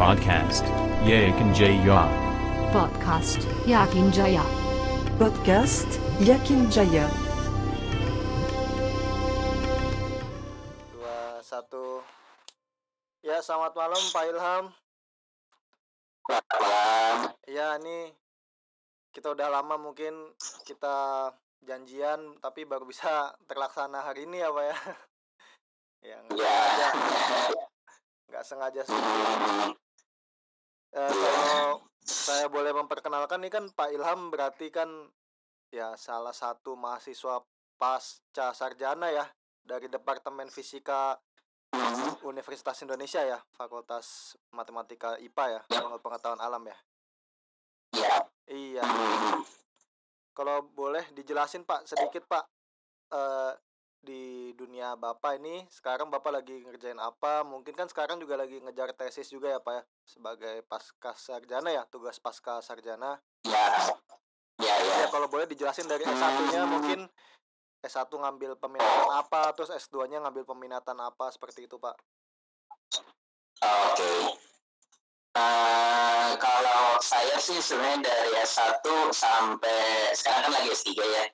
Podcast 0.00 0.64
Yakin 1.04 1.52
Jaya. 1.52 2.08
Podcast 2.72 3.44
Yakin 3.68 4.08
Jaya. 4.08 4.40
Podcast 5.20 6.00
Yakin 6.24 6.72
Jaya. 6.72 7.04
dua 10.88 11.44
satu 11.44 12.00
ya 13.20 13.44
selamat 13.44 13.76
malam 13.76 14.00
Pak 14.08 14.24
Ilham 14.24 14.64
malam. 16.32 17.16
ya 17.44 17.76
ini 17.76 18.08
kita 19.12 19.36
udah 19.36 19.52
lama 19.52 19.76
mungkin 19.76 20.32
kita 20.64 21.28
janjian 21.60 22.40
tapi 22.40 22.64
baru 22.64 22.88
bisa 22.88 23.36
terlaksana 23.44 24.00
hari 24.00 24.24
ini 24.24 24.40
ya 24.40 24.48
Pak 24.48 24.64
ya 24.64 24.76
yang 26.08 26.24
Ya. 26.40 26.88
nggak 28.30 28.44
sengaja 28.46 28.80
sih 28.80 28.96
Eh, 30.90 31.12
kalau 31.14 31.86
saya 32.02 32.50
boleh 32.50 32.74
memperkenalkan 32.74 33.38
nih 33.46 33.52
kan 33.52 33.64
Pak 33.70 33.94
Ilham 33.94 34.34
berarti 34.34 34.74
kan 34.74 34.90
ya 35.70 35.94
salah 35.94 36.34
satu 36.34 36.74
mahasiswa 36.74 37.38
pasca 37.78 38.50
sarjana 38.50 39.06
ya 39.14 39.22
dari 39.62 39.86
Departemen 39.86 40.50
Fisika 40.50 41.14
Universitas 42.26 42.82
Indonesia 42.82 43.22
ya, 43.22 43.38
Fakultas 43.54 44.34
Matematika 44.50 45.14
IPA 45.22 45.44
ya, 45.46 45.60
Ya. 45.70 45.78
Ilmu 45.86 46.02
Pengetahuan 46.02 46.42
Alam 46.42 46.66
ya. 46.66 46.78
Ya. 47.94 48.14
Iya. 48.50 48.82
Kalau 50.34 50.66
boleh 50.74 51.06
dijelasin 51.14 51.62
Pak 51.62 51.86
sedikit 51.86 52.26
Pak 52.26 52.44
eh 53.14 53.54
di 54.00 54.56
dunia 54.56 54.96
Bapak 54.96 55.36
ini 55.36 55.68
sekarang 55.68 56.08
Bapak 56.08 56.32
lagi 56.40 56.64
ngerjain 56.64 56.96
apa? 56.96 57.44
Mungkin 57.44 57.76
kan 57.76 57.86
sekarang 57.86 58.16
juga 58.16 58.40
lagi 58.40 58.60
ngejar 58.60 58.96
tesis 58.96 59.28
juga 59.28 59.52
ya 59.52 59.60
Pak 59.60 59.74
ya 59.76 59.82
sebagai 60.04 60.56
pasca 60.64 61.12
sarjana 61.16 61.68
ya, 61.70 61.84
tugas 61.86 62.16
pasca 62.16 62.64
sarjana. 62.64 63.20
Ya. 63.44 63.66
Ya, 64.60 64.74
ya. 64.76 64.94
Ya 65.04 65.08
kalau 65.08 65.28
boleh 65.28 65.48
dijelasin 65.48 65.88
dari 65.88 66.04
S1-nya 66.04 66.68
mungkin 66.68 67.08
S1 67.80 68.12
ngambil 68.12 68.60
peminatan 68.60 69.08
apa, 69.16 69.56
terus 69.56 69.72
S2-nya 69.72 70.20
ngambil 70.20 70.44
peminatan 70.44 71.00
apa 71.00 71.32
seperti 71.32 71.64
itu 71.64 71.80
Pak. 71.80 71.96
Oke. 73.60 74.12
Eh, 75.30 76.30
kalau 76.36 76.59
saya 77.00 77.36
sih 77.40 77.58
sebenarnya 77.58 78.08
dari 78.12 78.30
S1 78.44 78.84
sampai 79.12 80.12
sekarang 80.12 80.48
kan 80.48 80.52
lagi 80.60 80.68
S3 80.72 80.88
ya. 81.00 81.24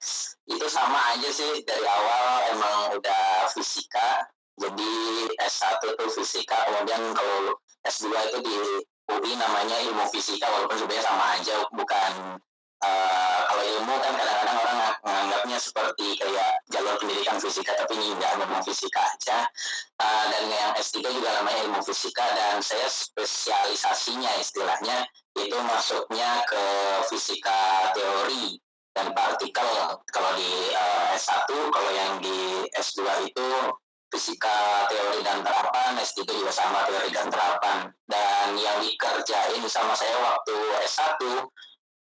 Itu 0.46 0.66
sama 0.70 1.14
aja 1.14 1.28
sih 1.30 1.62
dari 1.66 1.86
awal 1.86 2.54
emang 2.54 2.76
udah 2.98 3.50
fisika. 3.52 4.30
Jadi 4.56 4.92
S1 5.36 5.82
tuh 5.84 6.08
fisika, 6.16 6.56
kemudian 6.70 7.12
kalau 7.12 7.60
S2 7.84 8.08
itu 8.08 8.38
di 8.40 8.54
UI 9.06 9.32
namanya 9.38 9.76
ilmu 9.86 10.08
fisika 10.10 10.48
walaupun 10.50 10.80
sebenarnya 10.80 11.04
sama 11.06 11.24
aja 11.38 11.56
bukan 11.70 12.12
eh, 12.84 13.40
kalau 13.46 13.62
ilmu 13.64 13.94
kan 14.02 14.12
kadang-kadang 14.18 14.58
orang 14.60 14.76
ng- 14.76 15.00
menganggapnya 15.06 15.58
seperti 15.62 16.06
kayak 16.18 16.52
jalur 16.68 16.98
pendidikan 16.98 17.38
fisika 17.38 17.72
tapi 17.78 17.94
ini 17.96 18.12
enggak 18.18 18.34
memang 18.42 18.60
fisika 18.66 19.00
aja. 19.00 19.46
Uh, 19.96 20.24
dan 20.28 20.44
yang 20.52 20.72
S3 20.76 21.00
juga 21.08 21.30
namanya 21.40 21.58
ilmu 21.70 21.80
fisika 21.86 22.26
dan 22.36 22.60
saya 22.60 22.84
spesialisasinya 22.84 24.28
istilahnya 24.42 25.08
itu 25.40 25.56
masuknya 25.64 26.44
ke 26.44 26.62
fisika 27.08 27.90
teori 27.96 28.60
dan 28.92 29.12
partikel. 29.16 29.68
Kalau 30.10 30.30
di 30.36 30.50
uh, 30.74 31.16
S1 31.16 31.48
kalau 31.48 31.90
yang 31.94 32.20
di 32.20 32.68
S2 32.76 33.30
itu 33.30 33.48
fisika 34.12 34.86
teori 34.90 35.20
dan 35.24 35.40
terapan 35.42 35.96
S3 36.02 36.28
juga 36.28 36.52
sama 36.52 36.84
teori 36.90 37.08
dan 37.14 37.28
terapan. 37.32 37.88
Dan 38.04 38.58
yang 38.58 38.78
dikerjain 38.82 39.62
sama 39.68 39.94
saya 39.96 40.16
waktu 40.18 40.56
S1 40.86 41.22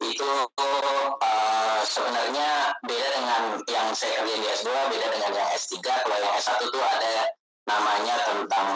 itu 0.04 0.30
uh, 0.60 1.80
sebenarnya 1.88 2.76
beda 2.84 3.08
dengan 3.16 3.42
yang 3.72 3.88
saya 3.96 4.20
kerjain 4.20 4.42
di 4.44 4.50
S2 4.52 4.70
beda 4.70 5.08
dengan 5.16 5.32
yang 5.32 5.50
S3 5.56 5.80
kalau 5.80 6.18
yang 6.20 6.34
S1 6.36 6.60
tuh 6.68 6.84
ada 6.84 7.16
namanya 7.64 8.16
tentang 8.28 8.70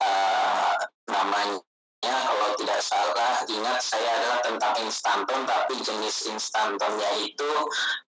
uh, 0.00 0.74
namanya 1.12 1.60
kalau 2.00 2.48
tidak 2.56 2.80
salah 2.80 3.44
ingat 3.44 3.78
saya 3.84 4.10
adalah 4.16 4.40
tentang 4.40 4.74
instanton 4.80 5.40
tapi 5.44 5.74
jenis 5.84 6.24
instantonnya 6.32 7.10
itu 7.20 7.50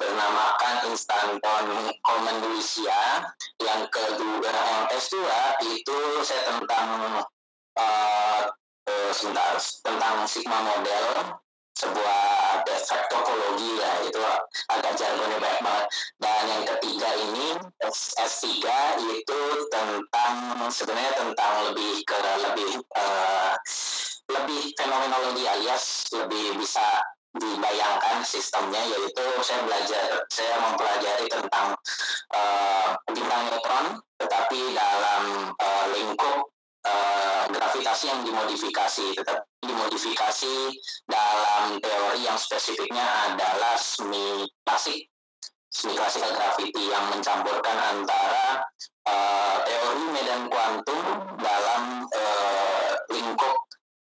bernamakan 0.01 0.89
instanton 0.89 1.65
Comenduisia 2.01 3.29
yang 3.61 3.85
kedua 3.93 4.49
yang 4.49 4.85
S2 4.97 5.17
itu 5.69 5.99
saya 6.25 6.43
tentang 6.49 6.89
uh, 7.77 8.43
tentang 9.85 10.17
sigma 10.27 10.59
model 10.65 11.37
sebuah 11.77 12.42
defek 12.67 13.03
topologi 13.11 13.71
ya 13.81 13.93
itu 14.07 14.21
agak 14.71 14.93
jargonnya 14.99 15.39
banyak 15.39 15.63
banget. 15.63 15.87
Dan 16.21 16.43
yang 16.49 16.63
ketiga 16.77 17.09
ini 17.19 17.47
S- 17.89 18.15
S3 18.19 18.49
itu 19.01 19.41
tentang 19.71 20.35
sebenarnya 20.69 21.13
tentang 21.17 21.53
lebih 21.73 22.05
ke 22.07 22.17
lebih 22.19 22.71
eh, 22.79 23.53
lebih 24.33 24.63
fenomenologi 24.79 25.45
alias 25.49 26.09
lebih 26.15 26.57
bisa 26.61 26.85
dibayangkan 27.33 28.21
sistemnya 28.21 28.81
yaitu 28.93 29.25
saya 29.41 29.65
belajar 29.65 30.05
saya 30.29 30.55
mempelajari 30.61 31.27
tentang 31.33 31.73
eh, 32.37 32.89
bintang 33.09 33.43
neutron 33.49 33.87
tetapi 34.21 34.61
dalam 34.77 35.23
eh, 35.57 35.85
lingkup 35.97 36.52
eh, 36.87 37.45
gravitasi 37.51 38.05
yang 38.11 38.21
dimodifikasi. 38.27 39.07
Tetapi 39.19 39.43
dimodifikasi 39.63 40.55
dalam 41.07 41.79
teori 41.79 42.21
yang 42.27 42.39
spesifiknya 42.39 43.33
adalah 43.33 43.79
semi 43.79 44.47
klasik. 44.67 45.07
Semi 45.73 45.97
classical 45.97 46.37
gravity 46.37 46.85
yang 46.93 47.09
mencampurkan 47.09 47.77
antara 47.81 48.61
eh, 49.09 49.57
teori 49.65 50.05
medan 50.13 50.51
kuantum 50.53 51.05
dalam 51.41 52.05
eh, 52.13 52.93
lingkup 53.09 53.57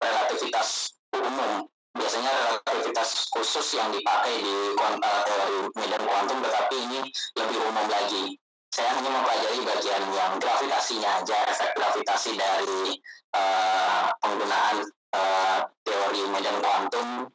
relativitas 0.02 0.98
umum. 1.14 1.70
Biasanya 1.94 2.58
relativitas 2.66 3.30
khusus 3.30 3.78
yang 3.78 3.94
dipakai 3.94 4.42
di 4.42 4.56
eh, 4.74 5.20
teori 5.24 5.58
medan 5.78 6.02
kuantum 6.02 6.38
tetapi 6.42 6.76
ini 6.90 7.00
lebih 7.38 7.58
umum 7.70 7.86
lagi 7.86 8.34
saya 8.74 8.90
hanya 8.90 9.06
mempelajari 9.06 9.62
bagian 9.62 10.02
yang 10.18 10.32
gravitasinya 10.42 11.22
aja 11.22 11.38
efek 11.46 11.70
gravitasi 11.78 12.34
dari 12.34 12.98
eh, 13.30 14.04
penggunaan 14.18 14.82
eh, 15.14 15.58
teori 15.86 16.22
medan 16.26 16.58
kuantum 16.58 17.30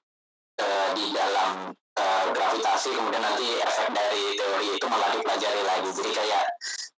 eh, 0.59 0.87
di 0.99 1.15
dalam 1.15 1.71
eh, 1.95 2.25
gravitasi. 2.35 2.91
Kemudian 2.91 3.23
nanti 3.23 3.55
efek 3.55 3.87
dari 3.95 4.35
teori 4.35 4.67
itu 4.75 4.85
malah 4.91 5.15
dipelajari 5.15 5.61
lagi. 5.63 5.89
Jadi 5.95 6.11
kayak 6.11 6.43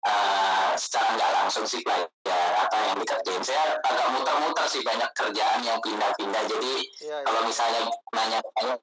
eh, 0.09 0.69
secara 0.73 1.21
nggak 1.21 1.31
langsung 1.37 1.69
sih 1.69 1.85
belajar 1.85 2.49
apa 2.65 2.75
yang 2.81 2.97
dikerjain. 2.97 3.45
Saya 3.45 3.77
agak 3.77 4.07
muter-muter 4.09 4.65
sih 4.65 4.81
banyak 4.81 5.09
kerjaan 5.21 5.61
yang 5.61 5.77
pindah-pindah. 5.85 6.43
Jadi 6.49 6.73
Iya, 7.05 7.21
iya. 7.21 7.25
kalau 7.29 7.41
misalnya 7.45 7.81
nanya 8.17 8.39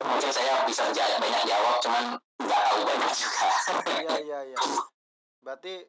mungkin 0.07 0.31
saya 0.31 0.63
bisa 0.71 0.87
banyak 0.95 1.43
jawab 1.51 1.83
cuman 1.83 2.05
nggak 2.47 2.61
tahu 2.63 2.81
banyak 2.87 3.11
juga. 3.11 3.47
Iya 4.07 4.15
iya 4.23 4.41
iya. 4.55 4.59
Berarti 5.49 5.81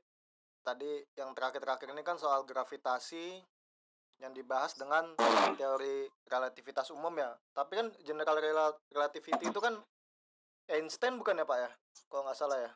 tadi 0.63 1.03
yang 1.19 1.35
terakhir-terakhir 1.35 1.91
ini 1.91 1.99
kan 1.99 2.15
soal 2.15 2.47
gravitasi 2.47 3.43
yang 4.23 4.31
dibahas 4.31 4.71
dengan 4.79 5.19
teori 5.59 6.07
relativitas 6.31 6.87
umum 6.95 7.11
ya. 7.19 7.35
Tapi 7.51 7.75
kan 7.75 7.91
general 8.07 8.39
rela- 8.39 8.79
relativity 8.87 9.51
itu 9.51 9.59
kan 9.59 9.75
Einstein 10.71 11.19
bukan 11.19 11.43
ya 11.43 11.43
Pak 11.43 11.59
ya? 11.59 11.69
Kalau 12.07 12.23
nggak 12.23 12.39
salah 12.39 12.55
ya. 12.55 12.71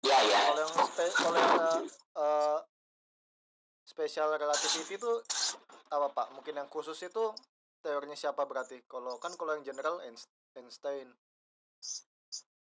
ya 0.00 0.16
ya 0.24 0.40
Kalau 0.48 0.60
yang 0.64 0.72
kalau 1.12 1.36
yang 1.36 1.52
eh, 1.60 1.80
eh, 2.24 2.58
special 3.84 4.32
relativity 4.32 4.96
itu 4.96 5.12
apa 5.92 6.08
Pak? 6.08 6.40
Mungkin 6.40 6.56
yang 6.56 6.72
khusus 6.72 6.96
itu 7.04 7.36
teorinya 7.84 8.16
siapa 8.16 8.48
berarti? 8.48 8.80
Kalau 8.88 9.20
kan 9.20 9.36
kalau 9.36 9.60
yang 9.60 9.64
general 9.76 10.00
Einst- 10.08 10.32
Einstein. 10.56 11.12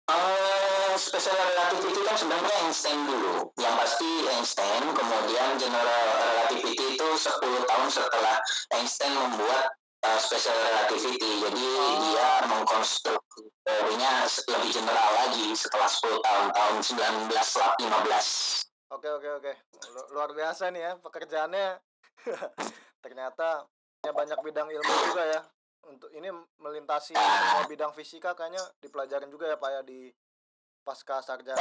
Eh, 0.06 0.94
special 0.96 1.34
relativity 1.34 1.98
kan 2.06 2.14
sebenarnya 2.14 2.54
Einstein 2.62 3.00
dulu. 3.04 3.50
Yang 3.58 3.76
pasti 3.76 4.10
Einstein, 4.30 4.84
kemudian 4.94 5.50
general 5.58 6.06
relativity 6.22 6.94
itu 6.94 7.08
10 7.10 7.42
tahun 7.66 7.90
setelah 7.90 8.38
Einstein 8.72 9.14
membuat 9.14 9.74
eh, 10.06 10.20
special 10.22 10.54
relativity. 10.54 11.42
Jadi 11.42 11.66
Oh. 11.66 11.98
dia 12.06 12.30
mengkonstruksi 12.46 13.44
teorinya 13.60 14.12
lebih 14.30 14.70
general 14.72 15.10
lagi 15.18 15.48
setelah 15.52 15.90
10 15.90 16.22
tahun, 16.22 16.48
tahun 16.54 16.76
1915. 16.80 18.62
Oke 18.88 19.10
oke 19.10 19.30
oke 19.36 19.54
Lu- 19.90 20.10
luar 20.14 20.30
biasa 20.32 20.70
nih 20.70 20.82
ya 20.84 20.92
pekerjaannya 20.96 21.82
ternyata 23.04 23.66
ya 24.00 24.14
banyak 24.14 24.38
bidang 24.40 24.70
ilmu 24.70 24.94
juga 25.10 25.24
ya 25.26 25.42
untuk 25.90 26.10
ini 26.14 26.30
melintasi 26.58 27.14
semua 27.14 27.66
bidang 27.70 27.94
fisika 27.94 28.34
kayaknya 28.34 28.62
dipelajarin 28.82 29.30
juga 29.30 29.50
ya 29.50 29.58
pak 29.58 29.70
ya 29.70 29.82
di 29.86 30.10
pasca 30.86 31.18
sarjana. 31.22 31.58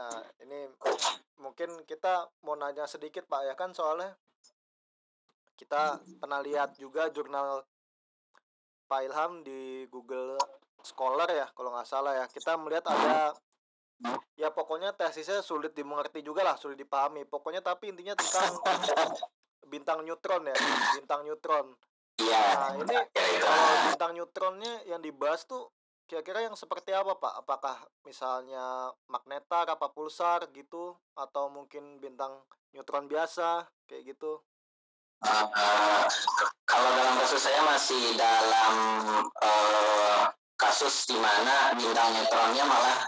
Nah 0.00 0.14
ini 0.40 0.64
mungkin 1.36 1.84
kita 1.84 2.32
mau 2.44 2.56
nanya 2.56 2.88
sedikit 2.88 3.28
Pak 3.28 3.44
ya 3.44 3.52
kan 3.52 3.76
soalnya 3.76 4.16
kita 5.60 6.00
pernah 6.16 6.40
lihat 6.40 6.80
juga 6.80 7.12
jurnal 7.12 7.60
Pak 8.88 9.00
Ilham 9.04 9.44
di 9.44 9.84
Google 9.92 10.40
Scholar 10.80 11.28
ya 11.28 11.52
kalau 11.52 11.76
nggak 11.76 11.88
salah 11.88 12.16
ya. 12.16 12.24
Kita 12.24 12.56
melihat 12.56 12.88
ada 12.88 13.36
ya 14.40 14.48
pokoknya 14.48 14.96
tesisnya 14.96 15.44
sulit 15.44 15.76
dimengerti 15.76 16.24
juga 16.24 16.40
lah 16.40 16.56
sulit 16.56 16.80
dipahami. 16.80 17.28
Pokoknya 17.28 17.60
tapi 17.60 17.92
intinya 17.92 18.16
tentang 18.16 18.56
bintang 19.70 20.02
neutron 20.02 20.42
ya 20.50 20.56
bintang 20.98 21.22
neutron 21.24 21.66
Iya. 22.20 22.44
nah 22.52 22.70
ini 22.76 22.84
kira-kira. 23.16 23.46
kalau 23.48 23.74
bintang 23.88 24.12
neutronnya 24.12 24.74
yang 24.84 25.00
dibahas 25.00 25.48
tuh 25.48 25.72
kira-kira 26.04 26.44
yang 26.44 26.58
seperti 26.58 26.90
apa 26.92 27.16
Pak 27.16 27.46
apakah 27.46 27.76
misalnya 28.04 28.90
magnetar 29.08 29.70
apa 29.70 29.88
pulsar 29.94 30.50
gitu 30.52 30.98
atau 31.16 31.48
mungkin 31.48 31.96
bintang 32.02 32.34
neutron 32.74 33.06
biasa 33.08 33.64
kayak 33.88 34.12
gitu 34.18 34.42
Eh, 35.20 36.04
kalau 36.64 36.90
dalam 36.96 37.14
kasus 37.20 37.44
saya 37.44 37.60
masih 37.68 38.16
dalam 38.16 38.74
eh, 39.36 40.22
kasus 40.56 41.12
di 41.12 41.16
mana 41.20 41.76
bintang 41.76 42.16
neutronnya 42.16 42.64
malah 42.64 43.04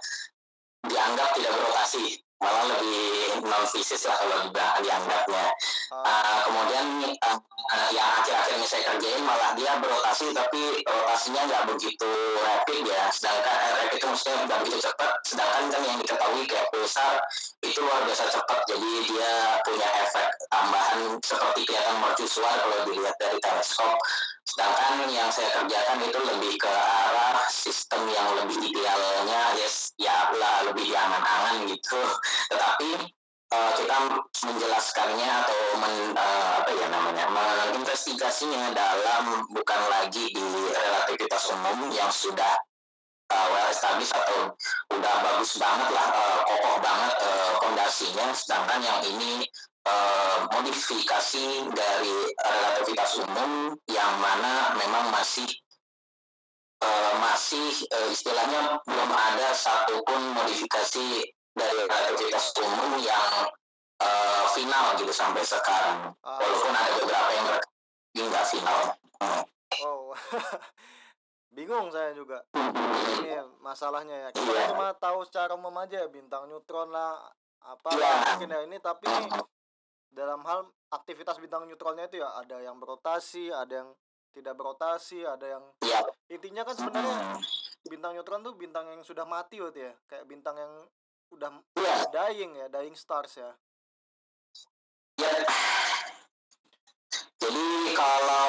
dianggap 0.84 1.32
tidak 1.32 1.56
berotasi, 1.56 2.20
malah 2.36 2.68
lebih 2.68 3.40
non 3.48 3.64
fisis 3.64 4.04
lah 4.04 4.16
kalau 4.20 4.52
dianggapnya. 4.84 5.56
Uh, 5.92 6.40
kemudian 6.48 7.04
uh, 7.20 7.36
uh, 7.68 7.88
yang 7.92 8.08
akhir-akhir 8.24 8.56
ini 8.56 8.64
saya 8.64 8.82
kerjain 8.88 9.20
malah 9.28 9.52
dia 9.52 9.76
berotasi 9.76 10.32
tapi 10.32 10.80
rotasinya 10.88 11.44
nggak 11.44 11.64
begitu 11.68 12.08
rapid 12.40 12.80
ya. 12.88 13.12
Sedangkan 13.12 13.52
eh, 13.52 13.72
rapid 13.76 14.00
itu 14.00 14.06
maksudnya 14.08 14.36
nggak 14.48 14.58
begitu 14.64 14.78
cepat. 14.88 15.12
Sedangkan 15.28 15.64
kan 15.68 15.82
yang 15.84 15.98
diketahui 16.00 16.42
kayak 16.48 16.66
pulsar 16.72 17.20
itu 17.60 17.78
luar 17.84 18.00
biasa 18.08 18.24
cepat. 18.32 18.58
Jadi 18.72 18.90
dia 19.12 19.32
punya 19.68 19.88
efek 20.08 20.28
tambahan 20.48 21.00
seperti 21.20 21.60
kelihatan 21.68 21.96
mercusuar 22.00 22.54
kalau 22.56 22.78
dilihat 22.88 23.16
dari 23.20 23.36
teleskop. 23.44 23.92
Sedangkan 24.48 25.12
yang 25.12 25.28
saya 25.28 25.48
kerjakan 25.60 25.98
itu 26.08 26.18
lebih 26.24 26.52
ke 26.56 26.72
arah 26.72 27.36
sistem 27.52 28.08
yang 28.08 28.32
lebih 28.40 28.64
idealnya. 28.64 29.60
Yes 29.60 29.92
ya 30.00 30.32
lah 30.40 30.72
lebih 30.72 30.88
diangan-angan 30.88 31.68
gitu. 31.68 32.00
Tetapi 32.48 33.20
eh, 33.52 33.70
kita 33.76 33.96
menjelaskannya 34.48 35.28
atau 35.44 35.60
men, 35.78 35.94
eh, 36.16 36.48
apa 36.58 36.70
ya 36.72 36.86
namanya 36.88 37.24
menginvestigasinya 37.28 38.72
dalam 38.72 39.44
bukan 39.52 39.80
lagi 39.92 40.32
di 40.32 40.46
relativitas 40.72 41.52
umum 41.52 41.92
yang 41.92 42.08
sudah 42.08 42.56
eh, 43.28 43.46
well 43.52 43.68
established 43.68 44.16
atau 44.16 44.56
udah 44.96 45.14
bagus 45.20 45.60
banget 45.60 45.88
lah 45.92 46.08
eh, 46.16 46.40
kokoh 46.48 46.76
banget 46.80 47.12
fondasinya. 47.62 48.26
Sedangkan 48.32 48.80
yang 48.80 49.00
ini 49.04 49.46
eh, 49.86 50.38
modifikasi 50.52 51.46
dari 51.74 52.16
relativitas 52.38 53.10
umum 53.20 53.76
yang 53.90 54.12
mana 54.22 54.76
memang 54.78 55.10
masih 55.10 55.48
eh, 56.82 57.12
masih 57.18 57.68
eh, 57.90 58.08
istilahnya 58.10 58.78
belum 58.86 59.10
ada 59.10 59.48
satupun 59.54 60.20
modifikasi 60.38 61.26
dari 61.52 61.82
relativitas 61.82 62.52
umum 62.58 62.98
yang 62.98 63.48
eh, 63.98 64.44
final 64.50 64.84
gitu 64.96 65.12
sampai 65.12 65.42
sekarang. 65.42 66.10
ah, 66.20 66.38
Walaupun 66.38 66.72
ada 66.72 66.92
beberapa 66.98 67.30
yang 67.32 67.46
nggak 68.22 68.46
final. 68.46 68.78
oh 69.82 70.12
bingung 71.50 71.88
saya 71.88 72.12
juga 72.12 72.44
ini 73.18 73.32
masalahnya 73.58 74.16
ya 74.18 74.28
kita 74.30 74.46
Iya. 74.46 74.68
cuma 74.70 74.92
tahu 74.94 75.24
secara 75.24 75.52
umum 75.52 75.72
aja 75.76 76.04
bintang 76.06 76.44
neutron 76.46 76.88
lah 76.88 77.20
apa 77.60 77.88
Iya. 77.90 78.12
mungkin 78.36 78.48
ya 78.48 78.60
ini 78.64 78.76
tapi 78.78 79.08
dalam 80.08 80.44
hal 80.44 80.64
aktivitas 80.88 81.36
bintang 81.38 81.64
neutronnya 81.64 82.06
itu 82.06 82.20
ya 82.20 82.28
ada 82.34 82.56
yang 82.58 82.76
berotasi 82.76 83.48
ada 83.48 83.84
yang 83.84 83.90
tidak 84.30 84.54
berotasi 84.54 85.24
ada 85.24 85.46
yang 85.50 85.64
Iya. 85.80 86.00
intinya 86.30 86.62
kan 86.64 86.74
sebenarnya 86.74 87.16
Hmm. 87.16 87.40
bintang 87.84 88.12
neutron 88.12 88.40
tuh 88.40 88.54
bintang 88.54 88.86
yang 88.88 89.00
sudah 89.00 89.24
mati 89.24 89.56
waktu 89.58 89.88
ya 89.88 89.92
kayak 90.06 90.24
bintang 90.24 90.56
yang 90.56 90.72
udah 91.32 91.50
Iya. 91.74 91.96
dying 92.12 92.52
ya 92.54 92.66
dying 92.68 92.94
stars 92.94 93.36
ya 93.36 93.50
Ya. 95.20 95.28
Jadi 97.38 97.66
kalau 97.92 98.48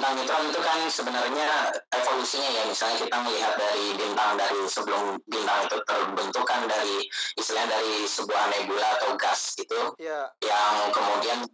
bintang 0.00 0.16
neutron 0.16 0.48
itu 0.48 0.60
kan 0.64 0.80
sebenarnya 0.88 1.48
evolusinya 1.92 2.48
ya. 2.48 2.62
Misalnya 2.64 3.04
kita 3.04 3.16
melihat 3.20 3.52
dari 3.60 3.86
bintang 4.00 4.32
dari 4.40 4.64
sebelum 4.64 5.20
bintang 5.28 5.68
itu 5.68 5.76
terbentuk 5.84 6.44
kan 6.48 6.64
dari 6.64 7.04
istilahnya 7.36 7.68
dari 7.68 8.08
sebuah 8.08 8.44
nebula 8.48 8.88
atau 8.96 9.12
gas 9.20 9.52
gitu 9.60 9.92
ya 10.00 10.24
yang 10.40 10.88
kemudian 10.88 11.44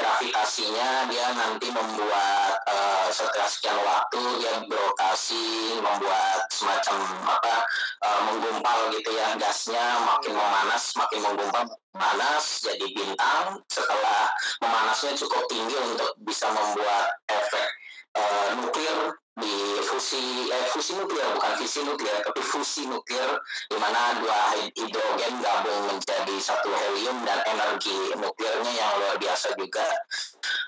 gravitasinya 0.00 1.12
dia 1.12 1.26
nanti 1.36 1.68
membuat 1.68 2.56
eh, 2.72 3.08
setelah 3.12 3.48
sekian 3.52 3.76
waktu 3.84 4.20
dia 4.40 4.54
berotasi 4.64 5.76
membuat 5.84 6.48
semacam 6.48 7.04
apa 7.28 7.54
eh, 8.00 8.20
menggumpal 8.32 8.78
gitu 8.96 9.12
ya 9.12 9.36
gasnya 9.36 9.84
makin 10.08 10.32
memanas 10.40 10.96
makin 10.96 11.20
menggumpal 11.20 11.68
panas 11.90 12.62
jadi 12.62 12.86
bintang 12.94 13.58
setelah 13.66 14.30
memanasnya 14.62 15.12
cukup 15.18 15.42
tinggi 15.50 15.74
untuk 15.74 16.10
bisa 16.22 16.46
membuat 16.50 17.18
efek 17.26 17.68
eh, 18.14 18.48
nuklir 18.58 18.98
di 19.40 19.80
fusi 19.82 20.46
eh, 20.52 20.66
fusi 20.70 20.94
nuklir 20.94 21.24
bukan 21.34 21.52
fisi 21.58 21.80
nuklir 21.82 22.14
tapi 22.22 22.40
fusi 22.44 22.86
nuklir 22.86 23.40
di 23.66 23.76
mana 23.80 24.20
dua 24.20 24.54
hidrogen 24.76 25.34
gabung 25.40 25.80
menjadi 25.88 26.36
satu 26.38 26.68
helium 26.68 27.16
dan 27.24 27.40
energi 27.48 28.14
nuklirnya 28.20 28.72
yang 28.72 28.90
luar 29.00 29.16
biasa 29.16 29.56
juga. 29.56 29.88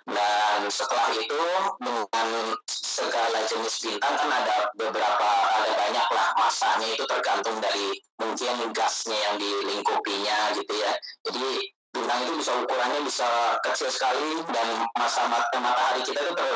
Dan 0.03 0.67
setelah 0.67 1.15
itu 1.15 1.43
dengan 1.79 2.29
segala 2.67 3.39
jenis 3.47 3.75
bintang 3.87 4.15
kan 4.19 4.31
ada 4.31 4.57
beberapa 4.75 5.29
ada 5.63 5.71
banyak 5.79 6.09
lah 6.11 6.29
masanya 6.35 6.89
itu 6.91 7.05
tergantung 7.07 7.57
dari 7.63 8.03
mungkin 8.19 8.75
gasnya 8.75 9.19
yang 9.31 9.37
dilingkupinya 9.39 10.59
gitu 10.59 10.75
ya. 10.75 10.93
Jadi 11.29 11.71
bintang 11.93 12.25
itu 12.25 12.33
bisa 12.41 12.53
ukurannya 12.57 13.01
bisa 13.05 13.29
kecil 13.61 13.93
sekali 13.93 14.41
dan 14.49 14.69
masa 14.97 15.29
mat- 15.29 15.53
matahari 15.61 16.01
kita 16.01 16.25
itu 16.25 16.49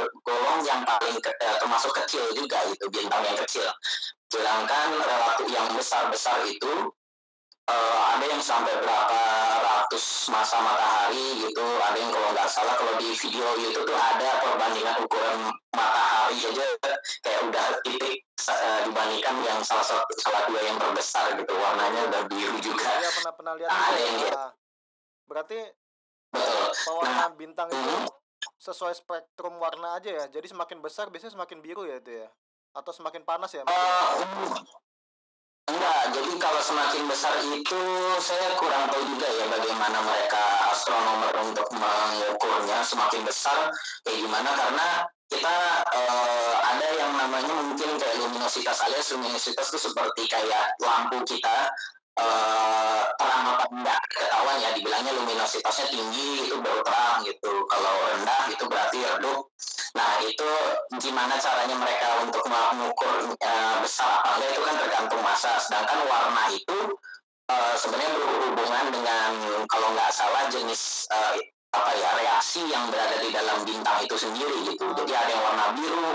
tergolong 0.56 0.64
yang 0.64 0.82
paling 0.82 1.17
ke- 1.20 1.37
eh, 1.37 1.56
termasuk 1.61 1.93
kecil 2.03 2.25
juga 2.32 2.58
gitu 2.73 2.88
bintang 2.88 3.20
yang 3.23 3.37
kecil 3.44 3.69
sedangkan 4.26 4.88
relatif 4.97 5.47
yang 5.53 5.69
besar 5.76 6.08
besar 6.08 6.41
itu 6.49 6.73
eh, 7.69 8.00
ada 8.17 8.25
yang 8.25 8.41
sampai 8.41 8.73
berapa 8.81 9.20
ratus 9.61 10.31
masa 10.32 10.57
matahari 10.59 11.45
gitu 11.45 11.62
ada 11.78 11.97
yang 11.99 12.09
kalau 12.09 12.28
nggak 12.33 12.49
salah 12.49 12.75
kalau 12.75 12.95
di 12.97 13.12
video 13.12 13.47
itu 13.61 13.81
tuh 13.85 13.97
ada 13.97 14.28
perbandingan 14.40 14.97
ukuran 15.04 15.38
matahari 15.76 16.37
aja 16.40 16.64
kayak 17.23 17.40
udah 17.45 17.66
titik 17.85 18.16
eh, 18.49 18.81
dibandingkan 18.88 19.37
yang 19.45 19.61
salah 19.61 19.85
satu 19.85 20.09
salah 20.16 20.49
dua 20.49 20.61
yang 20.64 20.78
terbesar 20.81 21.37
gitu 21.37 21.52
warnanya 21.52 22.00
udah 22.09 22.23
biru 22.26 22.57
juga 22.59 22.88
Iya 22.97 23.11
pernah 23.12 23.33
pernah 23.35 23.52
lihat 23.54 23.69
Ah, 23.69 23.76
juga 23.76 23.87
ada 23.87 24.00
yang 24.00 24.14
ya. 24.14 24.21
lihat. 24.25 24.33
Nah, 24.35 24.50
berarti 25.26 25.59
betul 26.33 26.64
pewarna 26.81 27.26
bintang 27.35 27.69
itu 27.69 27.76
Hmm. 27.78 28.07
Sesuai 28.61 28.95
spektrum 28.97 29.57
warna 29.61 29.97
aja 30.00 30.11
ya. 30.11 30.25
Jadi 30.31 30.50
semakin 30.50 30.78
besar 30.81 31.09
biasanya 31.12 31.37
semakin 31.37 31.59
biru 31.61 31.87
ya 31.87 32.00
itu 32.00 32.25
ya. 32.25 32.28
Atau 32.76 32.93
semakin 32.93 33.25
panas 33.25 33.52
ya? 33.57 33.64
mungkin? 33.64 33.76
Eh, 33.76 35.73
enggak, 35.73 36.02
jadi 36.14 36.33
kalau 36.38 36.61
semakin 36.62 37.02
besar 37.11 37.35
itu 37.43 37.83
saya 38.23 38.55
kurang 38.61 38.87
tahu 38.93 39.02
juga 39.16 39.26
ya 39.26 39.45
bagaimana 39.50 39.99
mereka 40.05 40.43
astronomer 40.71 41.33
untuk 41.43 41.69
mengukurnya 41.75 42.78
semakin 42.87 43.23
besar 43.26 43.75
kayak 44.07 44.19
gimana 44.23 44.50
karena 44.55 44.88
kita 45.26 45.57
eh, 45.90 46.55
ada 46.62 46.88
yang 46.95 47.12
namanya 47.19 47.55
mungkin 47.66 47.99
kayak 47.99 48.16
luminositas 48.23 48.78
alias 48.87 49.11
luminositas 49.11 49.66
itu 49.75 49.90
seperti 49.90 50.23
kayak 50.31 50.78
lampu 50.78 51.19
kita 51.26 51.66
eh, 52.16 53.02
terang 53.16 53.44
apa 53.56 53.64
enggak 53.73 54.00
ketahuan 54.12 54.56
ya 54.61 54.70
dibilangnya 54.76 55.12
luminositasnya 55.16 55.87
tinggi 55.92 56.49
itu 56.49 56.56
baru 56.61 56.80
terang 56.85 57.25
gitu 57.25 57.52
kalau 57.68 57.92
rendah 58.12 58.42
itu 58.52 58.64
berarti 58.68 58.99
redup 59.04 59.52
Nah 59.96 60.20
itu 60.28 60.50
gimana 61.00 61.40
caranya 61.40 61.76
mereka 61.80 62.20
untuk 62.20 62.44
mengukur 62.44 63.32
eh, 63.32 63.76
besar 63.80 64.20
apa 64.20 64.37
enggak 64.37 64.52
itu 64.52 64.62
kan 64.62 64.76
tergantung 64.76 65.23
masa. 65.25 65.56
Sedangkan 65.56 66.04
warna 66.04 66.52
itu 66.52 66.78
eh, 67.49 67.75
sebenarnya 67.80 68.12
berhubungan 68.12 68.85
dengan 68.92 69.30
kalau 69.73 69.88
nggak 69.96 70.12
salah 70.12 70.44
jenis 70.52 71.08
eh, 71.08 71.40
apa 71.73 71.90
ya 71.96 72.11
reaksi 72.20 72.68
yang 72.68 72.92
berada 72.92 73.16
di 73.25 73.32
dalam 73.32 73.64
bintang 73.64 74.04
itu 74.04 74.16
sendiri 74.20 74.68
gitu. 74.68 74.85
Jadi 74.92 75.12
ada 75.16 75.30
yang 75.32 75.42
warna 75.49 75.66
biru, 75.73 76.12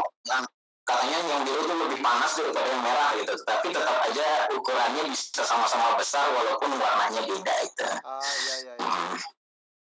katanya 0.92 1.18
yang 1.24 1.42
biru 1.48 1.62
tuh 1.64 1.78
lebih 1.88 2.00
panas 2.04 2.32
daripada 2.36 2.68
yang 2.68 2.84
merah 2.84 3.10
gitu. 3.16 3.34
Tapi 3.48 3.68
tetap 3.72 3.98
aja 4.12 4.28
ukurannya 4.52 5.04
bisa 5.08 5.44
sama-sama 5.48 5.96
besar 5.96 6.28
walaupun 6.36 6.70
warnanya 6.76 7.22
beda 7.24 7.56
itu. 7.64 7.88
Ah 8.04 8.20
iya 8.20 8.56
iya. 8.68 8.74
iya. 8.76 9.00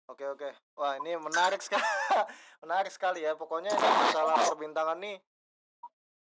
Oke 0.07 0.23
oke. 0.31 0.49
Wah 0.79 0.95
ini 1.03 1.19
menarik 1.19 1.59
sekali. 1.59 1.83
menarik 2.63 2.91
sekali 2.95 3.27
ya. 3.27 3.35
Pokoknya 3.35 3.75
masalah 3.75 4.39
perbintangan 4.47 4.97
nih 5.03 5.19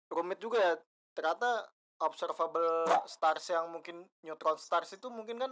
rumit 0.10 0.42
juga 0.42 0.58
ya. 0.58 0.74
Ternyata 1.14 1.70
observable 2.02 2.90
stars 3.08 3.46
yang 3.54 3.70
mungkin 3.72 4.04
neutron 4.26 4.60
stars 4.60 4.92
itu 4.98 5.08
mungkin 5.08 5.40
kan 5.40 5.52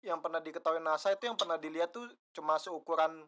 yang 0.00 0.22
pernah 0.22 0.38
diketahui 0.38 0.80
NASA 0.80 1.12
itu 1.12 1.26
yang 1.28 1.36
pernah 1.36 1.58
dilihat 1.58 1.90
tuh 1.90 2.06
cuma 2.32 2.56
seukuran 2.56 3.26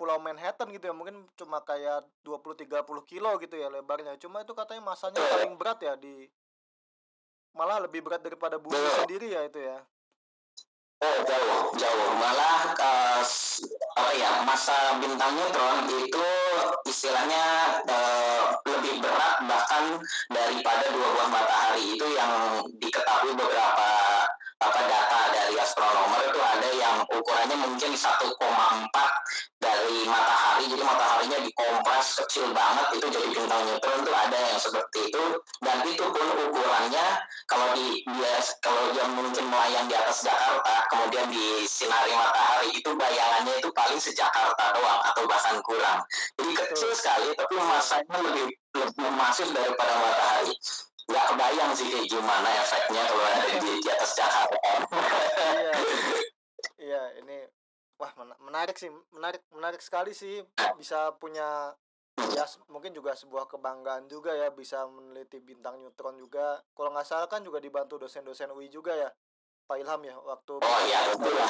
Pulau 0.00 0.16
Manhattan 0.16 0.72
gitu 0.72 0.88
ya 0.88 0.96
mungkin 0.96 1.28
cuma 1.36 1.60
kayak 1.60 2.08
20-30 2.24 2.64
kilo 3.04 3.36
gitu 3.36 3.60
ya 3.60 3.68
lebarnya. 3.68 4.16
Cuma 4.16 4.40
itu 4.40 4.56
katanya 4.56 4.80
masanya 4.80 5.20
paling 5.20 5.60
berat 5.60 5.76
ya 5.84 5.92
di 6.00 6.24
malah 7.52 7.84
lebih 7.84 8.00
berat 8.00 8.24
daripada 8.24 8.56
bumi 8.56 8.80
Betul. 8.80 8.96
sendiri 9.04 9.28
ya 9.36 9.44
itu 9.44 9.60
ya. 9.60 9.76
Oh 11.04 11.16
jauh 11.28 11.76
jauh. 11.76 12.08
Malah 12.16 12.72
s- 13.20 13.60
apa 14.00 14.12
ya 14.16 14.40
masa 14.48 14.96
bintang 15.04 15.36
neutron 15.36 15.84
itu 15.92 16.26
istilahnya 16.88 17.44
eh, 17.84 18.42
lebih 18.64 19.04
berat 19.04 19.44
bahkan 19.44 20.00
daripada 20.32 20.88
dua 20.88 21.08
buah 21.12 21.28
matahari 21.28 22.00
itu 22.00 22.06
yang 22.16 22.64
diketahui 22.80 23.36
beberapa 23.36 23.88
apa 24.60 24.80
data 24.88 25.20
dari 25.32 25.56
astronomer 25.60 26.20
itu 26.28 26.40
ada 26.40 26.68
yang 26.76 26.96
ukurannya 27.08 27.56
mungkin 27.64 27.92
1,4 27.96 29.59
dari 29.80 30.04
matahari 30.04 30.64
jadi 30.68 30.84
mataharinya 30.84 31.38
dikompres 31.40 32.08
kecil 32.20 32.52
banget 32.52 33.00
itu 33.00 33.06
jadi 33.08 33.26
bintang 33.32 33.64
neutron 33.64 34.04
itu 34.04 34.12
ada 34.12 34.38
yang 34.52 34.60
seperti 34.60 34.98
itu. 35.08 35.24
Dan 35.64 35.76
itu 35.88 36.04
pun 36.04 36.26
ukurannya 36.48 37.06
kalau 37.48 37.72
di 37.72 38.04
dia 38.04 38.34
kalau 38.60 38.92
dia 38.92 39.08
mungkin 39.08 39.44
melayang 39.48 39.88
di 39.88 39.96
atas 39.96 40.20
Jakarta 40.20 40.84
kemudian 40.92 41.32
disinari 41.32 42.12
matahari 42.12 42.68
itu 42.76 42.90
bayangannya 42.92 43.54
itu 43.56 43.68
paling 43.72 43.96
sejakarta 43.96 44.64
doang 44.76 45.00
atau 45.00 45.22
bahkan 45.24 45.56
kurang. 45.64 46.04
Jadi 46.36 46.52
kecil 46.60 46.90
sekali 46.92 47.32
tapi 47.40 47.56
masanya 47.56 48.16
lebih 48.20 48.52
lebih 48.76 49.10
masif 49.16 49.48
daripada 49.56 49.96
matahari. 49.96 50.52
Nggak 51.08 51.24
kebayang 51.32 51.72
sih 51.72 51.86
kayak 51.88 52.06
gimana 52.06 52.48
efeknya 52.60 53.02
kalau 53.08 53.24
ada 53.24 53.48
di, 53.58 53.70
di 53.80 53.88
atas 53.88 54.12
Jakarta. 54.12 54.56
Iya. 54.60 55.72
Iya 56.80 57.12
ini 57.20 57.39
wah 58.00 58.12
mena- 58.16 58.40
menarik 58.40 58.74
sih 58.74 58.88
menarik 59.12 59.44
menarik 59.50 59.78
sekali 59.78 60.10
sih 60.10 60.40
bisa 60.74 61.12
punya 61.14 61.76
ya 62.32 62.44
mungkin 62.66 62.90
juga 62.90 63.12
sebuah 63.12 63.44
kebanggaan 63.46 64.04
juga 64.06 64.32
ya 64.32 64.48
bisa 64.50 64.84
meneliti 64.86 65.36
bintang 65.38 65.76
neutron 65.78 66.16
juga 66.16 66.64
kalau 66.72 66.90
nggak 66.90 67.04
salah 67.04 67.28
kan 67.28 67.40
juga 67.40 67.60
dibantu 67.60 67.96
dosen-dosen 67.98 68.48
UI 68.50 68.66
juga 68.66 68.92
ya 68.94 69.08
Pak 69.66 69.76
Ilham 69.78 70.00
ya 70.02 70.16
waktu 70.18 70.58
Oh, 70.58 70.80
iya, 70.82 70.98
betul. 71.12 71.30
ya. 71.30 71.46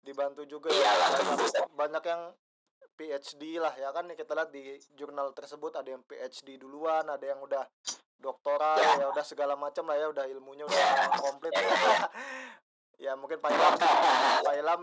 dibantu 0.00 0.42
juga 0.46 0.70
ya 0.70 0.80
Iyalah, 0.80 1.08
banyak, 1.28 1.64
banyak 1.74 2.04
yang 2.06 2.22
PhD 2.96 3.42
lah 3.58 3.74
ya 3.74 3.90
kan 3.90 4.08
kita 4.10 4.32
lihat 4.32 4.48
di 4.48 4.62
jurnal 4.94 5.32
tersebut 5.32 5.74
ada 5.74 5.88
yang 5.88 6.02
PhD 6.02 6.56
duluan 6.56 7.04
ada 7.04 7.20
yang 7.22 7.40
udah 7.40 7.66
doktoral 8.16 8.76
Ya. 8.76 9.00
ya 9.00 9.06
udah 9.08 9.24
segala 9.24 9.56
macam 9.56 9.84
lah 9.84 9.96
ya 9.96 10.06
udah 10.08 10.24
ilmunya 10.26 10.64
udah 10.64 10.78
Ya. 10.78 11.08
komplit 11.18 11.52
ya 11.52 11.64
mungkin 13.16 13.40
Pak 13.40 13.50
Ilham 13.50 13.74
Pak 14.44 14.54
Ilham 14.56 14.82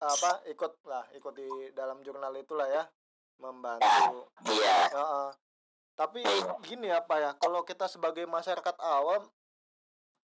apa 0.00 0.30
ikut 0.48 0.72
lah 0.84 1.04
ikut 1.12 1.32
di 1.32 1.48
dalam 1.72 2.00
jurnal 2.00 2.32
itulah 2.36 2.68
ya 2.68 2.84
membantu. 3.40 4.28
Iya. 4.46 4.76
Heeh. 4.92 5.28
tapi 5.94 6.26
gini 6.66 6.90
ya 6.90 6.98
Pak 7.00 7.18
ya 7.22 7.30
kalau 7.38 7.62
kita 7.62 7.86
sebagai 7.86 8.26
masyarakat 8.26 8.76
awam 8.82 9.22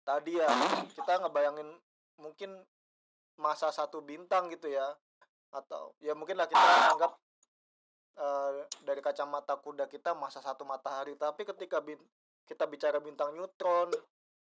tadi 0.08 0.40
ya 0.40 0.48
Hmm, 0.48 0.88
kita 0.88 1.20
ngebayangin 1.20 1.68
mungkin 2.16 2.56
masa 3.36 3.68
satu 3.68 4.00
bintang 4.00 4.48
gitu 4.48 4.72
ya 4.72 4.96
atau 5.52 5.92
ya 6.00 6.16
mungkin 6.16 6.40
lah 6.40 6.48
kita 6.48 6.64
anggap 6.96 7.12
eh, 8.20 8.50
dari 8.84 9.00
kacamata 9.00 9.56
kuda 9.60 9.84
kita 9.88 10.16
masa 10.16 10.40
satu 10.40 10.64
matahari. 10.64 11.16
Tapi 11.16 11.44
ketika 11.44 11.80
bin- 11.84 12.04
kita 12.48 12.64
bicara 12.66 12.96
bintang 13.00 13.36
neutron 13.36 13.92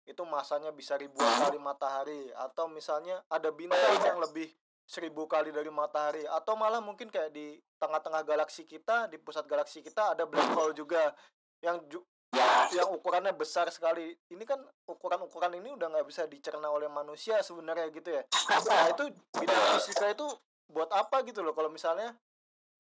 itu 0.05 0.21
masanya 0.24 0.69
bisa 0.69 0.95
ribuan 0.95 1.27
kali 1.41 1.57
matahari. 1.57 2.29
Atau 2.38 2.69
misalnya 2.69 3.21
ada 3.29 3.50
bintang 3.50 4.01
yang 4.05 4.21
lebih 4.21 4.50
seribu 4.85 5.25
kali 5.25 5.50
dari 5.50 5.69
matahari. 5.74 6.24
Atau 6.29 6.53
malah 6.53 6.79
mungkin 6.79 7.09
kayak 7.09 7.33
di 7.33 7.57
tengah-tengah 7.81 8.21
galaksi 8.21 8.63
kita 8.69 9.09
di 9.09 9.17
pusat 9.17 9.50
galaksi 9.50 9.81
kita 9.81 10.13
ada 10.13 10.24
black 10.29 10.53
hole 10.53 10.77
juga. 10.77 11.12
Yang 11.59 11.77
ju- 11.89 12.07
ya 12.35 12.67
yang 12.83 12.89
ukurannya 12.93 13.33
besar 13.33 13.67
sekali. 13.74 14.13
Ini 14.29 14.43
kan 14.45 14.62
ukuran-ukuran 14.85 15.57
ini 15.57 15.74
udah 15.74 15.88
nggak 15.89 16.07
bisa 16.07 16.29
dicerna 16.29 16.69
oleh 16.69 16.88
manusia 16.88 17.41
sebenarnya 17.41 17.89
gitu 17.89 18.09
ya. 18.13 18.24
Nah 18.69 18.85
itu 18.93 19.03
bidang 19.35 19.79
fisika 19.79 20.12
itu 20.12 20.27
buat 20.69 20.91
apa 20.93 21.24
gitu 21.25 21.41
loh. 21.41 21.55
Kalau 21.55 21.71
misalnya 21.71 22.13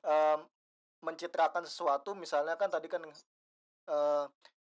em, 0.03 0.39
mencitrakan 1.01 1.65
sesuatu 1.65 2.13
misalnya 2.17 2.57
kan 2.57 2.69
tadi 2.69 2.89
kan 2.89 3.01
eh, 3.05 4.25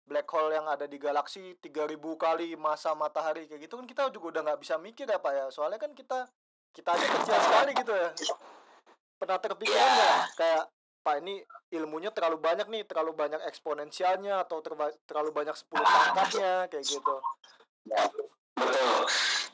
black 0.06 0.30
hole 0.30 0.54
yang 0.54 0.66
ada 0.66 0.86
di 0.86 0.96
galaksi 0.96 1.58
3000 1.58 1.98
kali 2.16 2.54
masa 2.54 2.94
matahari 2.94 3.50
kayak 3.50 3.66
gitu 3.66 3.74
kan 3.74 3.86
kita 3.86 4.02
juga 4.14 4.26
udah 4.38 4.42
nggak 4.46 4.60
bisa 4.62 4.78
mikir 4.78 5.04
ya 5.04 5.18
pak 5.18 5.32
ya. 5.34 5.44
Soalnya 5.50 5.76
kan 5.76 5.90
kita 5.92 6.30
kita 6.70 6.94
aja 6.94 7.06
kecil 7.10 7.36
sekali 7.42 7.70
gitu 7.74 7.92
ya. 7.92 8.08
Pernah 9.18 9.38
terpikirkan 9.42 9.82
Iya. 9.82 9.94
nggak? 9.98 10.18
Kayak 10.38 10.62
pak 11.02 11.14
ini 11.22 11.34
ilmunya 11.70 12.10
terlalu 12.10 12.38
banyak 12.38 12.66
nih 12.66 12.82
terlalu 12.82 13.12
banyak 13.14 13.40
eksponensialnya 13.46 14.42
atau 14.42 14.58
terba- 14.62 14.94
terlalu 15.06 15.30
banyak 15.34 15.54
10 15.54 15.82
pangkatnya 15.82 16.66
kayak 16.66 16.84
gitu 16.84 17.14
Betul. 18.56 19.04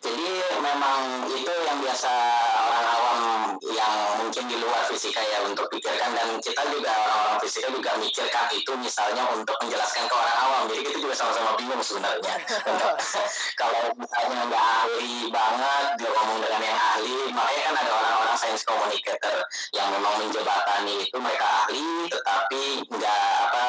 Jadi 0.02 0.28
memang 0.62 1.26
itu 1.30 1.52
yang 1.66 1.78
biasa 1.82 2.10
orang 2.54 2.86
awam 2.86 3.18
yang 3.62 3.94
mungkin 4.22 4.46
di 4.46 4.56
luar 4.62 4.82
fisika 4.86 5.18
ya 5.18 5.42
untuk 5.46 5.66
pikirkan 5.70 6.14
dan 6.14 6.38
kita 6.38 6.62
juga 6.70 6.90
orang-orang 6.90 7.38
fisika 7.42 7.66
juga 7.70 7.98
mikirkan 7.98 8.46
itu 8.54 8.72
misalnya 8.78 9.26
untuk 9.34 9.58
menjelaskan 9.62 10.06
ke 10.06 10.14
orang 10.14 10.38
awam. 10.38 10.62
Jadi 10.70 10.80
kita 10.86 10.98
juga 11.02 11.14
sama-sama 11.18 11.58
bingung 11.58 11.82
sebenarnya. 11.82 12.34
Kalau 13.60 13.90
misalnya 13.98 14.38
nggak 14.46 14.66
ahli 14.86 15.14
banget, 15.34 15.86
dia 15.98 16.10
ngomong 16.14 16.38
dengan 16.38 16.62
yang 16.62 16.78
ahli, 16.94 17.18
makanya 17.34 17.62
kan 17.66 17.74
ada 17.82 17.92
orang-orang 17.94 18.36
science 18.38 18.62
communicator 18.62 19.36
yang 19.74 19.86
memang 19.98 20.14
menjebatani 20.22 20.94
itu 21.02 21.16
mereka 21.18 21.46
ahli, 21.66 22.06
tetapi 22.06 22.62
nggak 22.86 23.22
apa 23.50 23.64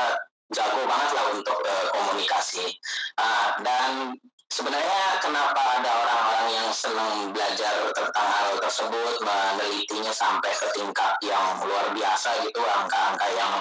jago 0.53 0.81
banget 0.85 1.09
lah 1.17 1.25
untuk 1.33 1.57
eh, 1.65 1.85
komunikasi. 1.89 2.65
Ah, 3.17 3.57
dan 3.65 4.17
sebenarnya 4.53 5.17
kenapa 5.17 5.81
ada 5.81 5.89
orang-orang 5.89 6.47
yang 6.53 6.69
senang 6.69 7.33
belajar 7.33 7.73
tentang 7.97 8.27
hal 8.29 8.53
tersebut 8.61 9.17
menelitinya 9.25 10.13
sampai 10.13 10.53
ke 10.53 10.69
tingkat 10.77 11.17
yang 11.25 11.57
luar 11.65 11.89
biasa 11.89 12.37
gitu 12.45 12.61
angka-angka 12.61 13.27
yang 13.33 13.57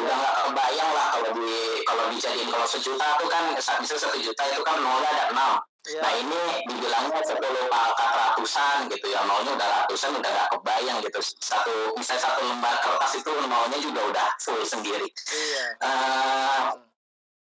udah 0.00 0.14
nggak 0.16 0.34
kebayang 0.48 0.90
lah 0.96 1.06
kalau 1.12 1.30
di 1.36 1.84
kalau 1.84 2.04
dijadiin 2.08 2.48
kalau 2.48 2.64
sejuta 2.64 3.20
tuh 3.20 3.28
kan 3.28 3.52
bisa 3.52 3.94
satu 4.00 4.16
juta 4.16 4.42
itu 4.48 4.64
kan 4.64 4.80
nolnya 4.80 5.10
ada 5.12 5.26
enam. 5.36 5.54
Iya. 5.80 5.96
nah 6.04 6.12
ini 6.12 6.40
dibilangnya 6.68 7.24
10 7.24 7.40
pangkat 7.72 8.10
ratusan 8.12 8.92
gitu 8.92 9.06
ya 9.16 9.24
nolnya 9.24 9.56
udah 9.56 9.68
ratusan 9.80 10.12
udah 10.12 10.28
nggak 10.28 10.48
kebayang 10.56 10.98
gitu. 11.04 11.20
Satu 11.40 11.96
misalnya 11.96 12.20
satu 12.20 12.40
lembar 12.44 12.76
kertas 12.84 13.12
itu 13.16 13.32
nolnya 13.48 13.78
juga 13.80 14.00
udah 14.12 14.28
full 14.44 14.60
sendiri. 14.60 15.08
Iya. 15.08 15.64
Eh, 15.80 16.89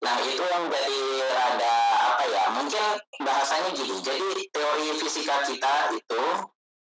Nah 0.01 0.15
itu 0.25 0.41
yang 0.41 0.65
jadi 0.69 0.99
rada 1.29 1.75
apa 2.13 2.23
ya 2.25 2.43
mungkin 2.57 2.85
bahasanya 3.21 3.69
gini. 3.77 4.01
Jadi 4.01 4.49
teori 4.49 4.87
fisika 4.97 5.45
kita 5.45 5.93
itu 5.93 6.23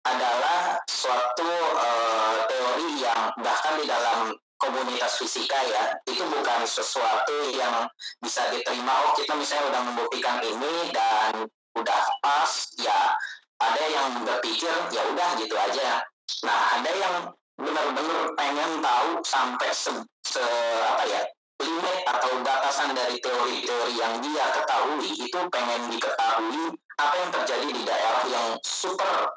adalah 0.08 0.80
suatu 0.88 1.52
eh, 1.84 2.38
teori 2.48 2.88
yang 3.04 3.36
bahkan 3.44 3.76
di 3.80 3.86
dalam 3.86 4.32
komunitas 4.60 5.20
fisika 5.20 5.56
ya 5.68 5.96
itu 6.08 6.24
bukan 6.28 6.68
sesuatu 6.68 7.52
yang 7.56 7.88
bisa 8.20 8.44
diterima 8.52 8.92
oh 9.08 9.16
kita 9.16 9.32
misalnya 9.36 9.72
udah 9.72 9.82
membuktikan 9.88 10.44
ini 10.44 10.92
dan 10.92 11.48
udah 11.80 12.02
pas 12.20 12.52
ya 12.76 13.16
ada 13.60 13.84
yang 13.88 14.24
berpikir 14.24 14.72
ya 14.92 15.02
udah 15.12 15.30
gitu 15.40 15.56
aja. 15.56 16.04
Nah 16.48 16.80
ada 16.80 16.92
yang 16.92 17.16
benar-benar 17.60 18.32
pengen 18.40 18.80
tahu 18.80 19.10
sampai 19.28 19.70
se, 19.76 19.92
se- 20.24 20.84
apa 20.88 21.04
ya 21.08 21.22
limit 21.60 22.00
atau 22.08 22.32
batasan 22.42 22.96
dari 22.96 23.20
teori-teori 23.20 23.94
yang 24.00 24.24
dia 24.24 24.46
ketahui 24.56 25.12
itu 25.12 25.40
pengen 25.52 25.82
diketahui 25.92 26.64
apa 27.00 27.16
yang 27.16 27.32
terjadi 27.32 27.68
di 27.68 27.82
daerah 27.84 28.24
yang 28.28 28.48
super 28.64 29.28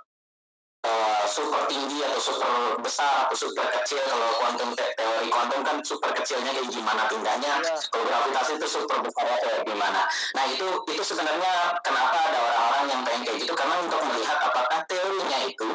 eh, 0.83 1.25
super 1.31 1.63
tinggi 1.71 2.03
atau 2.03 2.21
super 2.23 2.55
besar 2.83 3.27
atau 3.27 3.37
super 3.39 3.67
kecil. 3.81 4.03
Kalau 4.03 4.29
kuantum 4.39 4.71
te- 4.75 4.95
teori 4.99 5.27
kuantum 5.31 5.63
kan 5.63 5.77
super 5.83 6.11
kecilnya 6.15 6.51
kayak 6.55 6.71
gimana 6.71 7.07
pindahnya? 7.11 7.53
Iya. 7.63 7.75
kalau 7.91 8.05
gravitasi 8.07 8.59
itu 8.59 8.67
super 8.67 8.99
besarnya 9.03 9.39
kayak 9.43 9.63
gimana? 9.67 10.01
Nah 10.39 10.45
itu 10.51 10.67
itu 10.91 11.03
sebenarnya 11.03 11.79
kenapa 11.83 12.19
ada 12.31 12.39
orang-orang 12.39 12.87
yang 12.91 13.01
pengen 13.07 13.23
kayak 13.27 13.39
gitu? 13.47 13.55
Karena 13.55 13.75
untuk 13.83 14.01
melihat 14.11 14.39
apakah 14.43 14.81
teorinya 14.87 15.39
itu 15.47 15.71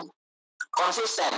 konsisten 0.71 1.33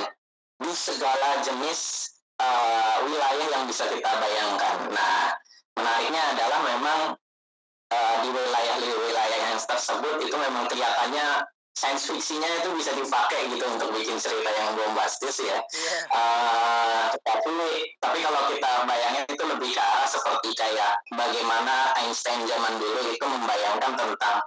di 0.59 0.71
segala 0.75 1.39
jenis 1.45 2.11
eh, 2.39 2.95
wilayah 3.05 3.47
yang 3.51 3.63
bisa 3.67 3.85
kita 3.91 4.11
bayangkan. 4.19 4.75
Nah, 4.95 5.35
menariknya 5.75 6.23
adalah 6.35 6.59
memang 6.63 6.99
eh, 7.91 8.15
di 8.23 8.29
wilayah-wilayah 8.31 9.39
yang 9.51 9.59
tersebut 9.59 10.15
itu 10.23 10.35
memang 10.35 10.65
kelihatannya 10.71 11.43
science 11.79 12.11
fiksinya 12.11 12.49
itu 12.59 12.75
bisa 12.75 12.91
dipakai 12.91 13.47
gitu 13.55 13.63
untuk 13.63 13.95
bikin 13.95 14.19
cerita 14.19 14.51
yang 14.51 14.75
bombastis 14.75 15.39
ya. 15.39 15.57
iya 15.63 15.95
Eh, 16.11 17.07
tapi 17.23 17.55
tapi 18.03 18.19
kalau 18.19 18.51
kita 18.51 18.71
bayangin 18.83 19.23
itu 19.31 19.43
lebih 19.47 19.71
ke 19.71 19.79
arah 19.79 20.03
seperti 20.03 20.51
kayak 20.59 20.99
bagaimana 21.15 21.95
Einstein 22.03 22.43
zaman 22.43 22.75
dulu 22.75 22.99
itu 23.07 23.23
membayangkan 23.23 23.95
tentang 23.95 24.37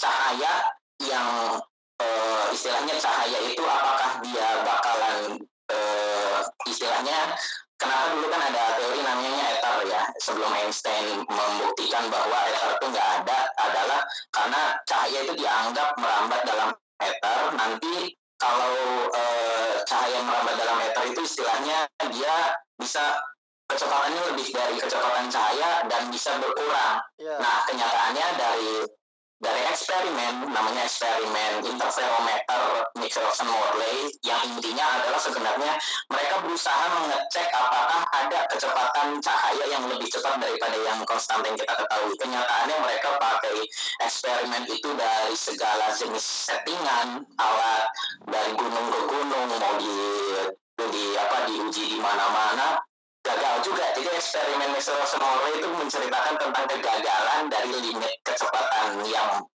cahaya 0.00 0.52
yang 1.04 1.60
eh, 2.00 2.44
istilahnya 2.56 2.96
cahaya 2.96 3.38
itu 3.44 3.60
apakah 3.60 4.24
dia 4.24 4.48
bakalan 4.64 5.36
eh, 5.70 6.38
istilahnya 6.68 7.34
kenapa 7.80 8.12
dulu 8.12 8.26
kan 8.28 8.42
ada 8.50 8.62
teori 8.76 9.00
namanya 9.00 9.44
ether 9.56 9.76
ya? 9.88 10.02
Sebelum 10.20 10.50
Einstein 10.52 11.24
membuktikan 11.24 12.10
bahwa 12.12 12.38
ether 12.50 12.70
itu 12.76 12.86
nggak 12.92 13.08
ada 13.22 13.38
adalah 13.56 14.00
karena 14.34 14.62
cahaya 14.84 15.18
itu 15.24 15.34
dianggap 15.38 15.88
merambat 15.96 16.40
dalam 16.44 16.68
ether. 17.00 17.40
Nanti 17.56 17.94
kalau 18.36 18.74
eh, 19.14 19.72
cahaya 19.86 20.18
merambat 20.26 20.54
dalam 20.58 20.78
ether 20.84 21.04
itu 21.08 21.20
istilahnya 21.24 21.88
dia 22.10 22.34
bisa 22.76 23.20
kecepatannya 23.70 24.34
lebih 24.34 24.50
dari 24.50 24.76
kecepatan 24.82 25.30
cahaya 25.30 25.86
dan 25.86 26.10
bisa 26.10 26.34
berkurang. 26.42 26.98
Iya. 27.22 27.38
Nah, 27.38 27.56
kenyataannya 27.70 28.26
dari 28.34 28.70
dari 29.40 29.62
eksperimen 29.72 30.52
namanya 30.52 30.84
eksperimen 30.84 31.64
interferometer 31.64 32.84
Michelson 33.00 33.48
Morley 33.48 34.12
yang 34.20 34.44
intinya 34.52 35.00
adalah 35.00 35.16
sebenarnya 35.16 35.72
mereka 36.12 36.44
berusaha 36.44 36.84
mengecek 36.92 37.48
apakah 37.48 38.04
ada 38.12 38.44
kecepatan 38.52 39.16
cahaya 39.24 39.64
yang 39.72 39.88
lebih 39.88 40.12
cepat 40.12 40.36
daripada 40.44 40.76
yang 40.84 41.00
konstan 41.08 41.40
yang 41.40 41.56
kita 41.56 41.72
ketahui. 41.72 42.12
Kenyataannya 42.20 42.76
mereka 42.84 43.16
pakai 43.16 43.64
eksperimen 44.04 44.68
itu 44.68 44.92
dari 44.92 45.32
segala 45.32 45.88
jenis 45.96 46.52
settingan 46.52 47.24
alat 47.40 47.88
dari 48.28 48.52
gunung 48.52 48.86
ke 48.92 49.00
gunung 49.08 49.48
mau 49.56 49.74
di 49.80 49.94
di 50.80 51.04
apa 51.16 51.48
diuji 51.48 51.96
di 51.96 51.98
mana-mana 52.00 52.80
gagal 53.30 53.54
juga. 53.62 53.84
Jadi 53.94 54.10
eksperimen 54.10 54.70
Morley 55.22 55.52
itu 55.62 55.68
menceritakan 55.70 56.34
tentang 56.34 56.66
kegagalan 56.66 57.42
dari 57.46 57.70
limit 57.78 58.14
kecepatan 58.26 59.06
yang 59.06 59.46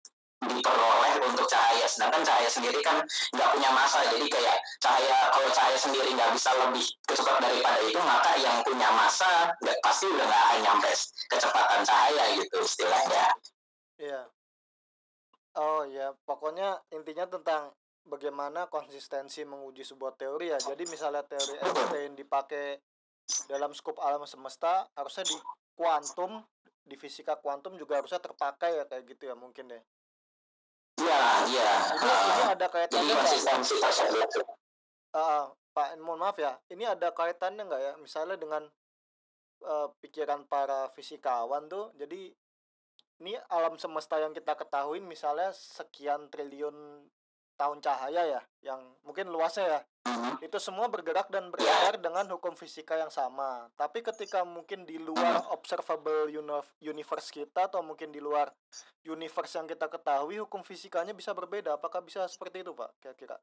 diperoleh 0.47 1.13
untuk 1.27 1.45
cahaya. 1.49 1.85
Sedangkan 1.89 2.23
cahaya 2.23 2.47
sendiri 2.47 2.79
kan 2.79 3.03
nggak 3.35 3.49
punya 3.51 3.69
massa. 3.75 3.99
Jadi 4.07 4.25
kayak 4.31 4.57
cahaya 4.79 5.17
kalau 5.33 5.49
cahaya 5.51 5.77
sendiri 5.77 6.09
nggak 6.15 6.31
bisa 6.31 6.49
lebih 6.55 6.85
cepat 7.11 7.37
daripada 7.43 7.79
itu, 7.83 7.99
maka 7.99 8.31
yang 8.39 8.57
punya 8.63 8.89
massa 8.95 9.51
nggak 9.59 9.77
pasti 9.83 10.05
udah 10.07 10.23
nggak 10.23 10.43
akan 10.47 10.59
nyampe 10.63 10.91
kecepatan 11.27 11.81
cahaya 11.83 12.23
gitu 12.39 12.57
istilahnya. 12.63 13.25
Iya. 13.99 14.21
Oh 15.55 15.87
ya, 15.87 16.11
pokoknya 16.27 16.83
intinya 16.91 17.23
tentang 17.31 17.71
bagaimana 18.05 18.69
konsistensi 18.69 19.41
menguji 19.47 19.81
sebuah 19.81 20.13
teori 20.19 20.53
ya. 20.53 20.59
Jadi 20.61 20.83
misalnya 20.85 21.25
teori 21.25 21.57
Einstein 21.57 22.13
dipakai 22.13 22.77
dalam 23.49 23.71
skup 23.73 23.97
alam 24.01 24.23
semesta, 24.29 24.85
harusnya 24.93 25.25
di 25.25 25.37
kuantum, 25.73 26.45
di 26.85 26.95
fisika 26.95 27.35
kuantum 27.41 27.73
juga 27.75 27.97
harusnya 27.97 28.21
terpakai 28.21 28.81
ya 28.81 28.85
kayak 28.85 29.03
gitu 29.09 29.29
ya 29.29 29.35
mungkin 29.35 29.69
deh. 29.69 29.83
Iya, 30.95 31.19
iya. 31.51 31.69
Ini, 31.91 32.07
ini 32.07 32.43
Uh, 32.45 32.53
ada 32.55 32.65
jadi 32.65 32.71
kaitannya 32.71 33.13
nggak? 33.13 33.25
konsistensi 33.25 33.73
tersebut. 33.81 34.29
Ah, 35.11 35.51
Pak, 35.75 35.99
mohon 35.99 36.23
maaf 36.23 36.37
ya. 36.39 36.55
Ini 36.71 36.95
ada 36.95 37.11
kaitannya 37.11 37.63
nggak 37.67 37.81
ya? 37.81 37.93
Misalnya 37.99 38.39
dengan 38.39 38.63
eh, 39.65 39.87
pikiran 39.99 40.47
para 40.47 40.87
fisikawan 40.95 41.67
tuh. 41.67 41.91
Jadi 41.99 42.31
ini 43.23 43.33
alam 43.51 43.79
semesta 43.79 44.19
yang 44.19 44.35
kita 44.35 44.55
ketahui 44.55 44.99
misalnya 44.99 45.51
sekian 45.55 46.27
triliun 46.27 47.07
tahun 47.55 47.79
cahaya 47.79 48.39
ya, 48.39 48.41
yang 48.61 48.79
mungkin 49.03 49.31
luasnya 49.31 49.65
ya. 49.65 49.81
Mhm. 50.05 50.45
Itu 50.45 50.61
semua 50.61 50.85
bergerak 50.85 51.27
dan 51.33 51.49
beredar 51.49 51.97
dengan 51.97 52.29
hukum 52.29 52.53
fisika 52.53 52.93
yang 52.95 53.09
sama. 53.09 53.67
Tapi 53.73 54.05
ketika 54.05 54.45
mungkin 54.45 54.85
di 54.85 55.01
luar 55.01 55.49
observable 55.49 56.29
uni- 56.29 56.71
universe 56.83 57.33
kita 57.33 57.67
atau 57.67 57.81
mungkin 57.81 58.13
di 58.13 58.21
luar 58.21 58.53
universe 59.01 59.57
yang 59.57 59.65
kita 59.65 59.89
ketahui, 59.89 60.37
hukum 60.37 60.61
fisikanya 60.61 61.15
bisa 61.15 61.33
berbeda. 61.33 61.75
Apakah 61.75 62.05
bisa 62.05 62.23
seperti 62.29 62.61
itu, 62.61 62.71
Pak? 62.77 62.91
Kira-kira? 63.01 63.37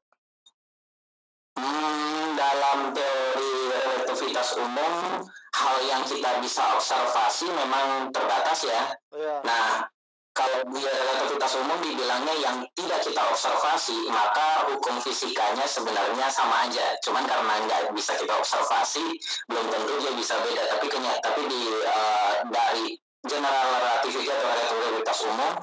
Hmm, 1.59 2.33
dalam 2.33 2.95
teori 2.95 3.51
relativitas 3.69 4.57
umum, 4.57 5.21
hal 5.53 5.77
yang 5.85 6.03
kita 6.07 6.41
bisa 6.41 6.63
observasi 6.79 7.45
memang 7.51 8.09
terbatas 8.09 8.65
ya. 8.65 8.83
Oh 9.13 9.19
ya. 9.21 9.37
Nah, 9.45 9.92
kalau 10.33 10.65
di 10.73 10.81
relativitas 10.81 11.53
umum 11.61 11.77
dibilangnya 11.85 12.35
yang 12.41 12.57
tidak 12.73 13.05
kita 13.05 13.21
observasi, 13.21 14.09
maka 14.09 14.65
hukum 14.65 14.97
fisikanya 15.05 15.61
sebenarnya 15.69 16.25
sama 16.33 16.65
aja. 16.65 16.97
Cuman 17.05 17.21
karena 17.29 17.53
nggak 17.69 17.93
bisa 17.93 18.17
kita 18.17 18.33
observasi, 18.33 19.13
belum 19.45 19.65
tentu 19.69 19.93
dia 20.01 20.13
bisa 20.17 20.33
beda. 20.41 20.63
Tapi 20.73 20.85
kenya, 20.89 21.13
tapi 21.21 21.45
di 21.45 21.61
eh, 21.85 22.33
dari 22.49 22.97
general 23.23 23.67
relativity 23.79 24.27
atau 24.27 24.47
relativitas 24.51 25.17
umum, 25.27 25.53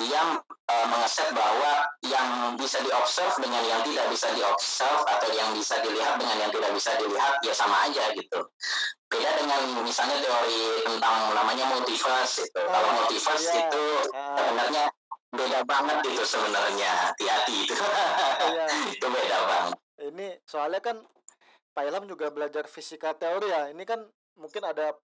dia 0.00 0.22
eh, 0.44 0.86
mengeset 0.90 1.28
bahwa 1.30 1.70
yang 2.02 2.28
bisa 2.58 2.82
diobserv 2.82 3.34
dengan 3.38 3.62
yang 3.66 3.80
tidak 3.86 4.06
bisa 4.10 4.28
diobserv 4.34 5.00
atau 5.06 5.28
yang 5.30 5.50
bisa 5.54 5.78
dilihat 5.80 6.18
dengan 6.18 6.36
yang 6.42 6.50
tidak 6.50 6.70
bisa 6.74 6.90
dilihat 6.98 7.38
ya 7.46 7.54
sama 7.54 7.86
aja 7.86 8.10
gitu 8.14 8.40
beda 9.14 9.30
dengan 9.38 9.60
misalnya 9.86 10.18
teori 10.18 10.82
tentang 10.82 11.16
namanya 11.38 11.64
multiverse 11.70 12.42
itu. 12.42 12.60
Kalau 12.66 12.88
Oh, 12.90 12.94
multiverse 12.98 13.46
iya. 13.46 13.62
itu 13.70 13.84
Ah, 14.10 14.34
sebenarnya 14.42 14.84
beda 15.30 15.60
banget 15.62 15.98
itu 16.10 16.24
sebenarnya. 16.26 16.90
Hati-hati 17.10 17.54
itu. 17.62 17.74
iya. 18.50 18.66
itu 18.90 19.06
beda 19.06 19.38
banget. 19.46 19.78
Ini 20.10 20.26
soalnya 20.42 20.82
kan 20.82 20.96
Pak 21.74 21.84
Ilham 21.86 22.06
juga 22.10 22.30
belajar 22.34 22.66
fisika 22.66 23.14
teori 23.14 23.50
ya. 23.50 23.70
Ini 23.70 23.82
kan 23.86 24.02
mungkin 24.34 24.62
ada 24.66 24.94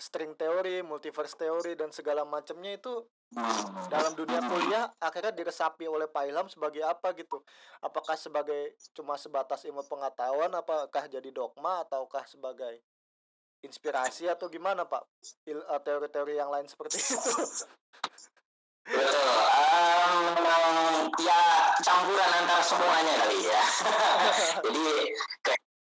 string 0.00 0.34
teori, 0.34 0.80
multiverse 0.80 1.36
teori 1.36 1.76
dan 1.76 1.92
segala 1.92 2.24
macamnya 2.24 2.74
itu 2.74 3.04
Hmm. 3.30 3.86
dalam 3.86 4.10
dunia 4.18 4.42
kuliah 4.42 4.90
akhirnya 4.98 5.30
diresapi 5.30 5.86
oleh 5.86 6.10
Pak 6.10 6.26
Ilham 6.26 6.50
sebagai 6.50 6.82
apa 6.82 7.14
gitu? 7.14 7.38
Apakah 7.78 8.18
sebagai 8.18 8.74
cuma 8.90 9.14
sebatas 9.14 9.62
ilmu 9.62 9.86
pengetahuan, 9.86 10.50
apakah 10.50 11.06
jadi 11.06 11.30
dogma 11.30 11.86
ataukah 11.86 12.26
sebagai 12.26 12.82
inspirasi 13.62 14.26
atau 14.26 14.50
gimana 14.50 14.82
Pak? 14.82 15.06
Eh, 15.46 15.54
teori-teori 15.62 16.42
yang 16.42 16.50
lain 16.50 16.66
seperti 16.66 16.98
itu. 16.98 17.30
Betul. 18.90 19.30
Memang 20.34 21.06
ya 21.22 21.70
campuran 21.86 22.30
antara 22.34 22.62
semuanya 22.66 23.14
kali 23.14 23.38
ya. 23.46 23.62
Jadi 24.66 24.86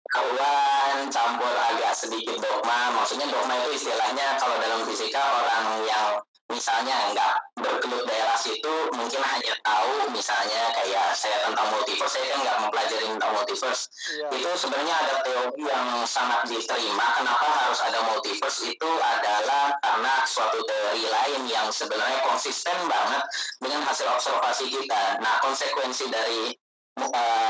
kawan 0.09 1.13
campur 1.13 1.53
agak 1.53 1.93
sedikit 1.93 2.41
dogma. 2.41 2.97
Maksudnya 2.97 3.29
dogma 3.29 3.55
itu 3.65 3.71
istilahnya 3.85 4.41
kalau 4.41 4.57
dalam 4.57 4.81
fisika 4.89 5.21
orang 5.21 5.67
yang 5.85 6.07
misalnya 6.49 7.13
nggak 7.13 7.33
bergelut 7.61 8.09
daerah 8.09 8.33
situ 8.41 8.73
mungkin 8.97 9.21
hanya 9.21 9.53
tahu 9.61 10.09
misalnya 10.17 10.73
kayak 10.73 11.13
saya 11.13 11.45
tentang 11.45 11.69
multiverse. 11.77 12.17
Saya 12.17 12.25
kan 12.33 12.39
nggak 12.41 12.59
mempelajari 12.65 13.07
tentang 13.07 13.33
multiverse. 13.37 13.83
Iya. 14.09 14.29
itu 14.33 14.49
sebenarnya 14.57 14.95
ada 14.97 15.15
teori 15.29 15.63
yang 15.69 15.87
sangat 16.09 16.41
diterima. 16.49 17.07
Kenapa 17.21 17.47
harus 17.65 17.81
ada 17.85 18.01
multiverse? 18.09 18.65
Itu 18.65 18.89
adalah 18.89 19.77
karena 19.85 20.15
suatu 20.25 20.59
teori 20.65 21.05
lain 21.05 21.43
yang 21.53 21.69
sebenarnya 21.69 22.25
konsisten 22.25 22.77
banget 22.89 23.23
dengan 23.61 23.85
hasil 23.85 24.09
observasi 24.09 24.73
kita. 24.73 25.21
Nah 25.21 25.45
konsekuensi 25.45 26.09
dari 26.09 26.57
eh, 26.99 27.48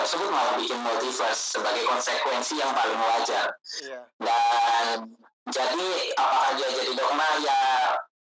tersebut 0.00 0.28
malah 0.28 0.56
bikin 0.56 0.80
multiverse 0.80 1.54
sebagai 1.54 1.84
konsekuensi 1.84 2.56
yang 2.56 2.72
paling 2.72 2.96
wajar 2.96 3.46
Iya. 3.84 4.00
dan 4.18 4.96
jadi 5.50 5.88
apakah 6.16 6.50
dia 6.56 6.68
jadi 6.72 6.92
dogma 6.96 7.28
ya 7.42 7.60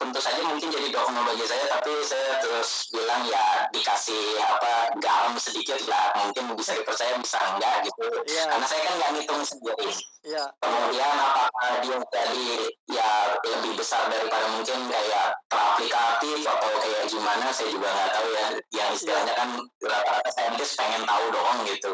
tentu 0.01 0.17
saja 0.17 0.41
mungkin 0.43 0.73
jadi 0.73 0.89
dogma 0.89 1.21
bagi 1.23 1.45
saya 1.45 1.69
tapi 1.69 1.93
saya 2.03 2.41
terus 2.41 2.89
bilang 2.89 3.21
ya 3.29 3.69
dikasih 3.69 4.41
apa 4.41 4.97
garam 4.97 5.37
sedikit 5.37 5.77
lah 5.85 6.17
mungkin 6.17 6.57
bisa 6.57 6.73
dipercaya 6.73 7.21
bisa 7.21 7.37
enggak 7.53 7.85
gitu 7.85 8.09
Iya. 8.25 8.49
karena 8.49 8.65
saya 8.65 8.81
kan 8.81 8.95
nggak 8.97 9.11
ngitung 9.13 9.43
sendiri 9.45 9.93
Iya. 10.25 10.45
kemudian 10.57 11.15
apakah 11.21 11.69
dia 11.85 11.99
jadi 12.01 12.49
ya 12.89 13.11
lebih 13.45 13.73
besar 13.77 14.09
daripada 14.09 14.47
mungkin 14.57 14.79
kayak 14.89 15.27
teraplikatif 15.53 16.39
atau 16.49 16.71
kayak 16.81 17.03
gimana 17.07 17.47
saya 17.53 17.69
juga 17.69 17.89
nggak 17.93 18.11
tahu 18.11 18.29
ya 18.33 18.47
yang 18.73 18.91
istilahnya 18.97 19.35
kan 19.37 19.49
rata-rata 19.85 20.31
saintis 20.33 20.73
pengen 20.81 21.05
tahu 21.05 21.25
doang 21.29 21.59
gitu 21.69 21.91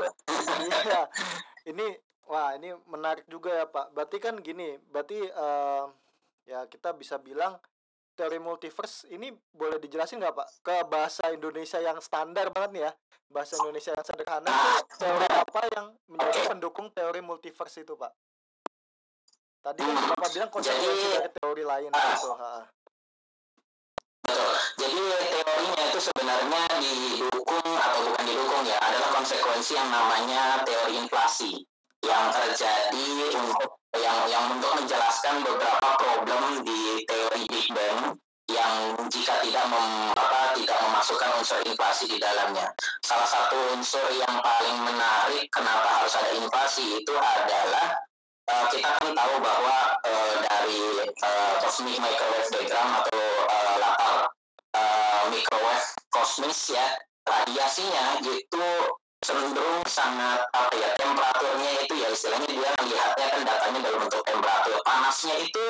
Iya. 0.87 1.03
Ini 1.67 1.87
wah, 2.31 2.55
ini 2.55 2.71
menarik 2.87 3.27
juga 3.27 3.51
ya, 3.51 3.67
Pak. 3.67 3.91
Berarti 3.91 4.23
kan 4.23 4.39
gini, 4.39 4.79
berarti 4.87 5.19
eh, 5.27 5.85
ya 6.47 6.63
kita 6.71 6.95
bisa 6.95 7.19
bilang 7.19 7.59
teori 8.17 8.41
multiverse 8.41 9.07
ini 9.13 9.29
boleh 9.53 9.77
dijelasin 9.77 10.19
nggak, 10.19 10.35
Pak? 10.35 10.49
Ke 10.65 10.77
bahasa 10.89 11.29
Indonesia 11.29 11.77
yang 11.79 12.01
standar 12.01 12.49
banget 12.51 12.71
nih 12.73 12.83
ya. 12.89 12.93
Bahasa 13.29 13.61
Indonesia 13.61 13.93
yang 13.93 14.07
sederhana 14.07 14.53
teori 14.97 15.29
apa 15.29 15.61
yang 15.77 15.87
menjadi 16.09 16.41
pendukung 16.57 16.89
teori 16.97 17.21
multiverse 17.21 17.85
itu, 17.85 17.93
Pak? 17.93 18.13
Tadi 19.61 19.81
kan 19.85 19.95
Bapak 20.17 20.31
bilang 20.33 20.51
konsekuensi 20.51 21.07
dari 21.13 21.31
teori 21.37 21.63
lain 21.67 21.91
gitu. 21.93 22.31
ha. 22.41 22.65
Betul. 24.25 24.53
Jadi 24.81 25.01
teorinya 25.31 25.83
itu 25.91 26.01
sebenarnya 26.01 26.63
didukung 26.81 27.71
atau 27.75 28.01
bukan 28.11 28.25
didukung 28.25 28.63
ya 28.65 28.79
adalah 28.81 29.11
konsekuensi 29.21 29.73
yang 29.77 29.91
namanya 29.91 30.65
teori 30.65 30.99
inflasi 30.99 31.67
yang 32.07 32.31
terjadi 32.31 33.07
untuk 33.35 33.71
yang 33.99 34.19
yang 34.31 34.45
untuk 34.55 34.73
menjelaskan 34.79 35.43
beberapa 35.43 35.89
problem 35.99 36.63
di 36.63 37.03
teori 37.05 37.43
Big 37.51 37.67
Bang 37.75 38.15
yang 38.47 38.95
jika 39.11 39.43
tidak 39.43 39.67
mem, 39.67 40.15
apa, 40.15 40.55
tidak 40.55 40.79
memasukkan 40.87 41.31
unsur 41.43 41.59
inflasi 41.67 42.07
di 42.07 42.19
dalamnya. 42.23 42.71
Salah 43.03 43.27
satu 43.27 43.59
unsur 43.75 44.07
yang 44.15 44.39
paling 44.39 44.79
menarik 44.87 45.51
kenapa 45.51 46.03
harus 46.03 46.15
ada 46.15 46.31
inflasi 46.39 47.03
itu 47.03 47.15
adalah 47.19 47.99
uh, 48.47 48.67
kita 48.71 48.87
kan 49.03 49.11
tahu 49.11 49.35
bahwa 49.43 49.77
uh, 49.99 50.35
dari 50.47 51.11
uh, 51.11 51.55
cosmic 51.59 51.99
microwave 51.99 52.49
diagram 52.55 52.89
atau 53.03 53.23
uh, 53.51 53.75
latar 53.83 54.17
uh, 54.79 55.23
microwave 55.35 55.87
kosmis 56.15 56.71
ya 56.71 56.87
radiasinya 57.27 58.23
itu 58.23 58.67
cenderung 59.25 59.85
sangat 59.89 60.45
apa 60.53 60.75
ya 60.77 60.93
temperaturnya 61.01 61.71
itu 61.85 61.95
ya 61.97 62.09
istilahnya 62.13 62.49
dia 62.53 62.71
melihatnya 62.83 63.27
kan 63.33 63.41
datanya 63.45 63.79
dalam 63.85 64.01
bentuk 64.05 64.23
temperatur 64.29 64.77
panasnya 64.85 65.35
itu 65.41 65.67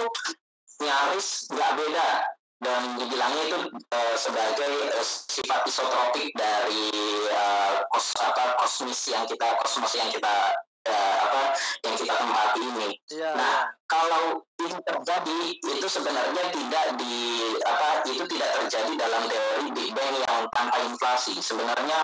nyaris 0.82 1.46
nggak 1.50 1.72
beda 1.78 2.09
dan 2.56 2.96
dibilangnya 2.96 3.42
itu 3.52 3.59
uh, 3.68 4.14
sebagai 4.16 4.74
uh, 4.96 5.04
sifat 5.04 5.61
isotropik 5.68 6.32
dari 6.32 6.88
uh, 7.28 7.85
kos 7.92 8.16
apa 8.16 8.56
kosmis 8.64 9.00
yang 9.12 9.28
kita 9.28 9.44
kosmos 9.61 9.92
yang 9.92 10.09
kita 10.09 10.56
uh, 10.88 11.16
apa 11.20 11.40
yang 11.85 11.94
kita 12.00 12.14
tempati 12.16 12.61
ini. 12.64 12.88
Iya. 13.12 13.30
Nah, 13.37 13.76
kalau 13.85 14.40
ini 14.64 14.78
terjadi 14.88 15.40
itu 15.52 15.87
sebenarnya 15.87 16.44
tidak 16.48 16.87
di 16.96 17.16
apa 17.61 17.88
itu 18.09 18.24
tidak 18.24 18.50
terjadi 18.64 18.92
dalam 19.04 19.22
teori 19.28 19.68
Big 19.76 19.90
Bang 19.92 20.16
yang 20.16 20.48
tanpa 20.56 20.80
inflasi. 20.88 21.37
Sebenarnya 21.37 22.00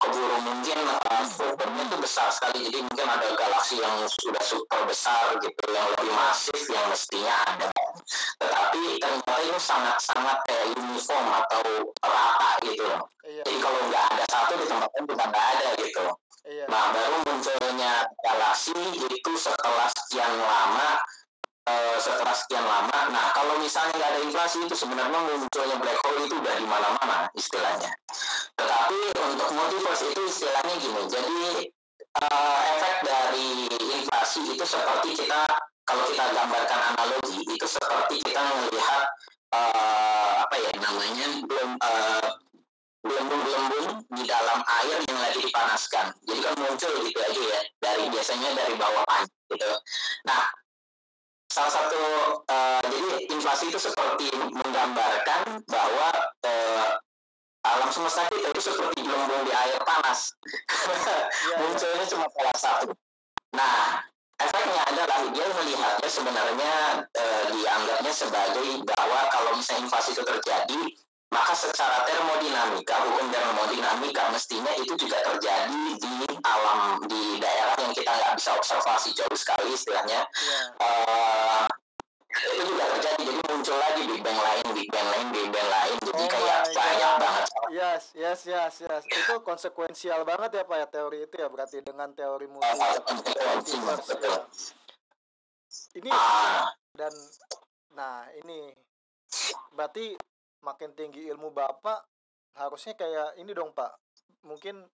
keburu 0.00 0.38
mungkin 0.42 0.78
uh, 0.88 1.24
strukturnya 1.28 1.82
itu 1.86 1.96
besar 2.00 2.28
sekali 2.32 2.64
jadi 2.66 2.78
mungkin 2.80 3.06
ada 3.06 3.26
galaksi 3.36 3.76
yang 3.78 3.94
sudah 4.08 4.40
super 4.40 4.80
besar 4.88 5.36
gitu 5.44 5.62
yang 5.68 5.86
lebih 5.96 6.12
masif 6.16 6.56
yang 6.72 6.86
mestinya 6.88 7.34
ada 7.46 7.68
tetapi 8.40 8.96
ternyata 8.96 9.34
ini 9.44 9.60
sangat 9.60 9.96
sangat 10.00 10.40
kayak 10.48 10.72
uniform 10.72 11.26
atau 11.44 11.62
rata 12.00 12.50
gitu 12.64 12.84
loh 12.88 13.04
Iya. 13.20 13.46
jadi 13.46 13.58
kalau 13.62 13.80
nggak 13.86 14.04
ada 14.10 14.24
satu 14.26 14.52
di 14.58 14.66
tempat 14.66 14.90
lain 14.90 15.04
juga 15.06 15.24
nggak 15.30 15.46
ada 15.54 15.68
gitu 15.78 16.06
Iya. 16.40 16.64
Nah, 16.72 16.88
baru 16.90 17.16
munculnya 17.28 18.08
galaksi 18.24 18.72
itu 18.96 19.32
setelah 19.36 19.86
sekian 19.92 20.34
lama 20.40 20.98
eh, 21.70 21.96
setelah 22.02 22.34
sekian 22.34 22.66
lama. 22.66 22.98
Nah, 23.14 23.30
kalau 23.30 23.54
misalnya 23.62 23.94
nggak 23.94 24.10
ada 24.10 24.20
inflasi 24.26 24.58
itu 24.66 24.74
sebenarnya 24.74 25.18
munculnya 25.22 25.76
black 25.78 25.98
hole 26.02 26.26
itu 26.26 26.34
udah 26.34 26.54
di 26.58 26.66
mana-mana 26.66 27.16
istilahnya. 27.38 27.90
Tetapi 28.58 28.98
untuk 29.22 29.48
multiverse 29.54 30.04
itu 30.10 30.20
istilahnya 30.26 30.74
gini. 30.82 31.02
Jadi 31.06 31.38
eh, 32.18 32.60
efek 32.74 32.96
dari 33.06 33.48
inflasi 34.02 34.40
itu 34.50 34.64
seperti 34.66 35.14
kita 35.14 35.46
kalau 35.86 36.04
kita 36.10 36.24
gambarkan 36.34 36.80
analogi 36.94 37.42
itu 37.46 37.66
seperti 37.66 38.18
kita 38.26 38.40
melihat 38.42 39.02
eh, 39.54 40.32
apa 40.42 40.56
ya 40.58 40.70
namanya 40.82 41.26
belum 41.46 41.70
gelembung-gelembung 43.00 44.04
di 44.12 44.24
dalam 44.28 44.60
air 44.60 44.98
yang 45.08 45.18
lagi 45.18 45.40
dipanaskan. 45.40 46.12
Jadi 46.28 46.40
kan 46.44 46.54
muncul 46.60 46.92
gitu 47.00 47.18
aja 47.20 47.42
ya 47.42 47.60
dari 47.80 48.04
biasanya 48.12 48.48
dari 48.52 48.74
bawah 48.76 49.02
panas 49.08 49.30
gitu. 49.48 49.70
Nah, 50.28 50.42
salah 51.50 51.72
satu 51.74 52.02
eh, 52.46 52.80
jadi 52.86 53.10
inflasi 53.34 53.74
itu 53.74 53.78
seperti 53.82 54.30
menggambarkan 54.54 55.66
bahwa 55.66 56.08
eh, 56.46 56.88
alam 57.66 57.90
semesta 57.92 58.24
kita 58.30 58.54
itu 58.54 58.62
seperti 58.72 59.04
gelembung 59.04 59.44
di 59.44 59.52
air 59.52 59.82
panas. 59.84 60.32
Iya, 61.40 61.56
Munculnya 61.56 62.04
cuma 62.04 62.26
salah 62.36 62.56
satu. 62.60 62.92
Nah, 63.56 64.04
efeknya 64.36 64.82
adalah 64.92 65.24
dia 65.32 65.46
melihatnya 65.56 66.10
sebenarnya 66.10 66.74
eh, 67.16 67.44
dianggapnya 67.48 68.12
sebagai 68.12 68.84
bahwa 68.84 69.20
kalau 69.32 69.56
misalnya 69.56 69.88
inflasi 69.88 70.12
itu 70.12 70.20
terjadi, 70.20 70.80
maka 71.32 71.52
secara 71.56 72.04
termodinamika, 72.04 72.94
hukum 73.08 73.26
termodinamika 73.32 74.28
mestinya 74.34 74.72
itu 74.76 74.92
juga 75.00 75.18
terjadi 75.24 75.82
di 75.96 76.29
alam 76.44 77.00
di 77.06 77.38
daerah 77.40 77.76
yang 77.80 77.92
kita 77.92 78.10
nggak 78.10 78.34
bisa 78.36 78.50
observasi 78.56 79.12
jauh 79.16 79.36
sekali 79.36 79.74
istilahnya. 79.74 80.24
Iya. 80.26 80.62
Eh, 80.80 81.66
itu 82.30 82.62
juga 82.62 82.84
terjadi, 82.96 83.22
jadi 83.26 83.40
muncul 83.50 83.76
lagi 83.76 84.02
Big 84.06 84.22
Bang 84.22 84.38
lain, 84.38 84.66
Big 84.70 84.88
Bang 84.88 85.08
lain, 85.10 85.26
Big 85.34 85.48
Bang 85.50 85.68
lain, 85.68 85.96
jadi 85.98 86.22
Oh 86.22 86.28
kayak 86.30 86.60
banyak 86.70 87.10
God. 87.10 87.20
banget. 87.20 87.44
Yes, 87.70 88.02
yes, 88.14 88.40
yes, 88.46 88.74
yes. 88.86 89.02
Itu 89.10 89.34
konsekuensial 89.42 90.22
banget 90.22 90.50
ya 90.58 90.62
Pak 90.66 90.76
ya 90.78 90.86
teori 90.86 91.18
itu 91.26 91.34
ya 91.38 91.48
berarti 91.50 91.82
dengan 91.82 92.14
teori 92.14 92.46
multi 92.46 92.66
multiverse 92.70 94.14
ya. 94.18 94.38
Ini 95.98 96.10
Ah, 96.10 96.70
dan 96.94 97.14
nah 97.94 98.26
ini 98.42 98.74
berarti 99.74 100.14
makin 100.62 100.94
tinggi 100.94 101.26
ilmu 101.30 101.50
Bapak 101.50 102.02
harusnya 102.58 102.94
kayak 102.94 103.38
ini 103.38 103.50
dong 103.54 103.70
Pak. 103.74 103.90
Mungkin 104.46 104.86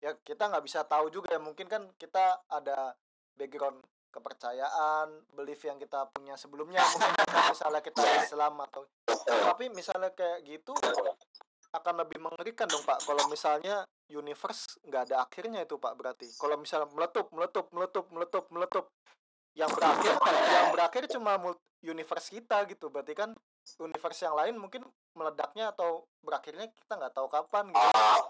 ya 0.00 0.16
kita 0.24 0.48
nggak 0.48 0.64
bisa 0.64 0.80
tahu 0.88 1.12
juga 1.12 1.36
ya 1.36 1.40
mungkin 1.40 1.68
kan 1.68 1.84
kita 2.00 2.44
ada 2.48 2.96
background 3.36 3.84
kepercayaan, 4.10 5.06
belief 5.38 5.62
yang 5.62 5.78
kita 5.78 6.10
punya 6.10 6.34
sebelumnya 6.34 6.82
mungkin 6.92 7.14
kan 7.14 7.54
misalnya 7.54 7.80
kita 7.84 8.02
Islam 8.26 8.58
atau 8.66 8.82
tapi 9.28 9.70
misalnya 9.70 10.10
kayak 10.10 10.42
gitu 10.42 10.74
akan 11.70 11.94
lebih 12.02 12.18
mengerikan 12.18 12.66
dong 12.66 12.82
Pak. 12.82 13.06
Kalau 13.06 13.30
misalnya 13.30 13.86
universe 14.10 14.82
nggak 14.82 15.02
ada 15.10 15.16
akhirnya 15.22 15.62
itu 15.62 15.78
Pak 15.78 15.94
berarti. 15.94 16.26
Kalau 16.34 16.58
misalnya 16.58 16.90
meletup 16.90 17.30
meletup 17.30 17.66
meletup 17.70 18.06
meletup 18.10 18.44
meletup. 18.50 18.86
Yang 19.54 19.70
berakhir 19.78 20.14
yang 20.50 20.66
berakhir 20.74 21.02
cuma 21.10 21.32
universe 21.82 22.28
kita 22.34 22.66
gitu. 22.66 22.90
Berarti 22.90 23.14
kan 23.14 23.30
universe 23.78 24.20
yang 24.26 24.34
lain 24.34 24.58
mungkin 24.58 24.82
meledaknya 25.14 25.70
atau 25.70 26.06
berakhirnya 26.26 26.66
kita 26.74 26.98
nggak 26.98 27.14
tahu 27.14 27.30
kapan 27.30 27.70
gitu 27.70 27.88
Oh. 27.94 28.22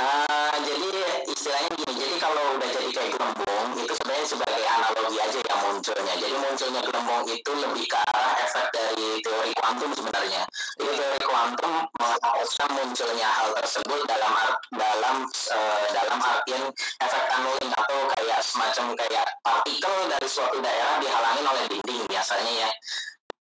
Ah, 0.00 0.56
jadi 0.64 0.96
istilahnya 1.28 1.76
gini, 1.76 1.92
jadi 1.92 2.16
kalau 2.16 2.56
udah 2.56 2.68
jadi 2.72 2.88
kayak 2.88 3.10
gelembung, 3.20 3.66
itu 3.76 3.92
sebenarnya 4.00 4.26
sebagai 4.32 4.64
analogi 4.64 5.16
aja 5.20 5.38
yang 5.44 5.59
munculnya. 5.70 6.14
Jadi 6.18 6.34
munculnya 6.34 6.80
gelembung 6.82 7.22
itu 7.30 7.52
lebih 7.54 7.86
ke 7.86 7.98
arah 8.10 8.34
efek 8.42 8.66
dari 8.74 9.22
teori 9.22 9.50
kuantum 9.54 9.90
sebenarnya. 9.94 10.42
Jadi 10.82 10.92
teori 10.98 11.22
kuantum 11.22 11.72
mengharuskan 11.94 12.70
munculnya 12.74 13.28
hal 13.30 13.48
tersebut 13.62 14.00
dalam 14.10 14.32
dalam 14.74 15.16
eh, 15.30 15.86
dalam 15.94 16.18
artian 16.18 16.62
efek 16.74 17.22
tunneling 17.30 17.72
atau 17.78 17.98
kayak 18.18 18.40
semacam 18.42 18.86
kayak 18.98 19.26
partikel 19.46 19.94
dari 20.10 20.26
suatu 20.26 20.58
daerah 20.58 20.98
dihalangin 20.98 21.46
oleh 21.46 21.64
dinding 21.70 22.02
biasanya 22.10 22.52
ya. 22.66 22.70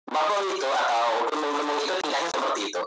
Bubble 0.08 0.56
itu 0.56 0.68
atau 0.68 1.06
gelembung-gelembung 1.28 1.80
itu 1.84 1.94
tingkahnya 2.04 2.30
seperti 2.32 2.62
itu. 2.72 2.84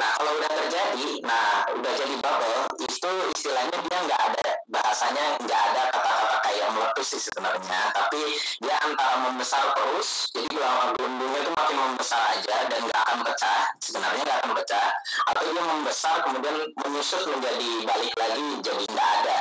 Nah 0.00 0.08
kalau 0.16 0.32
udah 0.32 0.50
terjadi, 0.64 1.08
nah 1.28 1.66
udah 1.76 1.92
jadi 1.92 2.14
bubble, 2.24 2.62
itu 2.80 3.10
istilahnya 3.36 3.76
dia 3.84 3.98
nggak 4.06 4.22
ada 4.32 4.48
bahasanya 4.70 5.24
nggak 5.44 5.60
ada 5.60 5.82
kata-kata 5.92 6.19
kayak 6.50 6.68
meletus 6.74 7.06
sih 7.14 7.22
sebenarnya, 7.22 7.78
tapi 7.94 8.22
dia 8.58 8.76
antara 8.82 9.14
membesar 9.30 9.62
terus, 9.78 10.34
jadi 10.34 10.50
gelombang 10.50 10.90
gelembungnya 10.98 11.40
itu 11.46 11.50
makin 11.54 11.76
membesar 11.78 12.20
aja 12.34 12.56
dan 12.66 12.80
nggak 12.90 13.02
akan 13.06 13.18
pecah, 13.22 13.60
sebenarnya 13.78 14.22
nggak 14.26 14.38
akan 14.42 14.52
pecah, 14.58 14.88
atau 15.30 15.42
dia 15.46 15.62
membesar 15.62 16.14
kemudian 16.26 16.56
menyusut 16.82 17.22
menjadi 17.30 17.70
balik 17.86 18.14
lagi 18.18 18.46
jadi 18.66 18.84
nggak 18.90 19.10
ada, 19.22 19.38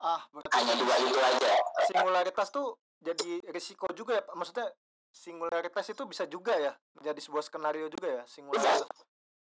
ah 0.00 0.20
hanya 0.56 0.74
dua 0.80 0.94
itu 1.04 1.18
aja. 1.20 1.52
singularitas 1.92 2.48
tuh 2.48 2.80
jadi 3.04 3.44
risiko 3.52 3.86
juga 3.92 4.18
ya 4.18 4.22
maksudnya 4.32 4.72
singularitas 5.12 5.84
itu 5.92 6.02
bisa 6.08 6.24
juga 6.24 6.56
ya 6.56 6.72
menjadi 6.96 7.20
sebuah 7.20 7.44
skenario 7.44 7.86
juga 7.92 8.08
ya 8.20 8.22
singularitas. 8.24 8.88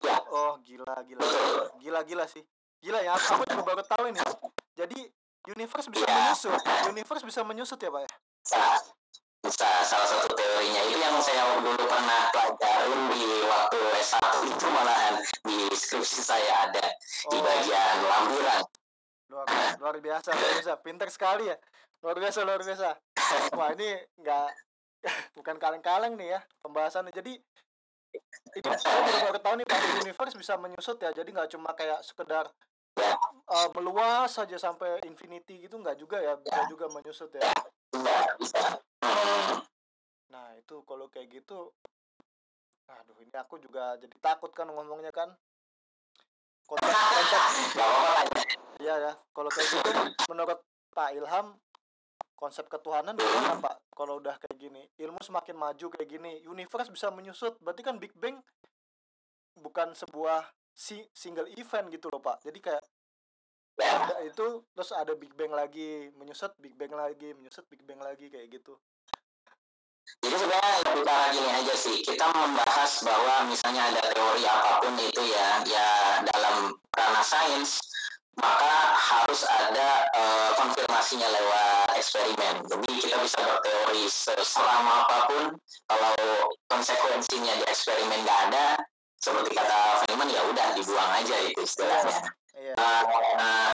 Ya. 0.03 0.19
oh 0.35 0.59
gila 0.59 0.99
gila. 1.07 1.23
Gila 1.79 1.99
gila 2.03 2.25
sih. 2.27 2.43
Gila 2.83 2.99
ya 2.99 3.15
aku, 3.15 3.39
aku 3.39 3.43
juga 3.47 3.63
baru 3.63 3.83
tahu 3.87 4.03
ini. 4.11 4.19
Jadi 4.75 4.99
universe 5.45 5.87
bisa 5.87 6.05
Ya. 6.05 6.13
menyusut. 6.13 6.59
Universe 6.87 7.23
bisa 7.23 7.41
menyusut 7.41 7.77
ya 7.77 7.89
pak 7.89 8.01
ya? 8.01 8.11
Bisa, 8.39 8.63
bisa. 9.41 9.67
Salah 9.83 10.07
satu 10.07 10.27
teorinya 10.31 10.81
itu 10.85 10.97
yang 10.97 11.15
saya 11.19 11.43
dulu 11.57 11.83
pernah 11.83 12.31
pelajarin 12.31 13.01
di 13.11 13.23
waktu 13.43 13.79
S1 13.99 14.23
itu 14.45 14.67
malahan 14.69 15.13
di 15.43 15.57
skripsi 15.69 16.21
saya 16.21 16.67
ada 16.67 16.85
di 17.25 17.37
Oh. 17.37 17.41
bagian 17.41 17.95
lamburan. 18.01 18.61
luar 19.27 19.49
luar 19.81 19.97
biasa 19.97 20.29
luar 20.29 20.51
biasa. 20.53 20.73
Pinter 20.79 21.09
sekali 21.09 21.49
ya. 21.49 21.57
Luar 21.99 22.15
biasa 22.15 22.39
luar 22.43 22.61
biasa. 22.61 22.89
Wah 23.51 23.73
ini 23.73 23.89
nggak 24.15 24.47
bukan 25.37 25.55
kaleng-kaleng 25.57 26.13
nih 26.13 26.37
ya 26.37 26.39
pembahasannya. 26.61 27.09
Jadi 27.09 27.33
ini 28.53 28.69
saya 28.77 28.99
baru 29.01 29.17
baru 29.25 29.39
tahu 29.41 29.53
nih 29.57 29.65
pak 29.65 29.79
universe 29.99 30.37
bisa 30.37 30.53
menyusut 30.55 31.01
ya. 31.01 31.09
Jadi 31.09 31.33
nggak 31.33 31.49
cuma 31.49 31.73
kayak 31.73 32.05
sekedar 32.05 32.45
Eh, 33.53 33.69
meluas 33.77 34.33
saja 34.33 34.57
sampai 34.57 34.97
infinity 35.05 35.61
gitu 35.69 35.77
nggak 35.77 36.01
juga 36.01 36.17
ya 36.17 36.33
bisa 36.41 36.65
juga 36.65 36.89
menyusut 36.89 37.29
ya 37.37 37.45
nah 40.33 40.57
itu 40.57 40.81
kalau 40.89 41.05
kayak 41.13 41.29
gitu 41.29 41.69
aduh 42.89 43.17
ini 43.21 43.29
aku 43.37 43.61
juga 43.61 43.93
jadi 44.01 44.17
takut 44.17 44.49
kan 44.57 44.65
ngomongnya 44.73 45.13
kan 45.13 45.29
konsep 46.65 46.89
konsep. 46.89 47.43
Iya 48.81 48.95
ya, 48.99 49.13
kalau 49.31 49.49
kayak 49.53 49.67
gitu 49.69 49.89
menurut 50.33 50.59
Pak 50.91 51.13
Ilham 51.15 51.55
konsep 52.35 52.65
ketuhanan 52.67 53.15
gimana 53.15 53.61
Pak? 53.61 53.75
Kalau 53.93 54.17
udah 54.19 54.35
kayak 54.41 54.57
gini, 54.57 54.81
ilmu 54.97 55.21
semakin 55.21 55.55
maju 55.55 55.85
kayak 55.93 56.09
gini, 56.09 56.41
universe 56.43 56.89
bisa 56.89 57.13
menyusut, 57.13 57.55
berarti 57.61 57.85
kan 57.85 58.01
Big 58.01 58.11
Bang 58.17 58.41
bukan 59.55 59.93
sebuah 59.93 60.49
si 60.73 61.05
single 61.13 61.47
event 61.53 61.87
gitu 61.93 62.09
loh 62.09 62.19
pak 62.19 62.41
jadi 62.41 62.59
kayak 62.59 62.83
ya 63.77 63.89
ada 64.05 64.15
itu 64.21 64.61
terus 64.73 64.91
ada 64.93 65.13
Big 65.17 65.33
Bang 65.33 65.53
lagi 65.53 66.09
menyusut 66.17 66.53
Big 66.61 66.77
Bang 66.77 66.93
lagi 66.93 67.33
menyusut 67.33 67.65
Big 67.69 67.81
Bang 67.85 68.01
lagi 68.01 68.29
kayak 68.29 68.49
gitu 68.53 68.77
Jadi 70.19 70.35
sebenarnya 70.35 70.75
lebih 70.83 71.03
ke 71.07 71.11
arah 71.15 71.29
gini 71.31 71.49
aja 71.63 71.75
sih. 71.79 71.97
Kita 72.03 72.27
membahas 72.27 72.91
bahwa 73.07 73.47
misalnya 73.47 73.87
ada 73.87 74.03
teori 74.11 74.43
apa 74.43 74.83
pun 74.83 74.93
itu 74.99 75.23
ya, 75.31 75.63
ya 75.63 75.87
dalam 76.27 76.75
ranah 76.91 77.23
sains, 77.23 77.79
maka 78.35 78.99
harus 78.99 79.47
ada 79.47 80.11
eh, 80.11 80.51
konfirmasinya 80.59 81.23
lewat 81.23 81.95
eksperimen. 81.95 82.55
Jadi 82.67 82.91
kita 82.99 83.15
bisa 83.23 83.39
berteori 83.47 84.03
selama 84.43 85.07
apa 85.07 85.17
pun, 85.31 85.43
kalau 85.87 86.13
konsekuensinya 86.67 87.63
di 87.63 87.65
eksperimen 87.71 88.27
nggak 88.27 88.39
ada, 88.51 88.65
seperti 89.23 89.55
kata 89.55 90.03
Feynman 90.03 90.27
ya 90.27 90.43
udah 90.51 90.67
dibuang 90.75 91.11
aja 91.15 91.35
itu 91.47 91.63
istilahnya. 91.63 92.19
iya 92.59 92.75
Nah, 93.39 93.71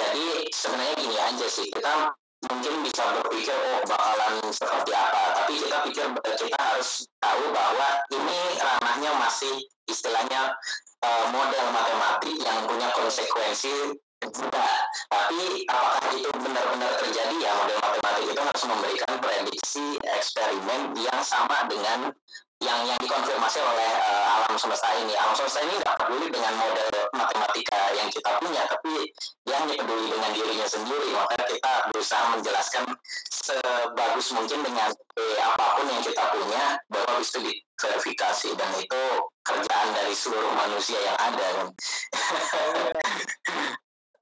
jadi 0.00 0.48
sebenarnya 0.48 0.96
gini 0.96 1.16
aja 1.20 1.46
sih 1.52 1.68
kita 1.68 2.16
mungkin 2.48 2.74
bisa 2.80 3.04
berpikir 3.20 3.52
oh 3.52 3.84
bakalan 3.84 4.40
seperti 4.48 4.96
apa. 4.96 5.44
Tapi 5.44 5.52
kita 5.60 5.76
pikir 5.84 6.06
kita 6.16 6.56
harus 6.56 7.04
tahu 7.20 7.44
bahwa 7.52 8.00
ini 8.08 8.40
ranahnya 8.56 9.12
masih 9.20 9.68
istilahnya 9.84 10.56
eh, 11.04 11.24
model 11.28 11.66
matematik 11.76 12.36
yang 12.40 12.64
punya 12.64 12.88
konsekuensi 12.96 14.00
juga. 14.32 14.68
Tapi 15.12 15.68
apakah 15.68 16.08
itu 16.16 16.32
benar-benar 16.40 16.92
terjadi? 17.04 17.36
Ya 17.36 17.52
model 17.52 17.78
matematik 17.84 18.24
itu 18.32 18.40
harus 18.40 18.64
memberikan 18.64 19.12
prediksi 19.20 20.00
eksperimen 20.00 20.96
yang 20.96 21.20
sama 21.20 21.68
dengan 21.68 22.16
yang 22.64 22.80
yang 22.88 22.98
dikonfirmasi 23.04 23.60
oleh 23.60 23.90
eh, 24.00 24.26
alam 24.40 24.56
semesta 24.56 24.88
ini. 24.96 25.12
Alam 25.12 25.34
semesta 25.36 25.60
ini 25.60 25.74
nggak 25.76 25.96
peduli 26.00 26.26
dengan 26.32 26.52
model 26.56 26.88
matematika 27.12 27.80
yang 27.92 28.08
kita 28.08 28.30
punya, 28.40 28.62
tapi 28.64 29.12
dia 29.44 29.56
hanya 29.60 29.74
peduli 29.76 30.06
dengan 30.08 30.30
dirinya 30.32 30.66
sendiri. 30.66 31.08
Maka 31.12 31.36
kita 31.44 31.72
berusaha 31.92 32.24
menjelaskan 32.32 32.84
sebagus 33.28 34.26
mungkin 34.32 34.60
dengan 34.64 34.90
eh, 35.20 35.38
apa 35.44 35.64
pun 35.76 35.86
yang 35.92 36.02
kita 36.04 36.24
punya, 36.32 36.64
habis 36.88 37.28
itu 37.36 37.38
diverifikasi. 37.44 38.48
Dan 38.56 38.70
itu 38.80 39.02
kerjaan 39.44 39.88
dari 39.92 40.14
seluruh 40.16 40.52
manusia 40.56 40.98
yang 41.00 41.18
ada. 41.20 41.48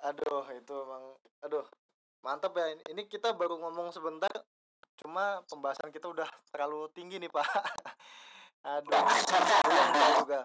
Aduh 0.04 0.44
itu 0.52 0.74
emang 0.84 1.04
aduh 1.40 1.64
mantap 2.24 2.56
ya 2.56 2.72
ini 2.92 3.04
kita 3.08 3.36
baru 3.36 3.60
ngomong 3.60 3.92
sebentar 3.92 4.32
cuma 5.00 5.42
pembahasan 5.50 5.90
kita 5.90 6.06
udah 6.10 6.28
terlalu 6.50 6.90
tinggi 6.94 7.18
nih 7.18 7.30
pak. 7.30 7.44
Aduh 8.78 8.92
saya 9.28 10.10
juga. 10.20 10.40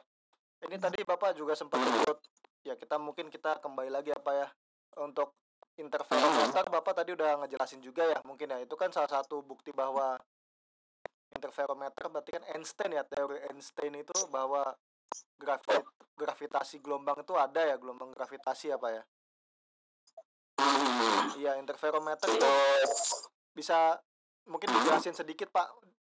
Ini 0.60 0.76
tadi 0.76 1.00
bapak 1.08 1.40
juga 1.40 1.56
sempat 1.56 1.80
sebut 1.80 2.20
ya 2.68 2.76
kita 2.76 3.00
mungkin 3.00 3.32
kita 3.32 3.64
kembali 3.64 3.88
lagi 3.88 4.12
apa 4.12 4.32
ya 4.36 4.48
untuk 5.00 5.32
interferometer 5.80 6.68
bapak 6.68 6.92
tadi 6.92 7.16
udah 7.16 7.40
ngejelasin 7.46 7.80
juga 7.80 8.04
ya 8.04 8.20
mungkin 8.28 8.52
ya. 8.52 8.60
Itu 8.60 8.76
kan 8.76 8.92
salah 8.92 9.08
satu 9.08 9.40
bukti 9.40 9.72
bahwa 9.72 10.20
interferometer 11.32 12.12
berarti 12.12 12.32
kan 12.36 12.44
Einstein 12.52 12.92
ya 13.00 13.04
teori 13.08 13.40
Einstein 13.48 13.96
itu 13.96 14.12
bahwa 14.28 14.76
gravi- 15.40 15.88
gravitasi 16.20 16.84
gelombang 16.84 17.24
itu 17.24 17.32
ada 17.40 17.64
ya 17.64 17.80
gelombang 17.80 18.12
gravitasi 18.12 18.76
apa 18.76 18.88
ya. 19.00 19.04
Hmm, 20.60 21.40
Iya, 21.40 21.56
interferometer 21.56 22.28
itu 22.28 22.52
bisa 23.56 23.96
mungkin 24.50 24.74
dijelasin 24.74 25.14
sedikit 25.14 25.48
Pak 25.50 25.70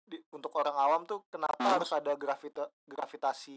di, 0.03 0.19
untuk 0.33 0.51
orang 0.57 0.75
awam 0.75 1.01
tuh 1.05 1.23
kenapa 1.29 1.57
Hmm. 1.57 1.75
harus 1.79 1.93
ada 1.93 2.13
gravita, 2.17 2.67
gravitasi 2.85 3.57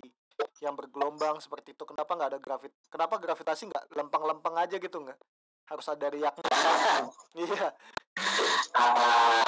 yang 0.59 0.75
bergelombang 0.75 1.39
seperti 1.39 1.73
itu? 1.73 1.83
Kenapa 1.83 2.11
nggak 2.13 2.29
ada 2.35 2.39
gravit? 2.39 2.71
Kenapa 2.87 3.15
gravitasi 3.17 3.71
nggak 3.71 3.85
lempeng-lempeng 3.91 4.55
aja 4.55 4.75
gitu 4.75 4.97
nggak? 4.99 5.17
Harus 5.65 5.87
ada 5.89 6.07
riaknya. 6.07 6.45
kan? 6.45 7.03
Iya, 7.35 7.67
Ah, 8.71 9.43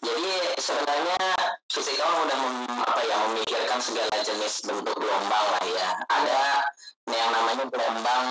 jadi 0.00 0.30
sebenarnya 0.56 1.20
fisikawan 1.68 2.24
udah 2.24 2.38
mem- 2.38 2.80
apa 2.80 3.00
ya 3.04 3.16
memikirkan 3.28 3.76
segala 3.76 4.16
jenis 4.20 4.64
bentuk 4.64 4.96
gelombang 4.96 5.46
lah 5.52 5.64
ya. 5.64 5.88
Ada 6.06 6.40
yang 7.08 7.28
namanya 7.28 7.64
gelombang 7.68 8.24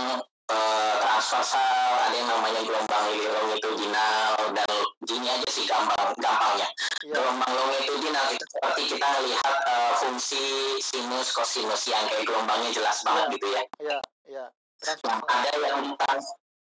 eh, 0.47 0.93
transversal, 0.99 1.91
ada 2.07 2.15
yang 2.15 2.27
namanya 2.27 2.61
gelombang 2.63 3.05
longitudinal 3.11 4.31
dan 4.53 4.69
gini 5.03 5.27
aja 5.27 5.47
sih 5.47 5.65
gampang 5.65 6.11
gampangnya. 6.17 6.67
iya, 7.03 7.13
Gelombang 7.13 7.51
longitudinal 7.51 8.25
itu 8.31 8.45
seperti 8.47 8.81
kita 8.95 9.09
lihat 9.23 9.55
eh, 9.67 9.91
fungsi 9.99 10.43
sinus 10.79 11.31
kosinus 11.31 11.83
yang 11.87 12.03
kayak 12.07 12.23
gelombangnya 12.23 12.71
jelas 12.71 13.03
banget 13.03 13.25
Iya. 13.27 13.33
gitu 13.35 13.47
ya. 13.49 13.61
iya, 13.79 13.97
iya. 14.27 14.45
Nah, 14.47 14.93
Transversal. 14.93 15.25
ada 15.25 15.51
yang 15.57 15.81
trans 15.97 16.27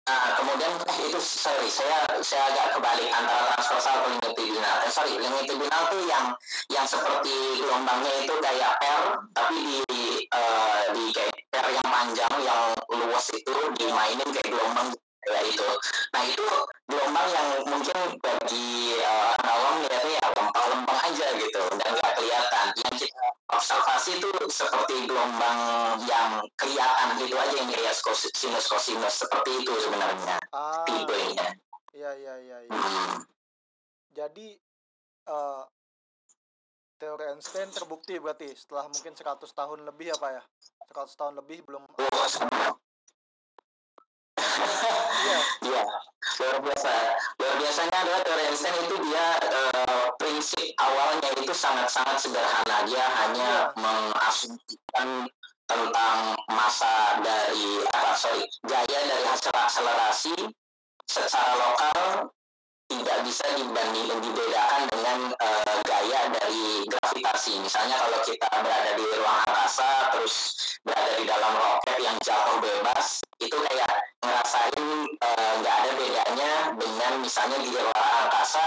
Nah, 0.06 0.38
kemudian 0.38 0.70
eh, 0.70 1.10
itu 1.10 1.18
sorry, 1.18 1.66
saya 1.66 2.06
saya 2.22 2.46
agak 2.46 2.78
kebalik 2.78 3.10
antara 3.10 3.42
transversal 3.50 4.06
dan 4.06 4.14
longitudinal. 4.14 4.76
Eh, 4.86 4.92
sorry, 4.94 5.18
longitudinal 5.18 5.82
tuh 5.90 5.98
yang 6.06 6.30
yang 6.70 6.86
seperti 6.86 7.34
gelombangnya 7.58 8.22
itu 8.22 8.34
kayak 8.38 8.78
per, 8.78 9.02
tapi 9.34 9.56
di 9.66 9.74
eh, 10.30 10.82
di 10.94 11.04
kayak 11.10 11.35
per 11.56 11.72
yang 11.72 11.88
panjang 11.88 12.34
yang 12.44 12.62
luas 12.92 13.26
itu 13.32 13.54
dimainin 13.80 14.28
kayak 14.28 14.48
gelombang 14.52 14.88
kayak 15.24 15.44
itu. 15.48 15.68
Nah 16.12 16.22
itu 16.28 16.46
gelombang 16.84 17.28
yang 17.32 17.48
mungkin 17.64 17.98
bagi 18.20 19.00
orang 19.00 19.40
awam 19.48 19.74
lihatnya 19.80 20.12
ya 20.20 20.26
lempeng-lempeng 20.36 21.00
aja 21.00 21.26
gitu 21.40 21.62
dan 21.80 21.90
nggak 21.96 22.12
kelihatan. 22.20 22.66
Yang 22.76 22.94
kita 23.08 23.24
observasi 23.56 24.10
itu 24.20 24.30
seperti 24.52 24.94
gelombang 25.08 25.58
yang 26.04 26.30
kelihatan 26.60 27.08
gitu 27.24 27.34
aja 27.40 27.54
yang 27.56 27.68
kayak 27.72 27.94
sinus 28.36 28.66
kosinus 28.68 29.14
seperti 29.24 29.50
itu 29.64 29.72
sebenarnya 29.80 30.36
Ah, 30.52 30.84
tipenya. 30.84 31.56
iya, 31.96 32.10
iya, 32.20 32.34
iya, 32.36 32.58
iya. 32.68 32.72
Hmm. 32.76 33.24
Jadi 34.12 34.56
eh, 35.26 35.62
teori 36.96 37.24
Einstein 37.28 37.68
terbukti 37.72 38.16
berarti 38.20 38.52
setelah 38.56 38.88
mungkin 38.88 39.12
100 39.12 39.44
tahun 39.52 39.84
lebih 39.84 40.16
apa 40.16 40.40
ya? 40.40 40.42
100 40.88 41.18
tahun 41.18 41.34
lebih 41.42 41.66
belum 41.66 41.82
Oh, 41.98 42.26
sama. 42.28 42.76
Iya, 45.16 45.38
Iya, 45.66 45.82
luar 46.38 46.56
biasa. 46.62 46.92
Luar 47.40 47.54
biasanya 47.58 47.96
adalah 48.04 48.20
teori 48.22 48.42
Einstein 48.46 48.76
itu 48.84 48.96
dia 49.02 49.26
eh, 49.42 50.04
prinsip 50.20 50.66
awalnya 50.78 51.30
itu 51.34 51.52
sangat-sangat 51.52 52.16
sederhana. 52.20 52.76
Dia 52.86 53.04
hanya 53.24 53.50
Iya. 53.72 53.80
mengasumsikan 53.80 55.08
tentang 55.66 56.18
masa 56.46 57.18
dari 57.26 57.82
apa 57.90 58.14
sorry 58.14 58.46
gaya 58.62 59.00
dari 59.02 59.24
hasil 59.26 59.50
akselerasi 59.50 60.34
secara 61.10 61.52
lokal 61.58 62.30
tidak 62.86 63.18
bisa 63.26 63.44
dibanding 63.58 64.06
dibedakan 64.22 64.82
dengan 64.94 65.18
eh, 65.34 65.78
gaya 65.82 66.20
dari 66.30 66.86
gravitasi. 66.86 67.58
Misalnya 67.58 67.98
kalau 67.98 68.20
kita 68.22 68.46
berada 68.62 68.92
di 68.94 69.04
ruang 69.18 69.38
angkasa 69.46 70.14
terus 70.14 70.34
berada 70.86 71.12
di 71.18 71.24
dalam 71.26 71.52
roket 71.58 71.98
yang 71.98 72.16
jatuh 72.22 72.58
bebas, 72.62 73.20
itu 73.42 73.56
kayak 73.58 73.90
ngerasain 74.22 74.86
eh, 75.10 75.52
nggak 75.62 75.76
ada 75.82 75.90
bedanya 75.98 76.52
dengan 76.78 77.12
misalnya 77.18 77.58
di 77.58 77.70
ruang 77.74 78.10
angkasa 78.22 78.64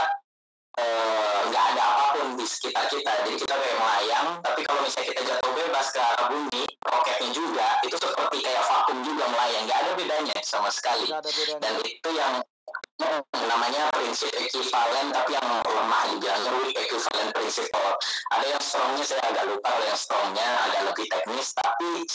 eh, 0.84 1.40
nggak 1.48 1.66
ada 1.76 1.84
apa 1.84 2.06
pun 2.20 2.28
di 2.36 2.46
sekitar 2.46 2.86
kita. 2.92 3.12
Jadi 3.24 3.36
kita 3.40 3.56
kayak 3.56 3.78
melayang, 3.80 4.28
tapi 4.44 4.62
kalau 4.68 4.84
misalnya 4.84 5.08
kita 5.16 5.22
jatuh 5.24 5.52
bebas 5.56 5.88
ke 5.96 6.00
arah 6.00 6.26
bumi, 6.28 6.64
roketnya 6.84 7.30
juga 7.32 7.68
itu 7.88 7.96
seperti 7.96 8.38
kayak 8.44 8.64
vakum 8.68 8.98
juga 9.08 9.26
melayang, 9.32 9.64
nggak 9.64 9.80
ada 9.80 9.92
bedanya 9.96 10.36
sama 10.44 10.68
sekali 10.68 11.08
ada 11.08 11.24
bedanya. 11.24 11.62
dan 11.64 11.74
itu 11.88 12.10
yang 12.12 12.34
namanya 13.34 13.90
prinsip 13.96 14.30
ekivalen 14.36 15.10
tapi 15.16 15.34
yang 15.34 15.48
lemah 15.64 16.04
dibilangnya 16.14 16.52
weak 16.62 16.76
equivalent 16.76 17.32
principle 17.32 17.92
ada 18.36 18.46
yang 18.46 18.62
strongnya 18.62 19.04
saya 19.08 19.24
agak 19.32 19.46
lupa 19.48 19.68
kalau 19.72 19.86
yang 19.88 20.00
strongnya 20.00 20.48
agak 20.68 20.82
lebih 20.92 21.06
teknis 21.08 21.48
tapi 21.56 22.06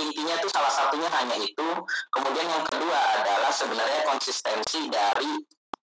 intinya 0.00 0.34
tuh 0.40 0.50
salah 0.50 0.72
satunya 0.72 1.08
hanya 1.12 1.36
itu. 1.36 1.68
Kemudian 2.12 2.48
yang 2.48 2.64
kedua 2.66 2.98
adalah 3.20 3.52
sebenarnya 3.52 4.00
konsistensi 4.08 4.88
dari 4.88 5.32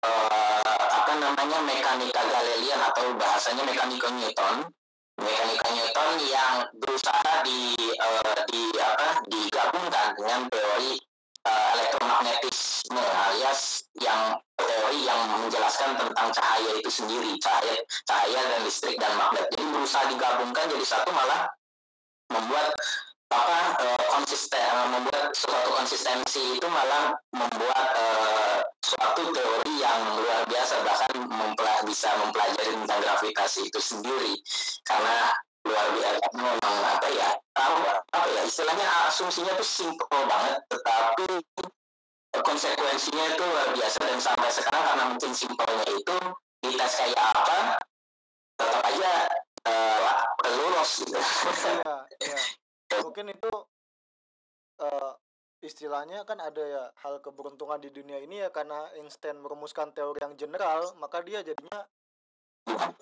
eh, 0.04 0.86
apa 0.96 1.14
namanya 1.20 1.60
mekanika 1.64 2.22
Galilean 2.24 2.82
atau 2.92 3.16
bahasanya 3.20 3.64
mekanika 3.68 4.08
Newton. 4.12 4.58
Mekanika 5.16 5.68
Newton 5.72 6.10
yang 6.28 6.54
berusaha 6.76 7.34
di 7.44 7.76
eh, 7.80 8.40
di 8.52 8.64
apa 8.80 9.24
digabungkan 9.28 10.08
dengan 10.20 10.42
teori 10.52 10.92
eh, 11.46 11.72
alias 13.02 13.90
yang 14.00 14.40
teori 14.56 15.00
yang 15.04 15.20
menjelaskan 15.42 16.00
tentang 16.00 16.30
cahaya 16.32 16.72
itu 16.80 16.92
sendiri 16.92 17.36
cahaya 17.44 17.76
cahaya 18.08 18.40
dan 18.40 18.62
listrik 18.64 18.96
dan 19.02 19.12
magnet. 19.20 19.48
Jadi 19.52 19.64
berusaha 19.74 20.04
digabungkan 20.12 20.66
jadi 20.72 20.86
satu 20.86 21.10
malah 21.12 21.50
membuat 22.32 22.72
apa 23.34 23.60
eh, 23.82 24.06
konsisten 24.14 24.62
eh, 24.62 24.88
membuat 24.94 25.34
suatu 25.34 25.70
konsistensi 25.76 26.62
itu 26.62 26.68
malah 26.70 27.18
membuat 27.34 27.88
eh, 27.98 28.58
suatu 28.86 29.24
teori 29.34 29.74
yang 29.82 30.02
luar 30.22 30.46
biasa 30.48 30.80
bahkan 30.86 31.16
bisa 31.86 32.10
mempelajari 32.18 32.74
tentang 32.76 33.00
gravitasi 33.00 33.70
itu 33.70 33.80
sendiri. 33.80 34.34
Karena 34.84 35.32
luar 35.66 35.88
biasa 35.96 36.26
memang 36.34 36.78
apa 36.86 37.08
ya 37.14 37.30
apa, 37.58 38.04
apa 38.14 38.28
ya 38.36 38.42
istilahnya 38.46 38.88
asumsinya 39.10 39.54
tuh 39.58 39.66
simple 39.66 40.22
banget 40.30 40.62
tetapi 40.70 41.26
konsekuensinya 42.44 43.26
itu 43.32 43.44
luar 43.44 43.70
biasa 43.76 44.00
dan 44.04 44.20
sampai 44.20 44.50
sekarang 44.52 44.84
karena 44.84 45.04
mungkin 45.14 45.32
simpelnya 45.32 45.88
itu 45.88 46.18
dites 46.66 46.94
kayak 46.98 47.22
apa 47.22 47.60
tetap 48.56 48.82
aja 48.88 49.14
uh, 49.68 50.10
lulus 50.56 50.92
gitu. 51.04 51.20
Iya 51.20 51.96
iya. 52.24 52.38
Mungkin 53.06 53.28
itu 53.32 53.52
uh, 54.80 55.12
istilahnya 55.64 56.24
kan 56.24 56.40
ada 56.40 56.64
ya 56.64 56.84
hal 57.02 57.20
keberuntungan 57.20 57.82
di 57.82 57.90
dunia 57.90 58.22
ini 58.22 58.46
ya 58.46 58.50
karena 58.54 58.86
Einstein 58.96 59.42
merumuskan 59.42 59.92
teori 59.92 60.22
yang 60.22 60.38
general 60.38 60.94
maka 61.02 61.26
dia 61.26 61.42
jadinya 61.42 61.84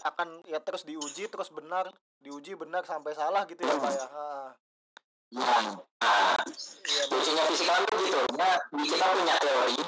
akan 0.04 0.43
ya 0.48 0.60
terus 0.60 0.84
diuji 0.84 1.32
terus 1.32 1.48
benar 1.52 1.88
diuji 2.19 2.56
benar 2.56 2.84
sampai 2.84 3.15
salah 3.15 3.43
gitu 3.48 3.63
ya 3.63 3.76
pak 3.80 3.91
ya. 3.91 4.08
Ha. 4.08 4.28
Nah, 5.34 6.38
lucunya 7.10 7.43
fisika 7.50 7.74
itu 7.82 7.93
gitu. 8.06 8.19
Nah, 8.38 8.56
kita 8.69 9.06
punya 9.10 9.36
teori, 9.41 9.82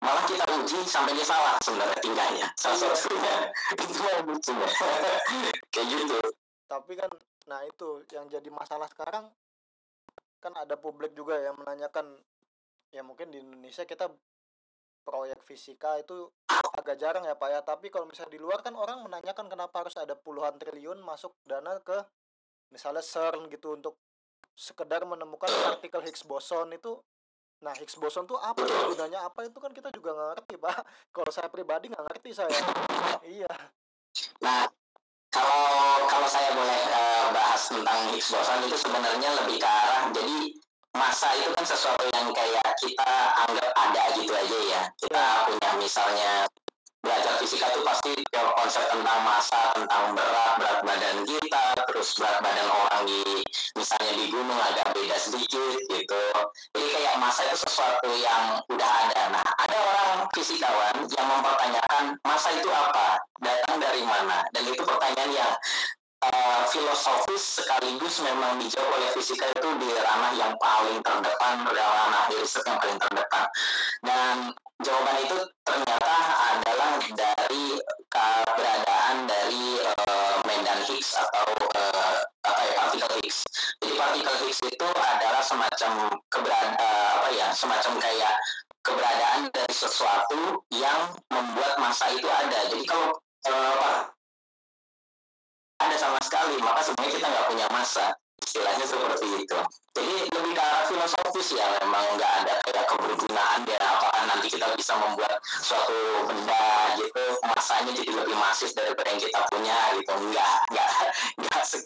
malah 0.00 0.24
kita 0.24 0.44
uji 0.56 0.78
sampai 0.84 1.12
dia 1.12 1.26
salah 1.26 1.54
sebenarnya 1.60 2.00
tingkahnya. 2.00 2.46
Salah 2.56 2.76
Iya. 2.80 2.94
satunya 2.96 3.34
itu 3.84 4.02
yang 4.02 4.24
lucunya. 4.24 4.68
Kayak 5.72 5.86
gitu. 5.92 6.18
tapi 6.66 6.98
kan 6.98 7.06
nah 7.46 7.62
itu 7.62 8.02
yang 8.10 8.26
jadi 8.26 8.50
masalah 8.50 8.90
sekarang 8.90 9.30
kan 10.42 10.50
ada 10.58 10.74
publik 10.74 11.14
juga 11.14 11.38
yang 11.38 11.54
menanyakan 11.54 12.18
ya 12.90 13.06
mungkin 13.06 13.30
di 13.30 13.38
Indonesia 13.38 13.86
kita 13.86 14.10
proyek 15.06 15.38
fisika 15.46 15.94
itu 15.94 16.26
agak 16.74 16.98
jarang 16.98 17.22
ya 17.22 17.38
Pak 17.38 17.48
ya 17.54 17.60
tapi 17.62 17.86
kalau 17.86 18.10
misalnya 18.10 18.34
di 18.34 18.42
luar 18.42 18.66
kan 18.66 18.74
orang 18.74 18.98
menanyakan 18.98 19.46
kenapa 19.46 19.86
harus 19.86 19.94
ada 19.94 20.18
puluhan 20.18 20.58
triliun 20.58 20.98
masuk 21.06 21.38
dana 21.46 21.78
ke 21.86 22.02
misalnya 22.74 22.98
CERN 23.06 23.46
gitu 23.46 23.78
untuk 23.78 23.94
sekedar 24.56 25.04
menemukan 25.04 25.52
partikel 25.52 26.00
Higgs 26.00 26.24
boson 26.24 26.72
itu 26.72 26.96
nah 27.56 27.72
Higgs 27.76 27.96
boson 27.96 28.28
tuh 28.28 28.36
apa 28.40 28.64
sih 28.64 28.76
gunanya 28.92 29.28
apa? 29.28 29.44
Itu 29.44 29.60
kan 29.60 29.72
kita 29.72 29.92
juga 29.92 30.12
nggak 30.12 30.28
ngerti 30.36 30.54
Pak. 30.60 30.76
Kalau 31.16 31.30
saya 31.32 31.48
pribadi 31.52 31.92
nggak 31.92 32.04
ngerti 32.04 32.30
saya. 32.32 32.52
Iya. 33.24 33.52
Nah, 34.40 34.64
kalau 35.28 36.08
kalau 36.08 36.24
saya 36.24 36.56
boleh 36.56 36.80
eh, 36.88 37.26
bahas 37.36 37.68
tentang 37.68 38.00
Higgs 38.12 38.32
boson 38.32 38.64
itu 38.64 38.76
sebenarnya 38.80 39.28
lebih 39.44 39.60
ke 39.60 39.68
arah 39.68 40.08
jadi 40.08 40.36
masa 40.96 41.28
itu 41.36 41.52
kan 41.52 41.64
sesuatu 41.68 42.08
yang 42.08 42.32
kayak 42.32 42.68
kita 42.80 43.12
anggap 43.44 43.70
ada 43.76 44.02
gitu 44.16 44.32
aja 44.32 44.58
ya. 44.72 44.82
Kita 44.96 45.24
punya 45.52 45.70
misalnya 45.76 46.32
belajar 47.06 47.38
fisika 47.38 47.70
tuh 47.70 47.86
pasti 47.86 48.10
konsep 48.34 48.82
tentang 48.90 49.20
masa, 49.22 49.70
tentang 49.78 50.18
berat, 50.18 50.52
berat 50.58 50.78
badan 50.82 51.22
kita, 51.22 51.64
terus 51.86 52.18
berat 52.18 52.42
badan 52.42 52.66
orang 52.66 53.06
di 53.06 53.22
misalnya 53.78 54.12
di 54.18 54.26
gunung 54.26 54.58
agak 54.58 54.90
beda 54.90 55.14
sedikit 55.14 55.78
gitu. 55.86 56.22
Jadi 56.74 56.86
kayak 56.98 57.14
masa 57.22 57.46
itu 57.46 57.62
sesuatu 57.62 58.10
yang 58.10 58.58
udah 58.66 58.90
ada. 59.06 59.22
Nah, 59.38 59.46
ada 59.54 59.76
orang 59.78 60.26
fisikawan 60.34 61.06
yang 61.06 61.26
mempertanyakan 61.30 62.04
masa 62.26 62.48
itu 62.58 62.66
apa, 62.74 63.22
datang 63.38 63.78
dari 63.78 64.02
mana, 64.02 64.42
dan 64.50 64.66
itu 64.66 64.82
pertanyaan 64.82 65.30
yang 65.30 65.52
uh, 66.24 66.62
filosofis 66.70 67.60
sekaligus 67.60 68.22
memang 68.24 68.56
dijawab 68.60 68.90
oleh 68.96 69.10
fisika 69.16 69.46
itu 69.52 69.68
di 69.80 69.88
ranah 69.92 70.32
yang 70.38 70.54
paling 70.56 70.98
terdepan, 71.04 71.66
ranah 71.68 72.24
riset 72.32 72.64
yang 72.64 72.78
paling 72.80 72.98
terdepan. 73.00 73.44
Dan 74.00 74.34
jawaban 74.80 75.16
itu 75.24 75.36
ternyata 75.64 76.16
adalah 76.56 76.90
dari 77.00 77.66
keberadaan 78.08 79.16
dari 79.28 79.64
uh, 80.08 80.36
medan 80.48 80.80
Higgs 80.88 81.16
atau 81.16 81.48
uh, 81.76 82.16
apa 82.44 82.60
ya 82.64 82.72
partikel 82.80 83.10
Higgs. 83.20 83.44
Jadi 83.82 83.94
partikel 83.96 84.36
Higgs 84.46 84.60
itu 84.64 84.88
adalah 84.88 85.42
semacam 85.44 85.92
keberadaan 86.32 86.76
apa 87.20 87.28
ya 87.34 87.46
semacam 87.52 87.92
kayak 88.00 88.34
keberadaan 88.86 89.50
dari 89.50 89.74
sesuatu 89.74 90.62
yang 90.70 91.12
membuat 91.28 91.74
masa 91.82 92.06
itu 92.14 92.28
ada. 92.30 92.70
Jadi 92.70 92.86
kalau 92.86 93.10
uh, 93.50 94.15
ada 95.76 95.96
sama 96.00 96.18
sekali, 96.24 96.56
maka 96.60 96.80
sebenarnya 96.84 97.12
kita 97.20 97.26
nggak 97.28 97.46
punya 97.52 97.66
masa. 97.68 98.06
Istilahnya 98.36 98.84
seperti 98.84 99.26
itu. 99.42 99.58
Jadi 99.96 100.14
lebih 100.28 100.52
ke 100.52 100.60
arah 100.60 100.84
filosofis 100.84 101.56
ya, 101.56 101.66
memang 101.80 102.04
nggak 102.20 102.32
ada 102.44 102.54
kayak 102.68 102.84
kebergunaan 102.84 103.60
ya, 103.64 103.80
apakah 103.80 104.22
nanti 104.28 104.46
kita 104.52 104.68
bisa 104.76 104.92
membuat 105.00 105.40
suatu 105.64 105.96
benda 106.28 106.94
gitu, 107.00 107.24
masanya 107.48 107.92
jadi 107.96 108.12
lebih 108.12 108.36
masif 108.36 108.76
daripada 108.76 109.08
yang 109.08 109.20
kita 109.24 109.40
punya 109.48 109.78
gitu. 109.96 110.12
Nggak, 110.20 110.56
nggak, 110.68 110.90
nggak, 111.40 111.62
se 111.64 111.78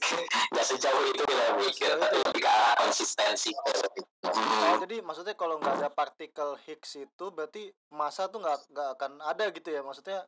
nggak 0.50 0.66
sejauh 0.66 1.04
itu 1.06 1.22
kita 1.22 1.44
mikir, 1.54 1.90
tapi 2.02 2.16
lebih 2.18 2.40
ke 2.42 2.50
arah 2.50 2.74
konsistensi. 2.82 3.50
Oh, 4.26 4.76
jadi 4.82 5.06
maksudnya 5.06 5.34
kalau 5.38 5.62
nggak 5.62 5.80
ada 5.80 5.88
partikel 5.90 6.58
Higgs 6.66 6.98
itu 6.98 7.24
berarti 7.30 7.70
masa 7.94 8.26
tuh 8.26 8.42
nggak 8.42 8.58
nggak 8.74 8.88
akan 8.98 9.12
ada 9.22 9.44
gitu 9.54 9.70
ya 9.70 9.86
maksudnya 9.86 10.26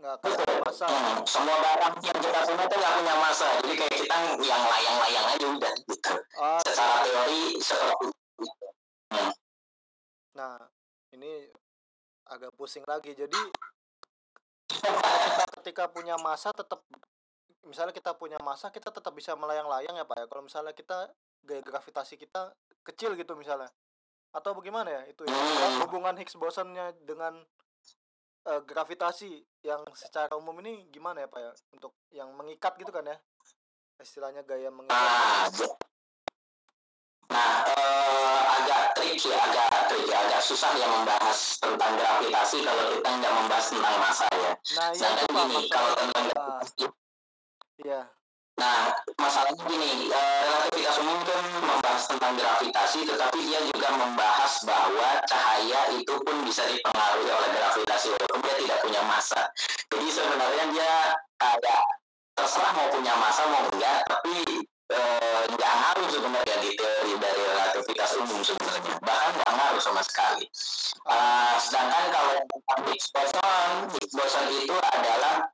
nggak 0.00 0.16
akan 0.16 0.32
ada 0.32 0.54
masa 0.64 0.86
semua 1.28 1.56
barang 1.60 1.94
yang 2.00 2.18
kita 2.18 2.40
punya 2.42 2.64
tuh 2.64 2.78
nggak 2.80 2.94
punya 2.96 3.14
masa, 3.20 3.46
jadi 3.60 3.74
kayak 3.76 3.94
kita 4.00 4.16
yang 4.40 4.62
layang-layang 4.64 5.26
aja 5.28 5.46
udah 5.52 5.72
gitu. 5.84 6.12
Ah, 6.40 6.60
Secara 6.64 6.96
teori 7.04 7.42
seperti 7.60 8.06
itu. 8.40 8.66
Hmm. 9.12 9.32
nah 10.32 10.56
ini 11.12 11.52
agak 12.24 12.54
pusing 12.56 12.86
lagi 12.88 13.12
jadi 13.12 13.40
ketika 15.60 15.90
punya 15.92 16.16
masa 16.16 16.54
tetap 16.56 16.80
misalnya 17.60 17.92
kita 17.92 18.16
punya 18.16 18.40
masa 18.40 18.72
kita 18.72 18.88
tetap 18.88 19.12
bisa 19.12 19.36
melayang-layang 19.36 19.92
ya 19.92 20.08
pak 20.08 20.16
ya 20.16 20.26
kalau 20.30 20.40
misalnya 20.40 20.72
kita 20.72 21.12
gaya 21.44 21.60
gravitasi 21.60 22.16
kita 22.16 22.56
kecil 22.80 23.12
gitu 23.12 23.36
misalnya 23.36 23.68
atau 24.32 24.56
bagaimana 24.56 24.88
ya 24.88 25.02
itu 25.10 25.26
ya 25.26 25.34
Hmm. 25.34 25.84
hubungan 25.84 26.16
Higgs 26.16 26.38
bosonnya 26.40 26.96
dengan 27.04 27.44
eh, 28.50 28.62
gravitasi 28.66 29.30
yang 29.62 29.86
secara 29.94 30.34
umum 30.34 30.58
ini 30.60 30.90
gimana 30.90 31.22
ya 31.22 31.28
pak 31.30 31.40
ya? 31.40 31.50
Untuk 31.70 31.92
yang 32.10 32.34
mengikat 32.34 32.74
gitu 32.76 32.90
kan 32.90 33.06
ya? 33.06 33.16
Istilahnya 33.96 34.42
gaya 34.42 34.68
mengikat 34.68 34.96
Nah, 34.96 35.46
j- 35.48 35.78
nah 37.30 37.62
eh, 37.62 38.40
agak 38.58 38.82
tricky, 38.98 39.30
agak 39.30 39.68
tricky, 39.86 40.10
agak 40.10 40.42
susah 40.42 40.72
ya 40.74 40.86
membahas 40.88 41.38
tentang 41.62 41.94
gravitasi 41.94 42.58
kalau 42.64 42.84
kita 42.90 43.10
nggak 43.14 43.32
membahas 43.38 43.66
tentang 43.70 43.96
masa 44.02 44.26
ya. 44.34 44.52
nah 44.74 44.88
iya 44.90 44.98
Sedangkan 44.98 45.28
gini, 45.46 45.60
kalau 45.70 45.92
tentang 45.94 46.24
gravitasi, 46.26 46.84
iya 47.86 48.00
nah 48.60 48.92
masalahnya 49.16 49.64
gini, 49.64 50.12
eh, 50.12 50.40
relativitas 50.44 51.00
umum 51.00 51.16
kan 51.24 51.40
membahas 51.64 52.04
tentang 52.04 52.36
gravitasi, 52.36 53.08
tetapi 53.08 53.38
dia 53.48 53.60
juga 53.72 53.88
membahas 53.96 54.52
bahwa 54.68 55.08
cahaya 55.24 55.80
itu 55.96 56.14
pun 56.20 56.36
bisa 56.44 56.68
dipengaruhi 56.68 57.32
oleh 57.32 57.50
gravitasi 57.56 58.12
walaupun 58.12 58.40
dia 58.44 58.54
tidak 58.60 58.78
punya 58.84 59.02
massa. 59.08 59.48
Jadi 59.88 60.08
sebenarnya 60.12 60.64
dia 60.76 60.92
kayak 61.40 61.82
terserah 62.36 62.72
mau 62.76 62.88
punya 62.92 63.16
massa 63.16 63.42
mau 63.48 63.64
enggak, 63.72 64.04
tapi 64.04 64.36
eh, 64.92 65.42
nggak 65.56 65.72
ngaruh 65.80 66.08
sebenarnya 66.12 66.56
di 66.60 66.70
teori 66.76 67.12
dari 67.16 67.40
relativitas 67.40 68.10
umum 68.20 68.40
sebenarnya 68.44 68.92
bahkan 69.00 69.30
nggak 69.40 69.52
ngaruh 69.56 69.80
sama 69.80 70.04
sekali. 70.04 70.44
Eh, 71.08 71.54
sedangkan 71.64 72.04
kalau 72.12 72.32
tentang 72.44 72.80
Higgs 72.92 73.08
boson, 73.08 73.70
Higgs 73.96 74.12
boson 74.12 74.46
itu 74.52 74.76
adalah 74.76 75.48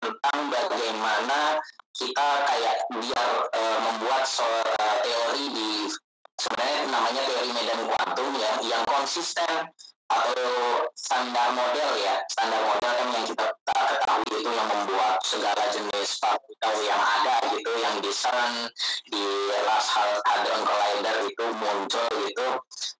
tentang 0.00 0.38
bagaimana 0.48 1.60
kita 1.98 2.28
kayak 2.46 2.76
biar 2.94 3.30
eh, 3.50 3.78
membuat 3.82 4.22
sebuah 4.22 4.94
teori 5.02 5.44
di 5.50 5.70
sebenarnya 6.38 6.86
namanya 6.86 7.22
teori 7.26 7.50
medan 7.50 7.80
kuantum 7.90 8.30
ya 8.38 8.52
yang 8.62 8.84
konsisten 8.86 9.66
atau 10.08 10.88
standar 10.96 11.52
model 11.52 11.90
ya. 12.00 12.14
Standar 12.32 12.60
model 12.64 12.92
kan 12.96 13.08
yang 13.12 13.24
kita 13.28 13.44
ketahui 13.68 14.32
itu 14.40 14.50
yang 14.50 14.68
membuat 14.68 15.20
segala 15.24 15.64
jenis 15.68 16.08
partikel 16.20 16.74
yang 16.84 17.02
ada 17.02 17.34
gitu 17.52 17.72
yang 17.78 17.94
di 18.00 18.12
di 19.12 19.24
Large 19.64 19.90
Hadron 20.24 20.62
Collider 20.64 21.16
itu 21.28 21.44
muncul 21.60 22.08
gitu. 22.24 22.48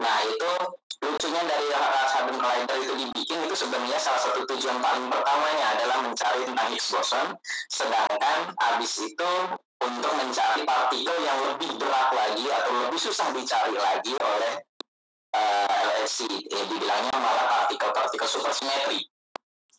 Nah 0.05 0.17
itu 0.29 0.53
lucunya 1.01 1.43
dari 1.49 1.67
Large 1.73 2.13
Hadron 2.13 2.39
Collider 2.39 2.77
itu 2.85 2.95
dibikin 2.97 3.39
itu 3.49 3.57
sebenarnya 3.57 3.99
salah 3.99 4.21
satu 4.21 4.45
tujuan 4.45 4.79
paling 4.79 5.09
pertamanya 5.09 5.67
adalah 5.77 5.99
mencari 6.05 6.45
tentang 6.45 6.69
Higgs 6.71 6.93
boson. 6.93 7.27
Sedangkan 7.73 8.53
abis 8.57 8.93
itu 9.01 9.31
untuk 9.79 10.13
mencari 10.19 10.63
partikel 10.67 11.19
yang 11.23 11.39
lebih 11.55 11.71
berat 11.79 12.11
lagi 12.13 12.45
atau 12.51 12.73
lebih 12.87 13.01
susah 13.01 13.31
dicari 13.31 13.77
lagi 13.79 14.13
oleh 14.19 14.53
uh, 15.35 15.69
LHC 15.69 16.29
eh, 16.29 16.65
dibilangnya 16.69 17.15
malah 17.17 17.47
partikel-partikel 17.47 18.29
supersimetri. 18.29 19.09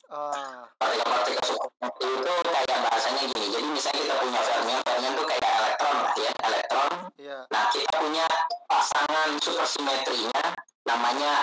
Ah. 0.10 0.66
Partikel-partikel 0.78 1.44
supersimetri 1.46 2.08
itu 2.10 2.34
kayak 2.50 2.80
bahasanya 2.90 3.24
gini 3.30 3.48
jadi 3.54 3.68
misalnya 3.70 4.02
kita 4.06 4.16
punya 4.18 4.40
fermion 4.42 4.82
fermion 4.82 5.14
itu 5.14 5.26
kayak 5.26 5.52
elektron 5.62 5.96
lah 6.02 6.14
ya 6.18 6.32
elektron. 6.46 6.92
Iya. 7.18 7.38
Nah 7.50 7.64
kita 7.74 7.94
punya 7.98 8.26
pasangan 8.70 9.30
supersimetrinya 9.42 10.44
namanya 10.86 11.34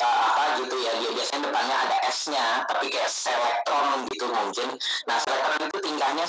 uh, 0.00 0.18
apa 0.32 0.42
gitu 0.60 0.76
ya 0.80 0.92
dia 1.00 1.10
biasanya 1.12 1.48
depannya 1.48 1.76
ada 1.88 1.96
S-nya 2.12 2.46
tapi 2.68 2.92
kayak 2.92 3.08
selektron 3.08 4.04
gitu 4.12 4.26
mungkin. 4.28 4.68
Nah 5.08 5.16
selektron 5.20 5.60
itu 5.68 5.78
tingkahnya 5.80 6.24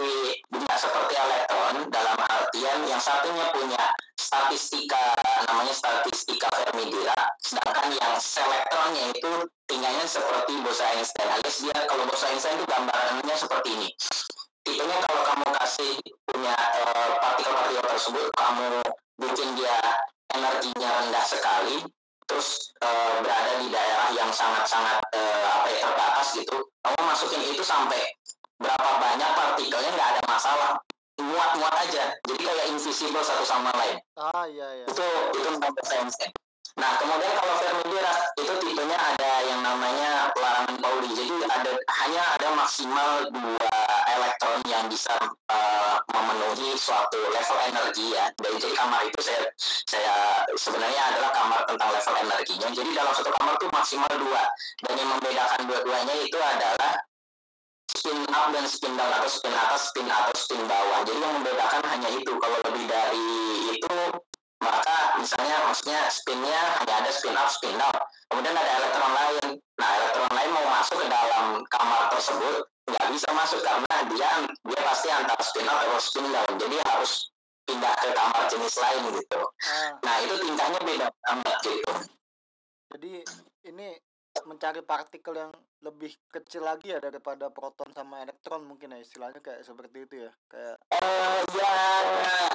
tidak 0.00 0.78
seperti 0.80 1.14
elektron 1.18 1.76
dalam 1.92 2.16
artian 2.16 2.78
yang 2.88 3.00
satunya 3.00 3.44
punya 3.52 3.84
statistika 4.16 5.12
namanya 5.44 5.74
statistika 5.76 6.48
Fermi-Dirac 6.48 7.36
sedangkan 7.44 7.92
yang 7.92 8.14
selektronnya 8.16 9.12
itu 9.12 9.32
tinggalnya 9.68 10.06
seperti 10.08 10.56
Bose 10.64 10.84
Einstein. 10.84 11.28
Alias 11.28 11.56
dia 11.60 11.76
kalau 11.84 12.08
Bose 12.08 12.24
Einstein 12.32 12.56
itu 12.56 12.66
gambarannya 12.68 13.36
seperti 13.36 13.68
ini. 13.76 13.88
Tipenya 14.64 14.98
kalau 15.04 15.22
kamu 15.24 15.46
kasih 15.60 15.92
punya 16.28 16.54
eh, 16.56 17.10
partikel-partikel 17.20 17.84
tersebut 17.90 18.26
kamu 18.36 18.68
bikin 19.20 19.48
dia 19.56 19.78
energinya 20.32 20.88
rendah 21.00 21.24
sekali 21.26 21.76
terus 22.24 22.72
eh, 22.80 23.12
berada 23.20 23.52
di 23.58 23.68
daerah 23.68 24.08
yang 24.14 24.30
sangat-sangat 24.30 25.00
eh, 25.12 25.46
apa 25.48 25.66
ya 25.68 25.78
terbatas 25.82 26.28
gitu 26.38 26.56
kamu 26.86 27.00
masukin 27.02 27.42
itu 27.50 27.64
sampai 27.66 27.98
berapa 28.60 28.90
banyak 29.00 29.30
partikelnya 29.34 29.90
nggak 29.96 30.10
ada 30.16 30.22
masalah. 30.28 30.70
Muat-muat 31.20 31.74
aja. 31.84 32.16
Jadi 32.28 32.40
kayak 32.44 32.66
invisible 32.72 33.24
satu 33.24 33.44
sama 33.44 33.72
lain. 33.76 33.96
Ah 34.16 34.44
iya 34.48 34.68
iya. 34.80 34.86
Itu 34.88 35.04
itu 35.36 35.48
menurut 35.56 35.84
Einstein 35.88 36.32
nah 36.78 36.96
kemudian 37.02 37.34
kalau 37.34 37.54
Fermi-Dirac 37.58 38.18
itu 38.38 38.52
tipenya 38.62 38.94
ada 38.94 39.32
yang 39.42 39.60
namanya 39.60 40.32
larangan 40.38 40.76
Pauli. 40.78 41.10
Jadi 41.12 41.34
ada 41.44 41.72
hanya 41.76 42.22
ada 42.38 42.48
maksimal 42.54 43.10
dua 43.28 43.74
elektron 44.16 44.60
yang 44.64 44.86
bisa 44.86 45.12
uh, 45.50 45.96
memenuhi 46.14 46.78
suatu 46.78 47.18
level 47.18 47.58
energi 47.68 48.16
ya. 48.16 48.32
Dari 48.38 48.56
jadi 48.56 48.74
kamar 48.78 49.02
itu 49.04 49.20
saya 49.20 49.42
saya 49.90 50.16
sebenarnya 50.54 51.02
adalah 51.10 51.30
kamar 51.34 51.60
tentang 51.66 51.90
level 51.90 52.14
energinya. 52.16 52.68
Jadi 52.70 52.90
dalam 52.94 53.12
satu 53.12 53.30
kamar 53.34 53.52
itu 53.58 53.66
maksimal 53.74 54.12
dua. 54.16 54.42
Dan 54.86 54.94
yang 54.94 55.10
membedakan 55.10 55.60
dua-duanya 55.66 56.14
itu 56.22 56.38
adalah 56.38 56.92
spin 58.00 58.16
up 58.32 58.48
dan 58.56 58.64
spin 58.64 58.96
down 58.96 59.12
atau 59.12 59.28
spin 59.28 59.52
atas, 59.52 59.92
spin 59.92 60.08
atau 60.08 60.32
spin 60.32 60.64
bawah. 60.64 61.04
Jadi 61.04 61.20
yang 61.20 61.36
membedakan 61.36 61.84
hanya 61.84 62.08
itu. 62.16 62.32
Kalau 62.32 62.56
lebih 62.64 62.84
dari 62.88 63.28
itu, 63.76 63.96
maka 64.64 65.20
misalnya 65.20 65.68
maksudnya 65.68 66.08
spinnya 66.08 66.80
hanya 66.80 66.94
ada 67.04 67.10
spin 67.12 67.36
up, 67.36 67.52
spin 67.52 67.76
down. 67.76 67.92
Kemudian 68.32 68.56
ada 68.56 68.72
elektron 68.80 69.12
lain. 69.12 69.46
Nah, 69.76 69.90
elektron 70.00 70.32
lain 70.32 70.50
mau 70.56 70.66
masuk 70.80 70.96
ke 70.96 71.06
dalam 71.12 71.44
kamar 71.68 72.02
tersebut 72.16 72.56
nggak 72.88 73.06
bisa 73.12 73.28
masuk 73.36 73.60
karena 73.60 73.94
dia 74.16 74.30
dia 74.48 74.80
pasti 74.80 75.08
antara 75.12 75.42
spin 75.44 75.68
up 75.68 75.78
atau 75.84 76.00
spin 76.00 76.24
down. 76.32 76.52
Jadi 76.56 76.76
harus 76.88 77.28
pindah 77.68 77.94
ke 78.00 78.08
kamar 78.16 78.42
jenis 78.48 78.74
lain 78.80 79.02
gitu. 79.20 79.40
ah 79.44 79.92
Nah, 80.00 80.14
itu 80.24 80.34
tingkahnya 80.40 80.80
beda 80.82 81.06
banget 81.22 81.56
gitu. 81.68 81.92
jadi 82.90 83.12
ini 83.70 83.94
mencari 84.42 84.82
partikel 84.82 85.34
yang 85.38 85.52
lebih 85.80 86.12
kecil 86.28 86.60
lagi 86.60 86.92
ya 86.92 87.00
daripada 87.00 87.48
proton 87.48 87.88
sama 87.96 88.20
elektron 88.20 88.68
mungkin 88.68 88.92
ya 88.92 89.00
istilahnya 89.00 89.40
kayak 89.40 89.64
seperti 89.64 90.04
itu 90.04 90.28
ya 90.28 90.32
kayak 90.52 90.76
Eh, 90.92 91.40
ya 91.56 91.74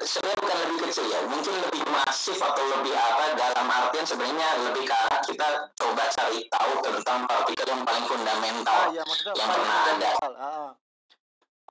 sebenarnya 0.05 0.37
bukan 0.45 0.57
lebih 0.61 0.77
kecil 0.85 1.05
ya 1.09 1.19
mungkin 1.25 1.53
lebih 1.57 1.83
masif 1.89 2.37
atau 2.37 2.63
lebih 2.77 2.93
apa 2.93 3.23
dalam 3.33 3.65
artian 3.65 4.05
sebenarnya 4.05 4.49
lebih 4.69 4.83
ke 4.85 4.93
arah 4.93 5.21
kita 5.25 5.47
coba 5.73 6.03
cari 6.13 6.39
tahu 6.53 6.71
tentang 6.85 7.19
partikel 7.25 7.67
yang 7.67 7.81
paling 7.81 8.05
ah 8.05 8.09
fundamental 8.13 8.81
iya 8.93 9.01
maksudnya 9.01 9.33
yang 9.33 9.49
pernah 9.49 9.65
ada. 9.65 9.81
fundamental 9.81 10.31
ah, 10.37 10.45
ah. 10.45 10.71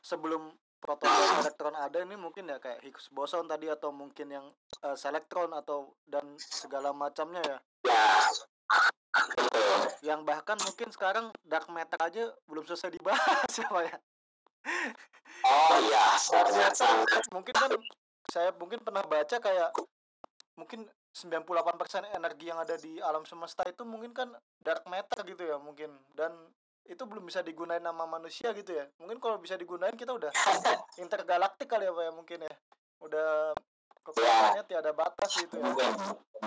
sebelum 0.03 0.43
proton 0.83 1.09
dan 1.09 1.31
elektron 1.41 1.77
ada 1.79 1.99
ini 2.03 2.17
mungkin 2.19 2.45
ya 2.51 2.59
kayak 2.59 2.83
Higgs 2.83 3.09
boson 3.15 3.47
tadi 3.47 3.71
atau 3.71 3.95
mungkin 3.95 4.27
yang 4.27 4.47
eh, 4.83 4.97
selektron 4.99 5.55
atau 5.55 5.95
dan 6.11 6.35
segala 6.37 6.91
macamnya 6.91 7.41
ya 7.47 7.59
ya 7.87 8.03
yang 10.05 10.21
bahkan 10.23 10.59
mungkin 10.61 10.89
sekarang 10.93 11.33
dark 11.47 11.69
matter 11.73 11.97
aja 12.03 12.29
belum 12.45 12.65
selesai 12.69 12.93
dibahas 12.93 13.51
ya 13.61 13.69
Pak 13.69 13.83
ya. 13.89 13.97
Oh 15.45 15.79
iya 15.81 16.05
dark 16.31 16.51
matter 16.53 16.93
mungkin 17.33 17.55
kan 17.57 17.71
saya 18.29 18.51
mungkin 18.57 18.81
pernah 18.85 19.05
baca 19.05 19.37
kayak 19.41 19.71
mungkin 20.59 20.87
98% 21.15 22.11
energi 22.11 22.51
yang 22.51 22.59
ada 22.59 22.75
di 22.75 22.99
alam 22.99 23.23
semesta 23.23 23.63
itu 23.71 23.87
mungkin 23.87 24.11
kan 24.11 24.35
dark 24.59 24.83
matter 24.91 25.23
gitu 25.23 25.47
ya 25.47 25.57
mungkin. 25.63 25.95
Dan 26.11 26.35
itu 26.85 27.01
belum 27.07 27.25
bisa 27.25 27.41
digunain 27.41 27.81
sama 27.81 28.05
manusia 28.05 28.51
gitu 28.51 28.75
ya. 28.75 28.85
Mungkin 28.99 29.23
kalau 29.23 29.39
bisa 29.39 29.55
digunain 29.55 29.95
kita 29.95 30.11
udah 30.11 30.35
intergalaktik 31.05 31.71
kali 31.71 31.87
ya 31.87 31.95
Pak 31.95 32.03
ya 32.03 32.13
mungkin 32.13 32.39
ya. 32.43 32.55
Udah 32.99 33.55
kekuatannya 34.03 34.63
tiada 34.67 34.91
batas 34.91 35.31
gitu 35.39 35.55
ya. 35.55 35.65
Mungkin 35.71 35.91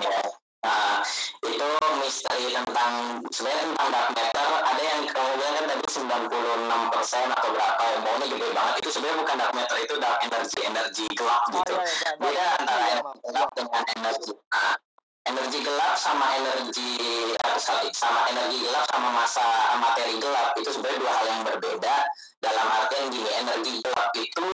ya 0.03 0.26
Nah, 0.67 0.99
itu 1.47 1.69
misteri 2.03 2.51
tentang 2.51 3.23
sebenarnya 3.31 3.71
tentang 3.71 3.87
dark 3.87 4.09
matter 4.11 4.49
ada 4.67 4.81
yang 4.83 5.01
kemudian 5.07 5.51
kan 5.55 5.65
tadi 5.71 5.85
96% 5.87 7.35
atau 7.39 7.49
berapa 7.55 7.81
ya 7.87 7.97
pokoknya 8.03 8.27
gede 8.35 8.47
banget. 8.51 8.73
Itu 8.83 8.89
sebenarnya 8.91 9.17
bukan 9.23 9.35
dark 9.39 9.53
matter 9.55 9.77
itu 9.79 9.95
dark 9.95 10.17
energy 10.27 10.59
energi 10.67 11.05
gelap 11.15 11.41
oh 11.47 11.51
gitu. 11.55 11.71
iya 11.71 11.87
iya 11.87 11.95
dark- 12.03 12.19
beda 12.19 12.43
dark 12.43 12.59
antara 12.59 12.83
energy 12.83 12.91
ya, 12.91 12.99
energi 12.99 13.07
maaf. 13.07 13.23
gelap 13.23 13.49
dengan 13.55 13.83
energi 13.95 14.31
nah, 14.35 14.75
energi 15.27 15.59
gelap 15.63 15.93
sama 15.95 16.27
energi 16.35 16.91
eh, 17.31 17.57
sorry, 17.59 17.89
sama 17.95 18.21
energi 18.27 18.57
gelap 18.67 18.85
sama 18.91 19.09
masa 19.15 19.45
materi 19.79 20.15
gelap. 20.19 20.51
Itu 20.59 20.69
sebenarnya 20.75 20.99
dua 20.99 21.13
hal 21.15 21.25
yang 21.31 21.41
berbeda. 21.47 21.95
Dalam 22.43 22.67
artian 22.67 23.07
gini 23.07 23.31
energi 23.39 23.73
gelap 23.79 24.11
itu 24.19 24.47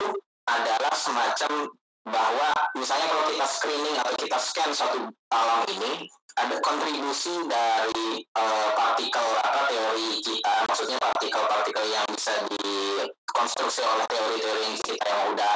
adalah 0.45 0.93
semacam 0.93 1.73
bahwa 2.03 2.51
misalnya 2.75 3.07
kalau 3.07 3.23
kita 3.31 3.47
screening 3.47 3.95
atau 3.95 4.13
kita 4.19 4.37
scan 4.39 4.71
satu 4.75 5.07
alam 5.31 5.61
ini 5.71 6.07
ada 6.33 6.57
kontribusi 6.59 7.45
dari 7.45 8.25
eh, 8.25 8.69
partikel 8.73 9.27
apa 9.39 9.69
teori 9.69 10.19
kita 10.19 10.65
maksudnya 10.65 10.97
partikel-partikel 10.99 11.85
yang 11.87 12.05
bisa 12.11 12.33
dikonstruksi 12.49 13.85
oleh 13.85 14.05
teori-teori 14.09 14.61
yang 14.65 14.77
kita 14.81 15.05
yang 15.05 15.23
udah 15.31 15.55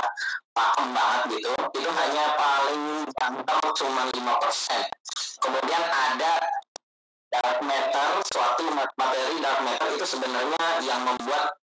pakem 0.53 0.87
banget 0.93 1.21
gitu 1.35 1.51
itu 1.75 1.89
hanya 1.89 2.25
paling 2.37 2.83
banter 3.11 3.59
cuma 3.75 4.01
5% 4.07 5.43
kemudian 5.43 5.83
ada 5.83 6.33
dark 7.33 7.59
matter 7.59 8.09
suatu 8.31 8.63
materi 8.95 9.35
dark 9.43 9.59
matter 9.65 9.89
itu 9.99 10.05
sebenarnya 10.05 10.65
yang 10.85 11.03
membuat 11.03 11.57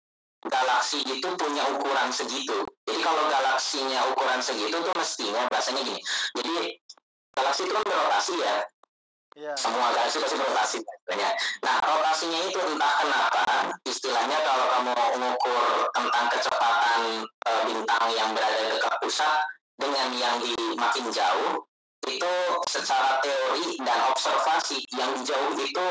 galaksi 0.48 1.00
itu 1.04 1.28
punya 1.36 1.64
ukuran 1.72 2.12
segitu. 2.12 2.64
Jadi 2.84 3.00
kalau 3.00 3.24
galaksinya 3.32 4.00
ukuran 4.12 4.40
segitu 4.44 4.76
tuh 4.80 4.94
mestinya 4.96 5.48
bahasanya 5.48 5.82
gini. 5.84 6.00
Jadi 6.36 6.52
galaksi 7.32 7.60
itu 7.64 7.72
kan 7.72 7.84
berotasi 7.84 8.34
ya. 8.38 8.56
Iya. 9.34 9.52
Semua 9.58 9.90
galaksi 9.90 10.22
pasti 10.22 10.36
berotasi 10.38 10.76
sebenarnya. 10.78 11.30
Nah, 11.66 11.76
rotasinya 11.82 12.40
itu 12.46 12.58
entah 12.70 12.92
kenapa, 13.02 13.44
istilahnya 13.82 14.38
kalau 14.46 14.66
kamu 14.70 14.92
mengukur 15.18 15.90
tentang 15.90 16.26
kecepatan 16.30 17.26
e, 17.26 17.50
bintang 17.66 18.06
yang 18.14 18.30
berada 18.30 18.62
dekat 18.70 18.94
pusat 19.02 19.42
dengan 19.74 20.14
yang 20.14 20.38
di 20.38 20.54
makin 20.78 21.10
jauh, 21.10 21.66
itu 22.06 22.34
secara 22.70 23.18
teori 23.26 23.74
dan 23.82 23.98
observasi 24.14 24.86
yang 24.94 25.10
jauh 25.26 25.58
itu 25.58 25.88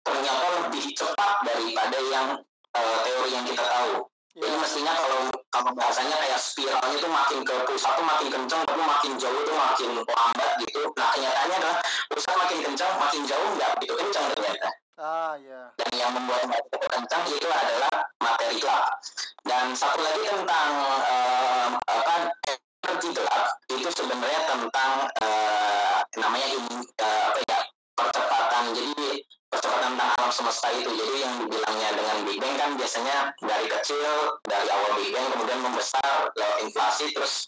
ternyata 0.00 0.46
lebih 0.64 0.84
cepat 0.96 1.44
daripada 1.44 1.98
yang 2.08 2.40
teori 3.04 3.30
yang 3.34 3.44
kita 3.46 3.64
tahu. 3.64 4.08
Jadi 4.38 4.54
iya 4.54 4.62
mestinya 4.62 4.92
kalau 4.94 5.20
kalau 5.50 5.70
bahasanya 5.74 6.14
kayak 6.14 6.38
spiralnya 6.38 6.96
tuh 7.02 7.10
makin 7.10 7.38
ke 7.42 7.54
pusat 7.66 7.92
tuh 7.98 8.06
makin 8.06 8.28
kencang, 8.30 8.62
tapi 8.62 8.82
makin 8.86 9.12
jauh 9.18 9.40
tuh 9.42 9.56
makin 9.58 9.90
lambat 10.06 10.50
gitu. 10.62 10.82
Nah 10.94 11.08
kenyataannya 11.10 11.56
adalah 11.58 11.78
pusat 12.06 12.34
makin 12.38 12.58
kencang, 12.62 12.92
makin 13.02 13.22
jauh 13.26 13.48
nggak 13.58 13.70
begitu 13.78 13.94
kencang 13.98 14.24
ternyata. 14.30 14.68
ah 14.98 15.34
iya 15.38 15.70
Dan 15.78 15.90
yang 15.94 16.10
membuat 16.14 16.42
makin 16.46 16.86
kencang 16.86 17.22
itu 17.30 17.48
adalah 17.50 17.92
materi 18.22 18.56
gelap. 18.62 18.86
Dan 19.42 19.64
satu 19.74 19.98
lagi 20.06 20.22
tentang 20.22 20.70
eh, 21.02 21.66
apa 21.74 22.14
energi 22.86 23.08
gelap 23.10 23.42
itu 23.74 23.88
sebenarnya 23.90 24.40
tentang 24.46 24.92
eh, 25.18 25.98
namanya 26.14 26.46
ini 26.46 26.78
eh, 26.94 27.22
apa 27.26 27.38
ya 27.42 27.58
percepatan. 27.98 28.64
Jadi 28.70 28.92
tentang 29.76 30.10
alam 30.16 30.30
semesta 30.32 30.68
itu. 30.72 30.88
Jadi 30.88 31.16
yang 31.20 31.34
dibilangnya 31.44 31.88
dengan 31.92 32.16
Big 32.24 32.38
Bang 32.40 32.54
kan 32.56 32.70
biasanya 32.80 33.16
dari 33.42 33.66
kecil, 33.68 34.40
dari 34.48 34.68
awal 34.72 34.90
Big 34.96 35.10
Bang 35.12 35.26
kemudian 35.36 35.60
membesar 35.60 36.32
lewat 36.32 36.58
inflasi 36.64 37.04
terus 37.12 37.44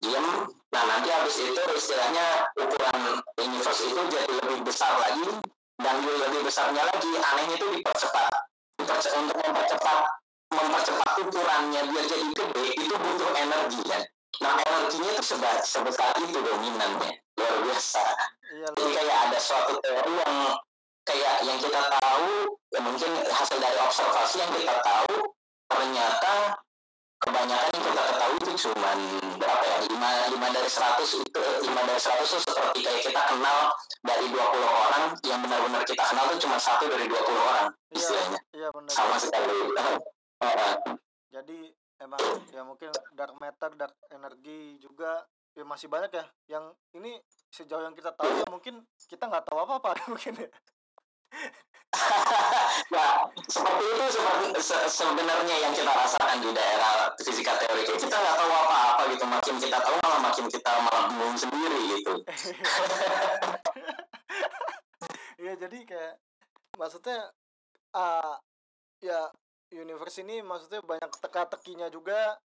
diem. 0.00 0.26
Nah 0.70 0.82
nanti 0.86 1.08
habis 1.10 1.36
itu 1.40 1.62
istilahnya 1.74 2.50
ukuran 2.60 3.00
universe 3.40 3.82
itu 3.82 4.00
jadi 4.12 4.32
lebih 4.44 4.58
besar 4.62 4.92
lagi 5.00 5.40
dan 5.80 5.96
lebih 6.04 6.40
besarnya 6.46 6.82
lagi 6.86 7.10
anehnya 7.16 7.54
itu 7.58 7.66
dipercepat. 7.80 8.32
Diperce- 8.76 9.14
untuk 9.18 9.36
mempercepat 9.40 10.04
mempercepat 10.46 11.12
ukurannya 11.26 11.80
biar 11.90 12.04
jadi 12.06 12.26
gede 12.30 12.66
itu 12.78 12.94
butuh 12.94 13.30
energi 13.34 13.82
kan. 13.88 14.02
Nah 14.44 14.52
energinya 14.62 15.10
itu 15.16 15.22
sebesar, 15.24 15.58
sebesar 15.64 16.10
itu 16.22 16.38
dominannya 16.38 17.10
luar 17.36 17.56
biasa. 17.66 18.04
iya 18.52 18.68
Jadi 18.72 18.90
kayak 18.94 19.18
ada 19.28 19.38
suatu 19.40 19.74
teori 19.80 20.12
yang 20.22 20.36
kayak 21.06 21.34
yang 21.46 21.58
kita 21.62 21.80
tahu 22.02 22.50
ya 22.74 22.80
mungkin 22.82 23.10
hasil 23.30 23.56
dari 23.62 23.78
observasi 23.78 24.42
yang 24.42 24.50
kita 24.58 24.74
tahu 24.82 25.14
ternyata 25.70 26.58
kebanyakan 27.22 27.70
yang 27.72 27.84
kita 27.86 28.02
ketahui 28.02 28.38
itu 28.42 28.52
cuma 28.66 28.90
berapa 29.38 29.64
ya? 29.64 29.76
Lima 29.86 30.10
lima 30.34 30.48
dari 30.50 30.70
seratus 30.70 31.10
itu 31.22 31.42
lima 31.62 31.82
dari 31.86 32.00
seratus 32.02 32.28
itu 32.36 32.40
seperti 32.50 32.78
kayak 32.82 33.02
kita 33.06 33.22
kenal 33.30 33.58
dari 34.02 34.26
20 34.28 34.36
orang 34.66 35.04
yang 35.24 35.40
benar-benar 35.46 35.82
kita 35.86 36.02
kenal 36.02 36.24
itu 36.28 36.36
cuma 36.44 36.58
satu 36.58 36.84
dari 36.90 37.06
20 37.06 37.16
orang 37.22 37.66
iya 37.70 37.96
istilahnya. 37.96 38.40
iya 38.52 38.68
benar. 38.74 38.92
Sama 38.92 39.16
sekali. 39.22 39.58
Jadi 41.34 41.58
emang 42.02 42.22
ya 42.50 42.62
mungkin 42.66 42.90
dark 43.14 43.34
matter 43.38 43.70
dark 43.78 43.96
energi 44.10 44.76
juga 44.82 45.24
ya 45.56 45.64
masih 45.64 45.88
banyak 45.88 46.12
ya. 46.12 46.24
Yang 46.50 46.64
ini 46.98 47.12
sejauh 47.48 47.86
yang 47.86 47.96
kita 47.96 48.12
tahu 48.12 48.28
ya 48.28 48.46
mungkin 48.52 48.84
kita 49.08 49.24
nggak 49.30 49.46
tahu 49.48 49.58
apa 49.64 49.74
apa 49.80 49.90
mungkin 50.12 50.34
ya 50.36 50.50
nah, 52.92 53.24
seperti 53.48 53.84
itu 53.88 54.04
seperti 54.12 54.46
se- 54.60 54.88
sebenarnya 54.90 55.56
yang 55.64 55.72
kita 55.72 55.88
rasakan 55.88 56.38
di 56.44 56.50
daerah 56.52 57.14
fisika 57.16 57.56
teori. 57.56 57.88
Kita 57.88 58.16
nggak 58.16 58.36
tahu 58.36 58.50
apa-apa 58.52 59.02
gitu 59.14 59.24
makin 59.24 59.54
kita 59.62 59.78
tahu 59.80 59.96
malah 60.04 60.20
makin 60.20 60.46
kita 60.50 60.70
malah 60.84 61.04
bingung 61.12 61.38
sendiri 61.38 61.80
gitu. 61.96 62.14
Iya 65.36 65.52
jadi 65.62 65.78
kayak 65.84 66.14
maksudnya 66.80 67.28
ah 67.92 68.40
ya 69.04 69.28
universe 69.70 70.24
ini 70.24 70.40
maksudnya 70.40 70.80
banyak 70.80 71.12
teka-tekinya 71.22 71.92
juga 71.92 72.40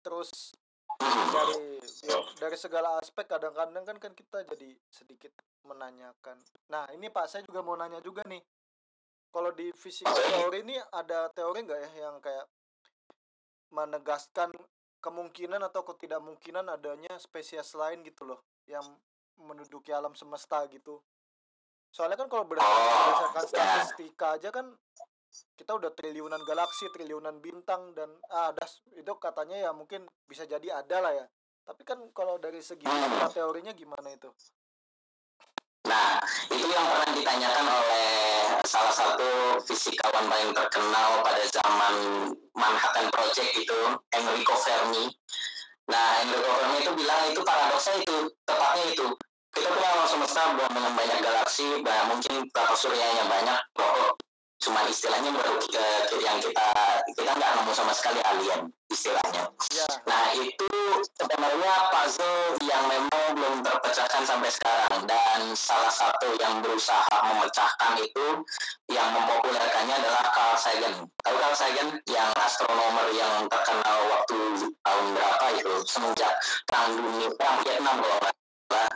terus 0.00 0.56
dari 1.00 1.78
ya, 2.08 2.18
dari 2.40 2.56
segala 2.56 2.96
aspek 2.98 3.28
kadang-kadang 3.28 3.84
kan 3.84 3.96
kan 4.00 4.12
kita 4.16 4.42
jadi 4.50 4.72
sedikit 4.88 5.32
menanyakan. 5.64 6.36
Nah 6.72 6.88
ini 6.96 7.08
Pak 7.12 7.26
saya 7.28 7.42
juga 7.44 7.60
mau 7.60 7.76
nanya 7.76 8.00
juga 8.00 8.24
nih. 8.28 8.40
Kalau 9.30 9.54
di 9.54 9.70
fisika 9.70 10.10
teori 10.10 10.66
ini 10.66 10.76
ada 10.90 11.30
teori 11.30 11.62
nggak 11.62 11.80
ya 11.80 11.90
yang 12.10 12.18
kayak 12.18 12.46
menegaskan 13.70 14.50
kemungkinan 14.98 15.62
atau 15.70 15.86
ketidakmungkinan 15.86 16.66
adanya 16.66 17.14
spesies 17.16 17.72
lain 17.78 18.02
gitu 18.02 18.26
loh 18.26 18.42
yang 18.66 18.82
menduduki 19.38 19.94
alam 19.94 20.12
semesta 20.12 20.66
gitu. 20.68 21.00
Soalnya 21.90 22.18
kan 22.20 22.28
kalau 22.30 22.46
berdasarkan, 22.46 23.44
statistika 23.46 24.38
aja 24.38 24.50
kan 24.54 24.74
kita 25.54 25.78
udah 25.78 25.90
triliunan 25.94 26.42
galaksi, 26.42 26.90
triliunan 26.90 27.38
bintang 27.38 27.94
dan 27.94 28.10
ah 28.30 28.50
das 28.50 28.82
itu 28.94 29.10
katanya 29.18 29.58
ya 29.58 29.70
mungkin 29.70 30.06
bisa 30.26 30.46
jadi 30.46 30.82
ada 30.82 30.98
lah 31.02 31.12
ya. 31.14 31.26
Tapi 31.66 31.82
kan 31.86 31.98
kalau 32.10 32.38
dari 32.42 32.58
segi 32.62 32.86
teorinya 33.30 33.70
gimana 33.74 34.10
itu? 34.10 34.30
Nah, 35.88 36.20
itu 36.52 36.66
yang 36.68 36.86
pernah 36.92 37.10
ditanyakan 37.16 37.66
oleh 37.66 38.08
salah 38.68 38.92
satu 38.92 39.56
fisikawan 39.64 40.28
paling 40.28 40.52
terkenal 40.52 41.24
pada 41.24 41.42
zaman 41.48 41.94
Manhattan 42.52 43.08
Project 43.08 43.50
itu, 43.56 43.80
Enrico 44.12 44.54
Fermi. 44.60 45.08
Nah, 45.88 46.20
Enrico 46.20 46.50
Fermi 46.52 46.76
itu 46.84 46.92
bilang 46.92 47.20
itu 47.32 47.40
paradoksnya 47.40 47.94
itu, 48.04 48.16
tepatnya 48.44 48.84
itu. 48.92 49.06
Kita 49.50 49.68
punya 49.72 49.88
alam 49.90 50.06
semesta 50.06 50.54
dengan 50.54 50.94
banyak 50.94 51.18
galaksi, 51.24 51.82
bah- 51.82 52.06
mungkin 52.06 52.46
tata 52.54 52.76
suryanya 52.76 53.24
banyak, 53.26 53.58
cuma 54.60 54.84
istilahnya 54.86 55.32
baru 55.32 55.56
kita, 55.56 55.84
yang 56.20 56.38
kita 56.38 56.66
kita 57.16 57.30
nggak 57.32 57.50
nemu 57.56 57.72
sama 57.72 57.92
sekali 57.96 58.20
alien 58.28 58.68
istilahnya. 58.90 59.48
Ya, 59.72 59.86
Nah 60.04 60.34
itu 60.34 60.70
sebenarnya 61.16 61.74
puzzle 61.94 62.58
yang 62.66 62.84
memang 62.90 63.26
belum 63.38 63.56
terpecahkan 63.62 64.22
sampai 64.26 64.50
sekarang 64.50 65.06
dan 65.06 65.40
salah 65.54 65.88
satu 65.88 66.34
yang 66.36 66.58
berusaha 66.60 67.16
memecahkan 67.22 68.02
itu 68.02 68.26
yang 68.90 69.08
mempopulerkannya 69.14 69.94
adalah 69.94 70.24
Carl 70.34 70.56
Sagan. 70.58 70.94
Tahu 71.22 71.36
Carl 71.38 71.56
Sagan 71.56 71.88
yang 72.10 72.30
astronomer 72.42 73.08
yang 73.14 73.46
terkenal 73.46 73.98
waktu 74.10 74.38
tahun 74.82 75.06
berapa 75.14 75.46
itu 75.56 75.72
semenjak 75.86 76.34
perang 76.66 76.98
dunia 76.98 77.30
perang 77.38 77.58
Vietnam 77.62 77.96
kalau 78.02 78.18
nggak. 78.20 78.34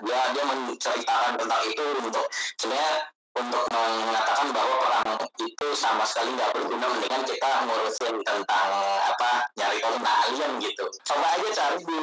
Dia 0.05 0.21
dia 0.31 0.45
menceritakan 0.47 1.35
tentang 1.35 1.63
itu 1.67 1.85
untuk 2.03 2.27
sebenarnya 2.59 3.14
untuk 3.35 3.63
mengatakan 3.75 4.49
bahwa 4.55 4.75
perang 4.79 5.11
itu 5.43 5.67
sama 5.75 6.07
sekali 6.07 6.31
nggak 6.39 6.55
berguna 6.55 6.87
mendingan 6.87 7.23
kita 7.27 7.51
ngurusin 7.67 8.15
tentang 8.23 8.69
apa 9.11 9.51
nyari 9.59 9.79
tentang 9.83 10.17
alien 10.31 10.53
gitu. 10.63 10.87
Coba 11.03 11.27
aja 11.35 11.49
cari 11.51 11.79
di 11.83 11.99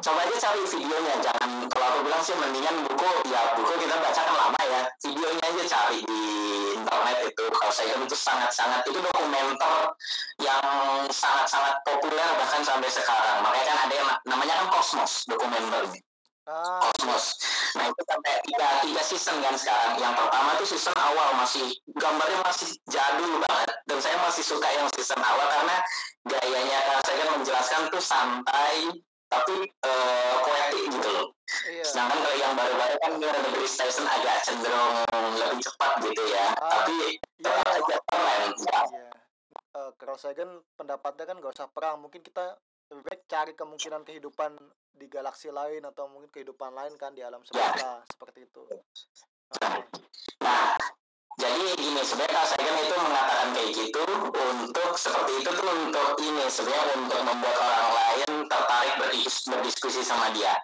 coba 0.00 0.18
aja 0.24 0.36
cari 0.40 0.60
videonya. 0.64 1.14
Jangan 1.20 1.50
kalau 1.68 1.86
aku 1.92 1.98
bilang 2.08 2.22
sih 2.24 2.36
mendingan 2.36 2.76
buku 2.88 3.10
ya 3.28 3.40
buku 3.60 3.72
kita 3.76 3.96
baca 4.00 4.20
kan 4.24 4.36
lama 4.36 4.60
ya. 4.64 4.80
Videonya 5.04 5.44
aja 5.44 5.62
cari 5.68 5.98
di 6.08 6.22
internet 6.80 7.18
itu. 7.28 7.44
Kalau 7.52 7.72
saya 7.72 7.94
itu 8.00 8.16
sangat-sangat 8.16 8.80
itu 8.88 8.98
dokumenter 9.04 9.76
yang 10.40 10.64
sangat-sangat 11.12 11.76
populer 11.84 12.28
bahkan 12.40 12.64
sampai 12.64 12.88
sekarang. 12.88 13.44
Makanya 13.44 13.66
kan 13.68 13.78
ada 13.84 13.94
yang 13.94 14.08
namanya 14.24 14.54
kan 14.64 14.66
Cosmos 14.72 15.28
dokumenternya 15.28 16.00
ah, 16.50 16.82
Cosmos. 16.82 17.24
Nah 17.78 17.86
itu 17.86 18.02
sampai 18.02 18.32
tiga, 18.42 18.68
tiga 18.82 19.02
season 19.06 19.36
kan 19.38 19.54
sekarang. 19.54 19.94
Yang 19.96 20.14
pertama 20.18 20.50
tuh 20.58 20.66
season 20.66 20.96
awal 20.98 21.28
masih 21.38 21.66
gambarnya 21.94 22.38
masih 22.42 22.68
jadul 22.90 23.38
banget. 23.46 23.70
Dan 23.86 23.98
saya 24.02 24.16
masih 24.20 24.42
suka 24.42 24.68
yang 24.74 24.90
season 24.98 25.22
awal 25.22 25.46
karena 25.46 25.76
gayanya 26.26 26.78
Carl 26.84 27.02
Sagan 27.06 27.28
menjelaskan 27.38 27.82
tuh 27.88 28.02
santai 28.02 28.90
tapi 29.30 29.56
eh, 29.62 30.34
poetik 30.42 30.84
gitu 30.90 31.08
loh. 31.14 31.26
iya. 31.70 31.86
Sedangkan 31.86 32.18
kalau 32.18 32.34
yang 32.34 32.52
baru-baru 32.58 32.94
kan 32.98 33.12
Neil 33.14 33.30
deGrasse 33.30 33.78
Tyson 33.78 34.06
agak 34.10 34.42
cenderung 34.42 35.06
lebih 35.38 35.62
cepat 35.62 36.02
gitu 36.02 36.22
ya. 36.26 36.50
Ah, 36.58 36.82
tapi 36.82 36.98
Iya, 37.40 37.46
tetap 37.46 37.62
iya. 37.62 37.78
aja 37.78 37.96
keren. 38.10 38.50
Ya. 38.58 38.80
Iya. 38.90 39.10
Eh, 39.70 39.90
Carl 40.02 40.18
Sagan 40.18 40.50
pendapatnya 40.74 41.24
kan 41.30 41.38
gak 41.38 41.54
usah 41.54 41.70
perang. 41.70 42.02
Mungkin 42.02 42.26
kita 42.26 42.58
lebih 42.90 43.06
baik 43.06 43.22
cari 43.30 43.52
kemungkinan 43.54 44.02
kehidupan 44.02 44.58
di 44.94 45.06
galaksi 45.08 45.48
lain 45.48 45.86
atau 45.86 46.10
mungkin 46.10 46.28
kehidupan 46.28 46.74
lain 46.74 46.94
kan 47.00 47.14
di 47.14 47.24
alam 47.24 47.40
semesta 47.46 48.04
seperti 48.10 48.46
itu. 48.46 48.62
Ah, 49.60 49.82
Nah, 50.40 50.72
jadi 51.36 51.62
gini 51.76 52.00
sebenarnya 52.00 52.42
Sagan 52.48 52.76
itu 52.80 52.96
mengatakan 52.96 53.48
kayak 53.52 53.70
gitu 53.76 54.02
untuk 54.32 54.92
seperti 54.96 55.32
itu 55.44 55.50
tuh 55.52 55.68
untuk 55.68 56.08
ini 56.20 56.44
sebenarnya 56.48 56.96
untuk 56.96 57.20
membuat 57.20 57.56
orang 57.60 57.88
lain 57.92 58.30
tertarik 58.48 58.94
berdis- 58.96 59.44
berdiskusi 59.48 60.00
sama 60.00 60.32
dia. 60.32 60.56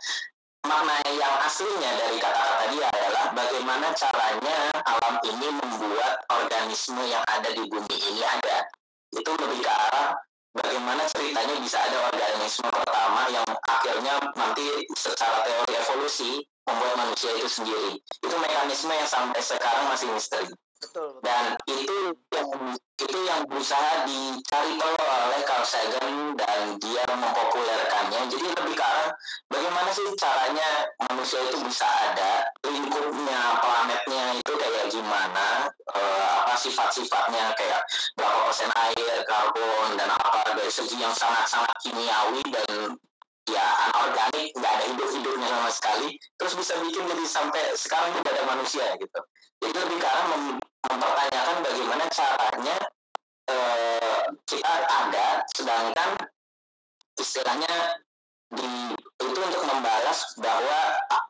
Makna 0.64 0.98
yang 1.14 1.36
aslinya 1.46 1.90
dari 1.94 2.18
kata-kata 2.18 2.64
dia 2.74 2.86
adalah 2.90 3.24
bagaimana 3.36 3.86
caranya 3.94 4.56
alam 4.82 5.14
ini 5.22 5.48
membuat 5.54 6.26
organisme 6.32 7.04
yang 7.06 7.22
ada 7.30 7.52
di 7.54 7.62
bumi 7.68 7.96
ini 7.96 8.22
ada. 8.24 8.66
Itu 9.14 9.30
lebih 9.36 9.60
ke 9.62 9.70
arah 9.70 10.18
bagaimana 10.56 11.04
ceritanya 11.12 11.54
bisa 11.60 11.78
ada 11.78 11.98
organisme 12.08 12.68
pertama 12.72 13.28
yang 13.28 13.46
akhirnya 13.68 14.14
nanti 14.34 14.66
secara 14.96 15.44
teori 15.44 15.72
evolusi 15.76 16.30
membuat 16.66 16.94
manusia 16.98 17.30
itu 17.36 17.48
sendiri. 17.48 17.92
Itu 18.24 18.36
mekanisme 18.40 18.90
yang 18.90 19.08
sampai 19.08 19.40
sekarang 19.44 19.86
masih 19.92 20.08
misteri. 20.10 20.50
Betul. 20.80 21.20
Dan 21.24 21.56
itu 21.68 21.98
yang 22.32 22.48
itu 22.96 23.18
yang 23.28 23.40
berusaha 23.44 24.08
dicari 24.08 24.72
tahu 24.80 24.94
oleh 24.96 25.40
Carl 25.44 25.64
Sagan 25.64 26.36
dan 26.36 26.80
dia 26.80 27.04
mempopulerkannya. 27.08 28.20
Jadi 28.32 28.46
lebih 28.56 28.74
ke 28.76 28.92
bagaimana 29.52 29.90
sih 29.92 30.06
caranya 30.16 30.68
manusia 31.08 31.40
itu 31.44 31.58
bisa 31.64 31.84
ada 31.84 32.48
lingkupnya 32.66 33.40
planetnya 33.60 34.24
itu 34.40 34.52
kayak 34.56 34.86
gimana 34.92 35.70
eh, 35.94 36.28
apa 36.44 36.54
sifat-sifatnya 36.56 37.52
kayak 37.56 37.80
berapa 38.16 38.38
persen 38.48 38.70
air, 38.72 39.16
karbon 39.28 39.96
dan 40.00 40.08
apa 40.12 40.56
dari 40.56 40.72
segi 40.72 40.96
yang 41.00 41.12
sangat-sangat 41.12 41.76
kimiawi 41.84 42.42
dan 42.48 42.96
ya 43.46 43.66
anorganik 43.90 44.50
nggak 44.58 44.72
ada 44.74 44.84
hidup-hidupnya 44.90 45.46
sama 45.46 45.70
sekali 45.70 46.08
terus 46.34 46.54
bisa 46.58 46.74
bikin 46.82 47.06
jadi 47.06 47.24
sampai 47.30 47.62
sekarang 47.78 48.10
tidak 48.18 48.32
ada 48.34 48.44
manusia 48.50 48.84
gitu 48.98 49.20
jadi 49.62 49.76
lebih 49.86 49.98
ke 50.02 50.06
arah 50.06 50.26
mempertanyakan 50.90 51.56
bagaimana 51.62 52.04
caranya 52.10 52.76
eh, 53.50 54.22
kita 54.46 54.72
ada 54.86 55.26
sedangkan 55.54 56.10
istilahnya 57.18 58.00
di 58.54 58.94
itu 58.96 59.38
untuk 59.42 59.64
membalas 59.66 60.38
bahwa 60.38 60.78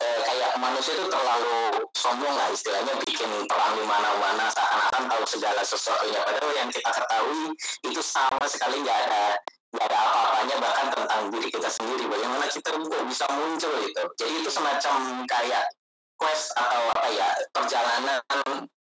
eh, 0.05 0.21
kayak 0.27 0.53
manusia 0.61 0.93
itu 0.95 1.07
terlalu 1.09 1.89
sombong 1.97 2.35
lah 2.35 2.53
istilahnya 2.53 2.95
bikin 3.07 3.31
perang 3.49 3.73
di 3.79 3.85
mana-mana 3.89 4.53
seakan-akan 4.53 5.03
tahu 5.09 5.25
segala 5.25 5.63
sesuatunya. 5.65 6.21
Padahal 6.23 6.53
yang 6.55 6.71
kita 6.71 6.91
ketahui 6.93 7.57
itu 7.89 8.01
sama 8.05 8.45
sekali 8.47 8.85
nggak 8.85 8.99
ada 9.09 9.41
nggak 9.75 9.87
ada 9.91 9.99
apa-apanya 9.99 10.57
bahkan 10.63 10.87
tentang 10.93 11.21
diri 11.33 11.49
kita 11.49 11.69
sendiri. 11.73 12.05
Bagaimana 12.07 12.47
kita 12.53 12.69
kok 12.77 13.05
bisa 13.09 13.25
muncul 13.33 13.73
gitu 13.83 14.03
jadi 14.21 14.33
itu 14.45 14.51
semacam 14.53 15.25
kayak 15.25 15.65
quest 16.17 16.53
atau 16.57 16.83
apa 16.97 17.09
ya 17.13 17.29
perjalanan 17.53 18.21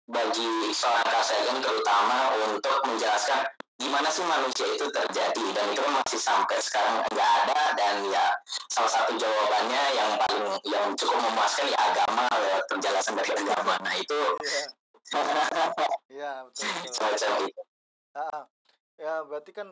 bagi 0.07 0.71
seorang 0.71 1.09
kasagen 1.11 1.59
terutama 1.59 2.31
untuk 2.51 2.79
menjelaskan 2.87 3.43
gimana 3.77 4.09
sih 4.09 4.25
manusia 4.25 4.67
itu 4.73 4.87
terjadi 4.89 5.45
dan 5.53 5.67
itu 5.75 5.81
kan 5.83 5.93
masih 6.01 6.21
sampai 6.23 6.59
sekarang 6.63 7.03
nggak 7.13 7.31
ada 7.45 7.61
dan 7.77 7.97
ya 8.09 8.27
salah 8.73 8.89
satu 8.89 9.19
jawabannya 9.19 9.83
yang 9.93 10.11
paling 10.25 10.47
yang 10.65 10.87
cukup 10.97 11.19
memuaskan 11.21 11.69
ya 11.69 11.79
agama 11.93 12.25
ya 12.33 12.57
penjelasan 12.71 13.15
dari 13.19 13.33
agama 13.35 13.75
nah 13.83 13.95
itu 13.95 14.21
Iya, 15.07 15.23
iya 16.11 16.33
betul, 16.43 16.67
betul. 16.67 16.91
semacam 16.91 17.31
itu 17.47 17.63
Ah, 18.17 18.33
ah. 18.33 18.45
ya 18.97 19.15
berarti 19.29 19.53
kan 19.53 19.69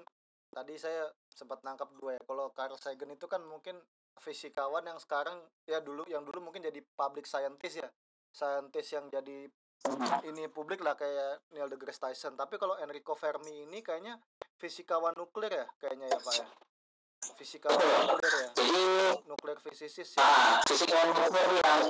tadi 0.52 0.76
saya 0.76 1.08
sempat 1.32 1.64
nangkap 1.64 1.88
dua 1.96 2.14
ya. 2.14 2.22
Kalau 2.22 2.52
Carl 2.52 2.76
Sagan 2.76 3.16
itu 3.16 3.24
kan 3.24 3.40
mungkin 3.40 3.80
fisikawan 4.20 4.84
yang 4.84 5.00
sekarang 5.00 5.40
ya 5.64 5.80
dulu 5.80 6.04
yang 6.06 6.22
dulu 6.22 6.44
mungkin 6.44 6.60
jadi 6.60 6.78
public 6.94 7.24
scientist 7.24 7.80
ya. 7.80 7.88
Scientist 8.30 8.92
yang 8.92 9.08
jadi 9.08 9.48
ini 10.24 10.48
publik 10.48 10.80
lah 10.80 10.96
kayak 10.96 11.44
Neil 11.52 11.68
deGrasse 11.68 12.00
Tyson. 12.00 12.34
Tapi 12.34 12.56
kalau 12.56 12.76
Enrico 12.80 13.12
Fermi 13.14 13.68
ini 13.68 13.84
kayaknya 13.84 14.16
fisikawan 14.56 15.12
nuklir 15.16 15.52
ya 15.52 15.66
kayaknya 15.76 16.08
ya 16.08 16.18
Pak 16.20 16.34
ya. 16.40 16.48
fisika 17.40 17.72
nuklir 17.72 18.34
ya? 18.36 18.48
Jadi 18.52 18.82
nuklir 19.24 19.56
fisikis 19.64 20.16
ya? 20.16 20.20
Ah, 20.20 20.60
fisika 20.68 21.08
nuklir 21.08 21.48
yang 21.56 21.80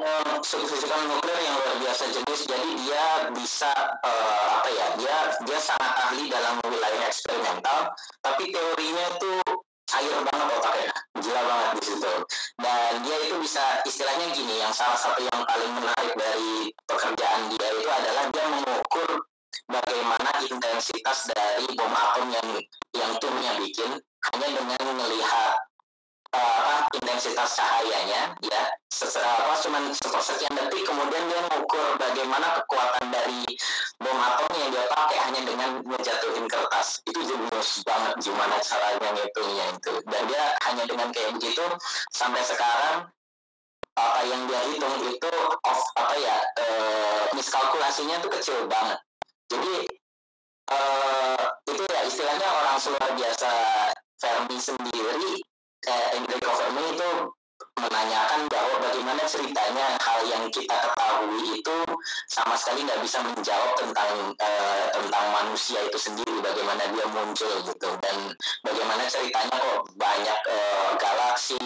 fisika 0.46 0.96
nuklir 1.10 1.38
yang 1.42 1.54
luar 1.58 1.76
biasa 1.82 2.04
jenis. 2.14 2.40
Jadi 2.46 2.68
dia 2.86 3.06
bisa 3.34 3.72
eh, 3.98 4.46
apa 4.62 4.68
ya 4.70 4.86
dia 4.94 5.16
dia 5.42 5.58
sangat 5.58 5.92
ahli 6.06 6.30
dalam 6.30 6.62
wilayah 6.70 7.10
eksperimental. 7.10 7.90
Tapi 8.22 8.54
teorinya 8.54 9.06
tuh 9.18 9.42
cair 9.90 10.14
banget 10.22 10.48
otaknya 10.54 10.93
gila 11.24 11.42
banget 11.48 11.72
di 11.80 11.84
situ. 11.88 12.14
Dan 12.60 12.90
dia 13.00 13.16
itu 13.24 13.36
bisa 13.40 13.64
istilahnya 13.88 14.26
gini 14.36 14.60
yang 14.60 14.72
salah 14.76 14.98
satu 15.00 15.24
yang 15.24 15.40
paling 15.48 15.72
menarik 15.72 16.12
dari 16.12 16.68
pekerjaan 16.84 17.40
dia 17.56 17.68
itu 17.72 17.88
adalah 17.88 18.24
dia 18.28 18.44
mengukur 18.52 19.10
bagaimana 19.64 20.30
intensitas 20.44 21.18
dari 21.32 21.66
bom 21.72 21.88
atom 21.88 22.28
yang 22.28 22.48
yang 22.92 23.12
timnya 23.16 23.52
bikin 23.56 23.90
hanya 24.28 24.48
dengan 24.52 24.84
melihat 25.00 25.56
apa, 26.34 26.76
intensitas 26.98 27.50
cahayanya 27.56 28.34
ya 28.42 28.62
apa 28.94 29.54
cuman 29.58 29.90
sepersekian 29.90 30.54
detik 30.54 30.86
kemudian 30.86 31.24
dia 31.26 31.40
mengukur 31.50 31.98
bagaimana 31.98 32.62
kekuatan 32.62 33.10
dari 33.10 33.42
bom 33.98 34.18
atom 34.18 34.50
yang 34.54 34.70
dia 34.70 34.84
pakai 34.86 35.18
hanya 35.28 35.40
dengan 35.42 35.70
ngejatuhin 35.82 36.46
kertas. 36.46 37.02
Itu 37.08 37.20
jenius 37.26 37.82
banget 37.82 38.14
gimana 38.22 38.56
caranya 38.62 39.08
ngitungnya 39.18 39.64
itu. 39.74 39.92
Dan 40.06 40.22
dia 40.30 40.44
hanya 40.70 40.84
dengan 40.86 41.08
kayak 41.10 41.30
begitu 41.38 41.64
sampai 42.14 42.42
sekarang 42.46 43.10
apa 43.94 44.20
yang 44.26 44.42
dia 44.50 44.60
hitung 44.74 44.94
itu 45.06 45.32
off 45.62 45.82
apa 45.94 46.14
ya 46.18 46.36
eh, 46.58 47.22
miskalkulasinya 47.34 48.22
tuh 48.22 48.30
kecil 48.30 48.66
banget. 48.70 48.98
Jadi 49.50 49.74
eh, 50.70 51.44
itu 51.70 51.82
ya 51.90 52.00
istilahnya 52.06 52.48
orang 52.48 52.76
luar 52.78 53.10
biasa 53.14 53.50
Fermi 54.18 54.58
sendiri 54.58 55.42
eh, 55.86 56.16
Enrico 56.18 56.50
Fermi 56.56 56.84
itu 56.96 57.10
menanyakan 57.74 58.46
bahwa 58.48 58.74
bagaimana 58.86 59.22
ceritanya 59.26 59.98
hal 59.98 60.20
yang 60.30 60.44
kita 60.48 60.74
ketahui 60.74 61.58
itu 61.58 61.78
sama 62.30 62.54
sekali 62.54 62.86
nggak 62.86 63.02
bisa 63.02 63.18
menjawab 63.22 63.74
tentang 63.76 64.12
eh, 64.38 64.86
tentang 64.94 65.26
manusia 65.34 65.78
itu 65.82 65.98
sendiri 65.98 66.38
bagaimana 66.40 66.86
dia 66.90 67.06
muncul 67.10 67.52
gitu. 67.66 67.88
Dan 68.00 68.16
bagaimana 68.62 69.02
ceritanya 69.10 69.56
kok 69.58 69.90
banyak 69.98 70.40
eh, 70.48 70.90
galaksi 70.98 71.60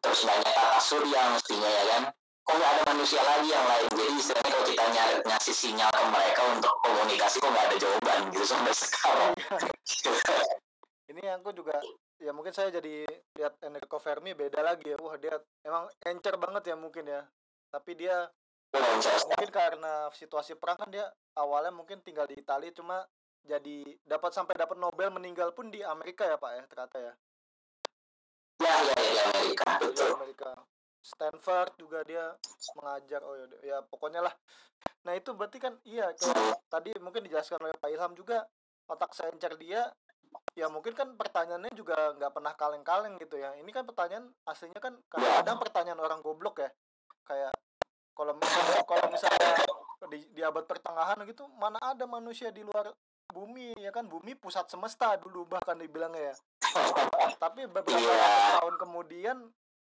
terus 0.00 0.24
banyak 0.24 0.52
tata 0.54 0.80
surya 0.80 1.20
mestinya 1.34 1.68
ya 1.68 1.84
kan? 1.96 2.02
Kok 2.46 2.54
nggak 2.56 2.72
ada 2.72 2.82
manusia 2.94 3.20
lagi 3.22 3.48
yang 3.52 3.66
lain? 3.68 3.86
Jadi 3.94 4.12
istilahnya 4.16 4.50
kalau 4.50 4.66
kita 4.66 4.84
nyari 4.90 5.14
ngasih 5.26 5.54
sinyal 5.54 5.90
ke 5.92 6.04
mereka 6.08 6.42
untuk 6.56 6.72
komunikasi 6.82 7.36
kok 7.38 7.50
nggak 7.50 7.66
ada 7.68 7.76
jawaban 7.76 8.20
gitu 8.32 8.46
sampai 8.48 8.72
sekarang. 8.74 9.32
Ini 11.10 11.22
aku 11.36 11.50
juga 11.52 11.74
ya 12.20 12.36
mungkin 12.36 12.52
saya 12.52 12.68
jadi 12.68 13.08
lihat 13.34 13.56
Enrico 13.64 13.96
Fermi 13.96 14.36
beda 14.36 14.60
lagi 14.60 14.92
ya. 14.92 14.96
Wah 15.00 15.16
dia 15.16 15.34
emang 15.64 15.88
encer 16.04 16.36
banget 16.36 16.70
ya 16.70 16.76
mungkin 16.76 17.08
ya. 17.08 17.24
Tapi 17.72 17.96
dia 17.96 18.28
mungkin 19.26 19.50
karena 19.50 20.06
situasi 20.14 20.54
perang 20.54 20.78
kan 20.78 20.90
dia 20.92 21.08
awalnya 21.34 21.74
mungkin 21.74 21.98
tinggal 22.04 22.28
di 22.28 22.38
Italia 22.38 22.70
cuma 22.70 23.02
jadi 23.42 23.82
dapat 24.04 24.30
sampai 24.36 24.54
dapat 24.54 24.76
Nobel 24.76 25.10
meninggal 25.10 25.50
pun 25.56 25.72
di 25.72 25.80
Amerika 25.80 26.28
ya 26.28 26.36
Pak 26.36 26.52
ya 26.54 26.64
ternyata 26.68 26.96
ya. 27.00 27.12
Ya 28.60 28.74
ya 28.84 28.94
ya 28.94 29.10
di 29.10 29.18
Amerika 29.24 29.70
di 29.80 29.84
betul. 29.90 30.10
Amerika. 30.20 30.50
Stanford 31.00 31.72
juga 31.80 32.04
dia 32.04 32.36
mengajar. 32.76 33.24
Oh 33.24 33.34
ya, 33.34 33.46
ya 33.64 33.78
pokoknya 33.88 34.20
lah. 34.20 34.34
Nah 35.08 35.16
itu 35.16 35.32
berarti 35.32 35.56
kan 35.56 35.80
iya 35.88 36.12
kayak 36.12 36.60
tadi 36.68 36.92
mungkin 37.00 37.24
dijelaskan 37.24 37.64
oleh 37.64 37.74
Pak 37.80 37.88
Ilham 37.88 38.12
juga 38.12 38.44
otak 38.84 39.16
seencer 39.16 39.56
dia 39.56 39.88
ya 40.58 40.66
mungkin 40.66 40.92
kan 40.92 41.14
pertanyaannya 41.14 41.72
juga 41.72 41.94
nggak 42.18 42.32
pernah 42.34 42.52
kaleng-kaleng 42.58 43.14
gitu 43.22 43.38
ya. 43.38 43.54
Ini 43.56 43.70
kan 43.70 43.86
pertanyaan 43.86 44.26
aslinya 44.44 44.80
kan 44.82 44.98
kadang-kadang 45.08 45.56
pertanyaan 45.62 46.00
orang 46.02 46.20
goblok 46.20 46.62
ya. 46.62 46.70
Kayak 47.24 47.54
kalau 48.16 48.34
misalnya 48.36 48.82
kalau 48.84 49.06
misalnya 49.08 49.50
di, 50.10 50.18
di 50.34 50.42
abad 50.42 50.64
pertengahan 50.66 51.22
gitu 51.28 51.46
mana 51.54 51.78
ada 51.78 52.04
manusia 52.04 52.50
di 52.50 52.66
luar 52.66 52.90
bumi 53.30 53.72
ya 53.78 53.94
kan? 53.94 54.10
Bumi 54.10 54.34
pusat 54.34 54.66
semesta 54.66 55.14
dulu 55.16 55.46
bahkan 55.46 55.78
dibilangnya 55.78 56.34
ya. 56.34 56.36
Tapi 57.38 57.66
beberapa 57.70 57.94
Iya. 57.96 58.60
tahun 58.60 58.74
kemudian 58.78 59.36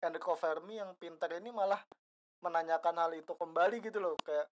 Enrico 0.03 0.35
Fermi 0.35 0.79
yang 0.83 0.95
pintar 0.99 1.31
ini 1.37 1.55
malah 1.55 1.79
menanyakan 2.43 2.99
hal 2.99 3.13
itu 3.15 3.35
kembali 3.35 3.79
gitu 3.83 3.99
loh. 4.03 4.15
Kayak 4.23 4.47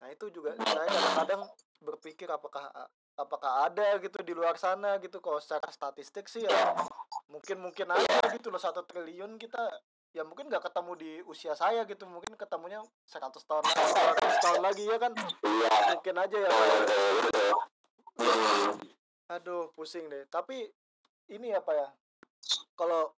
nah 0.00 0.08
itu 0.08 0.32
juga 0.32 0.56
saya 0.56 0.88
kadang-kadang 0.88 1.42
berpikir 1.84 2.28
apakah 2.32 2.72
apakah 3.20 3.68
ada 3.68 4.00
gitu 4.00 4.24
di 4.24 4.32
luar 4.32 4.56
sana 4.56 4.96
gitu. 5.04 5.20
Kalau 5.20 5.36
secara 5.36 5.68
statistik 5.68 6.26
sih 6.26 6.48
ya 6.48 6.72
mungkin 7.28 7.60
mungkin 7.60 7.86
aja 7.92 8.18
gitu 8.32 8.48
loh 8.48 8.58
satu 8.58 8.82
triliun 8.88 9.36
kita 9.36 9.60
ya 10.10 10.26
mungkin 10.26 10.50
nggak 10.50 10.66
ketemu 10.66 10.92
di 10.98 11.12
usia 11.28 11.54
saya 11.54 11.86
gitu 11.86 12.02
mungkin 12.02 12.34
ketemunya 12.34 12.82
100 13.06 13.30
tahun 13.46 13.62
lagi 13.62 13.94
200 13.94 14.44
tahun 14.44 14.60
lagi 14.64 14.84
ya 14.88 14.96
kan? 14.98 15.12
Iya 15.44 15.70
mungkin 15.94 16.14
aja 16.16 16.38
ya 16.40 16.50
Hmm. 18.20 18.76
aduh 19.32 19.72
pusing 19.72 20.10
deh. 20.12 20.28
Tapi 20.28 20.68
ini 21.32 21.56
apa 21.56 21.72
ya 21.72 21.88
kalau 22.76 23.14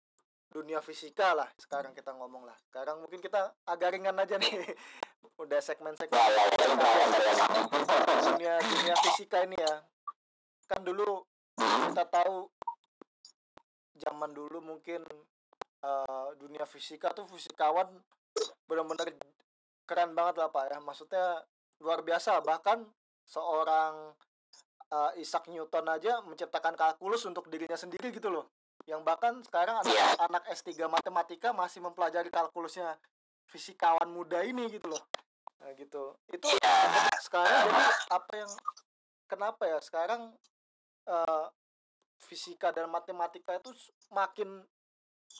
dunia 0.47 0.79
fisika 0.85 1.33
lah 1.33 1.49
sekarang 1.57 1.91
kita 1.97 2.13
ngomong 2.13 2.45
lah. 2.45 2.55
Sekarang 2.69 3.01
mungkin 3.01 3.19
kita 3.19 3.51
agak 3.65 3.97
ringan 3.97 4.15
aja 4.15 4.37
nih. 4.39 4.47
Udah 5.43 5.59
segmen-segmen. 5.59 6.13
Ya 6.13 6.29
ya 6.29 6.45
ya 6.55 6.71
ya 6.71 7.03
ya 7.09 7.31
ya 7.33 7.45
dunia 8.33 8.53
dunia 8.59 8.95
fisika 8.99 9.43
ini 9.43 9.55
ya 9.55 9.73
kan 10.73 10.81
dulu 10.81 11.21
kita 11.93 12.03
tahu 12.09 12.49
zaman 13.93 14.33
dulu 14.33 14.57
mungkin 14.57 15.05
eh, 15.85 16.29
dunia 16.41 16.65
fisika 16.65 17.13
tuh 17.13 17.29
fisikawan 17.29 17.93
benar-benar 18.65 19.13
keren 19.85 20.17
banget 20.17 20.41
lah 20.41 20.49
pak 20.49 20.73
ya. 20.73 20.77
Maksudnya 20.81 21.25
luar 21.77 22.01
biasa. 22.01 22.41
Bahkan 22.41 22.89
seorang 23.21 24.17
eh, 24.89 25.21
Isaac 25.21 25.45
Newton 25.53 25.85
aja 25.93 26.25
menciptakan 26.25 26.73
kalkulus 26.73 27.21
untuk 27.29 27.45
dirinya 27.53 27.77
sendiri 27.77 28.09
gitu 28.09 28.33
loh. 28.33 28.49
Yang 28.89 29.01
bahkan 29.05 29.33
sekarang 29.45 29.79
anak, 29.79 29.93
Iya. 29.93 30.07
anak 30.25 30.43
S3 30.49 30.89
matematika 30.89 31.53
masih 31.53 31.85
mempelajari 31.85 32.33
kalkulusnya 32.33 32.97
fisikawan 33.45 34.09
muda 34.09 34.41
ini 34.41 34.65
gitu 34.73 34.89
loh. 34.89 35.05
Nah 35.61 35.69
gitu. 35.77 36.17
Itu 36.33 36.49
Iya. 36.49 37.07
sekarang 37.21 37.69
jadi 37.69 37.83
apa 38.09 38.33
yang 38.33 38.51
kenapa 39.29 39.63
ya? 39.69 39.77
Sekarang 39.79 40.33
eh, 41.05 41.45
fisika 42.19 42.71
dan 42.71 42.87
matematika 42.87 43.55
itu 43.55 43.71
makin 44.09 44.63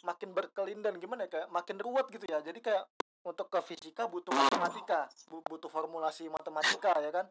makin 0.01 0.29
berkelindan 0.31 0.97
gimana 0.97 1.25
ya 1.25 1.31
kayak 1.31 1.47
makin 1.49 1.77
ruwet 1.77 2.09
gitu 2.09 2.25
ya 2.25 2.41
jadi 2.41 2.59
kayak 2.59 2.83
untuk 3.23 3.47
ke 3.47 3.61
fisika 3.63 4.03
butuh 4.05 4.31
matematika 4.31 5.07
bu- 5.27 5.45
butuh 5.45 5.69
formulasi 5.69 6.27
matematika 6.27 6.91
ya 6.97 7.09
kan 7.09 7.27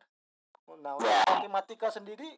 nah 0.78 0.94
untuk 0.94 1.04
Ya. 1.04 1.20
matematika 1.28 1.90
sendiri 1.90 2.32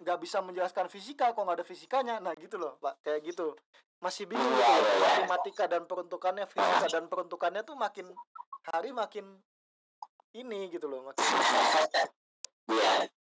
nggak 0.00 0.18
bisa 0.18 0.40
menjelaskan 0.40 0.88
fisika 0.88 1.30
kok 1.30 1.38
nggak 1.38 1.60
ada 1.60 1.66
fisikanya 1.66 2.14
nah 2.18 2.32
gitu 2.34 2.56
loh 2.56 2.80
pak 2.80 2.98
kayak 3.00 3.20
gitu 3.22 3.52
masih 4.00 4.24
bingung 4.24 4.48
gitu 4.48 4.64
loh. 4.64 4.80
iya, 4.80 4.90
iya. 4.90 5.08
matematika 5.20 5.64
dan 5.68 5.84
peruntukannya 5.84 6.48
fisika 6.48 6.88
dan 6.88 7.04
peruntukannya 7.04 7.62
tuh 7.62 7.76
makin 7.76 8.08
hari 8.64 8.90
makin 8.90 9.38
ini 10.32 10.72
gitu 10.72 10.88
loh 10.88 11.04
makin 11.04 11.20
Iya. 12.66 12.92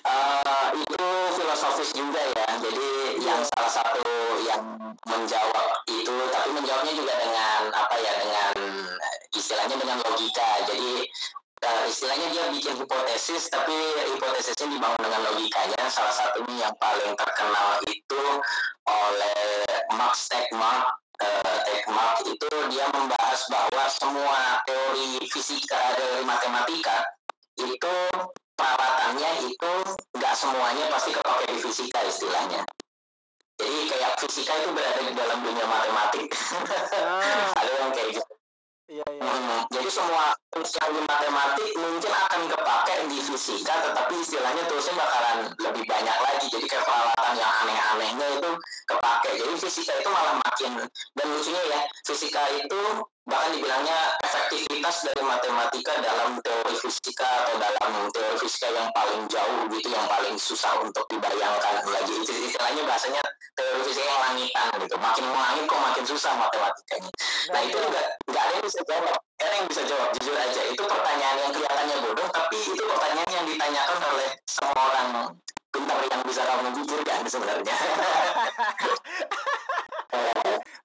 Eh, 0.00 0.68
itu 0.80 1.06
filosofis 1.36 1.90
juga 1.92 2.20
ya. 2.32 2.48
Jadi 2.56 2.88
yang 3.20 3.42
salah 3.52 3.72
satu 3.72 4.04
yang 4.48 4.62
menjawab 5.04 5.68
itu, 5.92 6.14
tapi 6.32 6.48
menjawabnya 6.56 6.94
juga 6.96 7.14
dengan 7.20 7.60
apa 7.74 7.96
ya? 8.00 8.12
Dengan 8.24 8.52
istilahnya 9.36 9.76
dengan 9.76 9.98
logika. 10.00 10.48
Jadi 10.72 11.04
eh, 11.60 11.84
istilahnya 11.92 12.26
dia 12.32 12.44
bikin 12.48 12.74
hipotesis, 12.80 13.52
tapi 13.52 13.76
hipotesisnya 14.16 14.72
dibangun 14.72 15.00
dengan 15.04 15.20
logikanya. 15.32 15.82
Salah 15.92 16.14
satunya 16.16 16.68
yang 16.68 16.76
paling 16.80 17.12
terkenal 17.20 17.80
itu 17.84 18.22
oleh 18.88 19.40
Max 19.92 20.32
Tegmark. 20.32 20.96
Eh, 21.20 21.56
Tegmark 21.68 22.24
itu 22.24 22.48
dia 22.72 22.88
membahas 22.88 23.44
bahwa 23.52 23.84
semua 23.92 24.64
teori 24.64 25.20
fisika, 25.28 25.92
teori 26.00 26.24
matematika 26.24 27.04
itu 27.60 27.96
peralatannya 28.60 29.30
itu 29.48 29.72
nggak 30.20 30.34
semuanya 30.36 30.84
pasti 30.92 31.10
kepake 31.16 31.44
di 31.48 31.58
fisika 31.64 32.00
istilahnya. 32.04 32.60
Jadi 33.60 33.78
kayak 33.92 34.12
fisika 34.20 34.52
itu 34.56 34.68
berada 34.72 35.00
di 35.04 35.12
dalam 35.16 35.38
dunia 35.44 35.64
matematik. 35.64 36.28
ah 36.96 37.52
Ada 37.60 37.72
yang 37.80 37.92
kayak 37.92 38.08
gitu. 38.16 38.32
iya 38.90 39.04
iya 39.06 39.22
Hmm, 39.22 39.60
jadi 39.70 39.88
semua 39.92 40.34
tools 40.50 40.72
yang 40.80 40.90
di 40.96 41.02
matematik 41.04 41.70
mungkin 41.78 42.12
akan 42.12 42.40
kepake 42.48 42.94
di 43.06 43.18
fisika, 43.22 43.74
tetapi 43.86 44.14
istilahnya 44.18 44.62
toolsnya 44.66 44.94
bakalan 44.96 45.38
lebih 45.60 45.84
banyak 45.84 46.16
lagi. 46.24 46.46
Jadi 46.48 46.66
kayak 46.66 46.84
peralatan 46.88 47.32
yang 47.36 47.52
aneh-anehnya 47.64 48.26
itu 48.40 48.50
kepake. 48.88 49.30
Jadi 49.36 49.54
fisika 49.60 49.92
itu 50.00 50.08
malah 50.10 50.36
makin 50.40 50.72
dan 50.88 51.26
lucunya 51.28 51.62
ya 51.68 51.80
fisika 52.08 52.42
itu 52.56 52.80
bahkan 53.30 53.54
dibilangnya 53.54 53.98
efektivitas 54.26 55.06
dari 55.06 55.22
matematika 55.22 55.94
dalam 56.02 56.42
teori 56.42 56.74
fisika 56.82 57.22
atau 57.46 57.54
dalam 57.62 58.10
teori 58.10 58.36
fisika 58.42 58.68
yang 58.74 58.90
paling 58.90 59.22
jauh 59.30 59.70
gitu 59.70 59.88
yang 59.94 60.06
paling 60.10 60.34
susah 60.34 60.82
untuk 60.82 61.06
dibayangkan. 61.06 61.86
Lagi 61.86 62.10
itu 62.18 62.50
istilahnya 62.50 62.82
bahasanya 62.82 63.22
teori 63.54 63.86
fisika 63.86 64.02
yang 64.10 64.20
langitan 64.26 64.66
gitu. 64.82 64.96
Makin 64.98 65.24
melangit 65.30 65.64
kok 65.70 65.78
makin 65.78 66.04
susah 66.10 66.32
matematikanya. 66.34 67.10
Nah 67.54 67.60
itu 67.62 67.76
juga 67.78 68.02
nggak 68.26 68.42
ada 68.42 68.52
yang 68.58 68.66
bisa 68.66 68.80
jawab. 68.82 69.14
Ada 69.40 69.54
yang 69.54 69.66
bisa 69.70 69.82
jawab 69.86 70.08
jujur 70.18 70.36
aja. 70.36 70.62
Itu 70.66 70.82
pertanyaan 70.82 71.36
yang 71.38 71.52
kelihatannya 71.54 71.96
bodoh 72.02 72.28
tapi 72.34 72.58
itu 72.66 72.82
pertanyaan 72.82 73.30
yang 73.30 73.46
ditanyakan 73.46 73.98
oleh 74.10 74.28
semua 74.50 74.74
orang 74.74 75.08
pintar 75.70 76.02
yang 76.02 76.22
bisa 76.26 76.42
kamu 76.42 76.68
pikirkan 76.82 77.22
sebenarnya. 77.30 77.76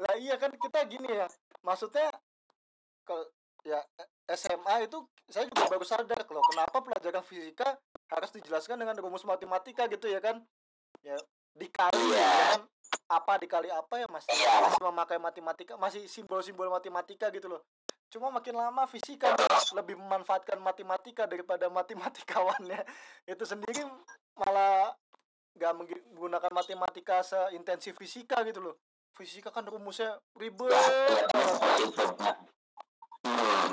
Lah 0.06 0.16
iya 0.22 0.36
kan 0.38 0.54
kita 0.54 0.86
gini 0.86 1.10
ya. 1.10 1.26
Maksudnya 1.66 2.14
kalau 3.06 3.26
ya 3.66 3.82
SMA 4.34 4.86
itu 4.86 5.02
saya 5.30 5.50
juga 5.50 5.66
baru 5.70 5.86
sadar 5.86 6.22
loh 6.30 6.44
kenapa 6.54 6.82
pelajaran 6.86 7.26
fisika 7.26 7.78
harus 8.14 8.30
dijelaskan 8.34 8.78
dengan 8.78 8.98
rumus 9.02 9.26
matematika 9.26 9.90
gitu 9.90 10.06
ya 10.10 10.22
kan? 10.22 10.42
Ya 11.02 11.18
dikali 11.56 11.98
Iya. 12.14 12.20
ya 12.20 12.30
kan? 12.58 12.62
Apa 13.10 13.38
dikali 13.42 13.70
apa 13.70 14.02
ya 14.02 14.08
masih 14.10 14.30
masih 14.34 14.82
memakai 14.82 15.18
matematika 15.18 15.74
masih 15.78 16.06
simbol-simbol 16.06 16.70
matematika 16.70 17.30
gitu 17.34 17.50
loh. 17.50 17.62
Cuma 18.14 18.30
makin 18.30 18.54
lama 18.54 18.86
fisika 18.86 19.34
lebih 19.74 19.98
memanfaatkan 19.98 20.62
matematika 20.62 21.26
daripada 21.26 21.66
matematikawannya. 21.68 22.82
Itu 23.34 23.44
sendiri 23.50 23.82
malah 24.38 24.94
nggak 25.58 25.74
menggunakan 25.74 26.52
matematika 26.54 27.26
seintensif 27.26 27.98
fisika 27.98 28.46
gitu 28.46 28.62
loh. 28.62 28.76
Fisika 29.16 29.50
kan 29.50 29.64
rumusnya 29.66 30.20
ribet 30.36 30.70
ya 30.70 30.76
iya 30.76 31.26
banget. 31.32 31.88
gitu 31.88 32.04
hmm. 33.26 33.68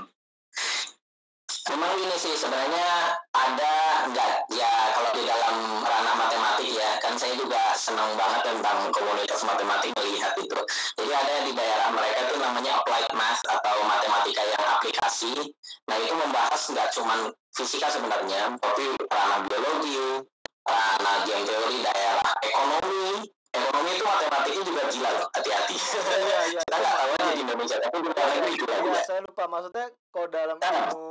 Memang 1.62 1.92
ini 1.94 2.16
sih 2.18 2.34
sebenarnya 2.34 3.16
ada 3.32 3.74
nggak 4.10 4.30
ya 4.50 4.74
kalau 4.98 5.10
di 5.14 5.22
dalam 5.22 5.56
ranah 5.86 6.14
matematik 6.18 6.68
ya 6.74 6.98
kan 6.98 7.14
saya 7.14 7.38
juga 7.38 7.72
senang 7.78 8.18
banget 8.18 8.50
tentang 8.50 8.90
komunitas 8.90 9.46
matematik 9.46 9.94
melihat 9.94 10.34
itu. 10.42 10.58
Jadi 10.98 11.12
ada 11.14 11.34
di 11.46 11.52
daerah 11.54 11.88
mereka 11.94 12.18
itu 12.28 12.34
namanya 12.42 12.82
applied 12.82 13.12
math 13.14 13.40
atau 13.46 13.76
matematika 13.86 14.42
yang 14.42 14.64
aplikasi. 14.74 15.54
Nah 15.86 15.96
itu 16.02 16.14
membahas 16.18 16.60
nggak 16.66 16.88
cuman 16.98 17.30
fisika 17.54 17.88
sebenarnya, 17.94 18.58
tapi 18.58 18.84
ranah 19.06 19.40
biologi, 19.46 20.26
ranah 20.66 21.16
game 21.30 21.46
teori, 21.46 21.76
daerah 21.78 22.30
ekonomi. 22.42 23.30
Ekonomi 23.52 23.90
itu 23.92 24.04
matematiknya 24.04 24.62
juga 24.64 24.82
gila 24.88 25.10
loh, 25.12 25.26
hati-hati. 25.30 25.76
iya 25.76 26.40
iya 26.48 26.60
Kita 26.62 26.76
nggak 26.80 26.92
tahu 26.94 27.10
aja 27.12 27.30
di 27.30 27.40
Indonesia, 27.42 27.76
tapi 27.78 27.96
di 27.96 28.08
luar 28.08 28.26
negeri 28.26 28.52
gila 28.54 28.72
Iya, 28.72 28.80
juga. 28.82 29.00
saya 29.02 29.20
lupa 29.20 29.44
maksudnya 29.46 29.84
kalau 30.08 30.28
dalam 30.28 30.56
ilmu 30.56 31.04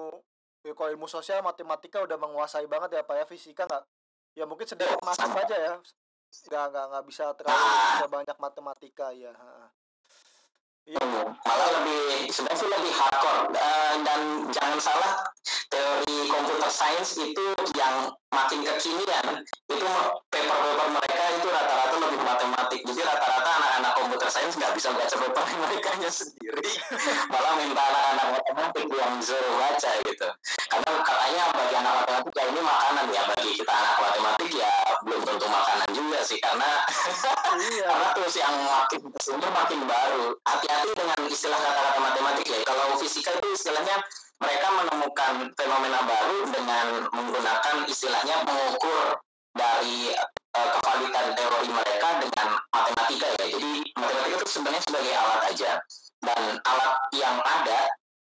ya, 0.62 0.72
kalau 0.72 0.90
ilmu 0.92 1.08
sosial 1.08 1.40
matematika 1.42 1.98
udah 2.00 2.18
menguasai 2.18 2.66
banget 2.66 2.90
ya 2.92 3.02
pak 3.02 3.16
ya 3.16 3.26
fisika 3.26 3.64
nggak 3.64 3.84
ya 4.32 4.46
mungkin 4.46 4.66
sedikit 4.66 4.98
masuk 5.02 5.28
aja 5.30 5.56
ya 5.56 5.74
nggak 6.42 6.66
nggak 6.66 6.86
nggak 6.88 7.04
bisa 7.06 7.26
terlalu 7.36 7.62
bisa 7.92 8.08
banyak 8.10 8.38
matematika 8.38 9.08
ya. 9.12 9.34
Iya. 10.82 10.98
Malah 11.38 11.68
lebih 11.78 12.26
sebenarnya 12.28 12.58
sih 12.58 12.68
lebih 12.68 12.90
hardcore 12.92 13.40
Eh, 13.54 13.96
dan 14.02 14.22
jangan 14.50 14.80
salah 14.80 15.12
teori 15.68 16.18
computer 16.28 16.70
science 16.70 17.12
itu 17.18 17.46
yang 17.76 18.10
makin 18.30 18.60
kekinian 18.62 19.26
itu 19.68 19.88
paper-paper 20.28 20.88
mereka 20.90 21.11
rata-rata 21.52 21.96
lebih 22.00 22.22
matematik. 22.24 22.80
Jadi 22.88 23.02
rata-rata 23.04 23.50
anak-anak 23.60 23.92
computer 24.00 24.30
science 24.32 24.56
nggak 24.56 24.74
bisa 24.74 24.90
baca 24.96 25.16
paper 25.20 25.46
mereka 25.60 25.92
sendiri. 26.12 26.72
Malah 27.32 27.54
minta 27.60 27.82
anak-anak 27.84 28.28
matematik 28.36 28.86
yang 28.92 29.12
disuruh 29.20 29.56
baca 29.60 29.92
gitu. 30.08 30.28
Karena 30.68 30.92
katanya 31.04 31.44
bagi 31.56 31.76
anak 31.80 31.94
matematik 32.04 32.34
ya 32.36 32.44
ini 32.52 32.62
makanan 32.64 33.06
ya. 33.12 33.22
Bagi 33.36 33.52
kita 33.60 33.74
anak 33.74 33.96
matematik 34.00 34.50
ya 34.56 34.74
belum 35.02 35.22
tentu 35.26 35.48
makanan 35.50 35.90
juga 35.98 36.20
sih 36.22 36.38
karena 36.38 36.70
iya. 37.58 37.86
karena 37.90 38.08
terus 38.14 38.36
yang 38.38 38.56
makin 38.56 39.02
ke 39.08 39.20
sini 39.24 39.48
makin 39.52 39.80
baru. 39.88 40.26
Hati-hati 40.48 40.90
dengan 40.96 41.20
istilah 41.28 41.60
kata-kata 41.60 42.00
matematik 42.00 42.46
ya. 42.48 42.60
Kalau 42.68 42.96
fisika 43.00 43.32
itu 43.40 43.48
istilahnya 43.56 43.98
mereka 44.42 44.68
menemukan 44.74 45.34
fenomena 45.54 46.00
baru 46.02 46.38
dengan 46.50 46.88
menggunakan 47.14 47.76
istilahnya 47.86 48.42
mengukur 48.42 49.22
dari 49.54 50.16
eh, 50.58 50.68
kevalidan 50.78 51.28
teori 51.36 51.70
mereka 51.72 52.10
dengan 52.20 52.48
matematika 52.72 53.28
ya. 53.40 53.46
Jadi 53.52 53.72
matematika 53.96 54.36
itu 54.42 54.48
sebenarnya 54.52 54.82
sebagai 54.84 55.14
alat 55.16 55.42
aja. 55.52 55.72
Dan 56.22 56.42
alat 56.62 56.94
yang 57.18 57.38
ada 57.42 57.80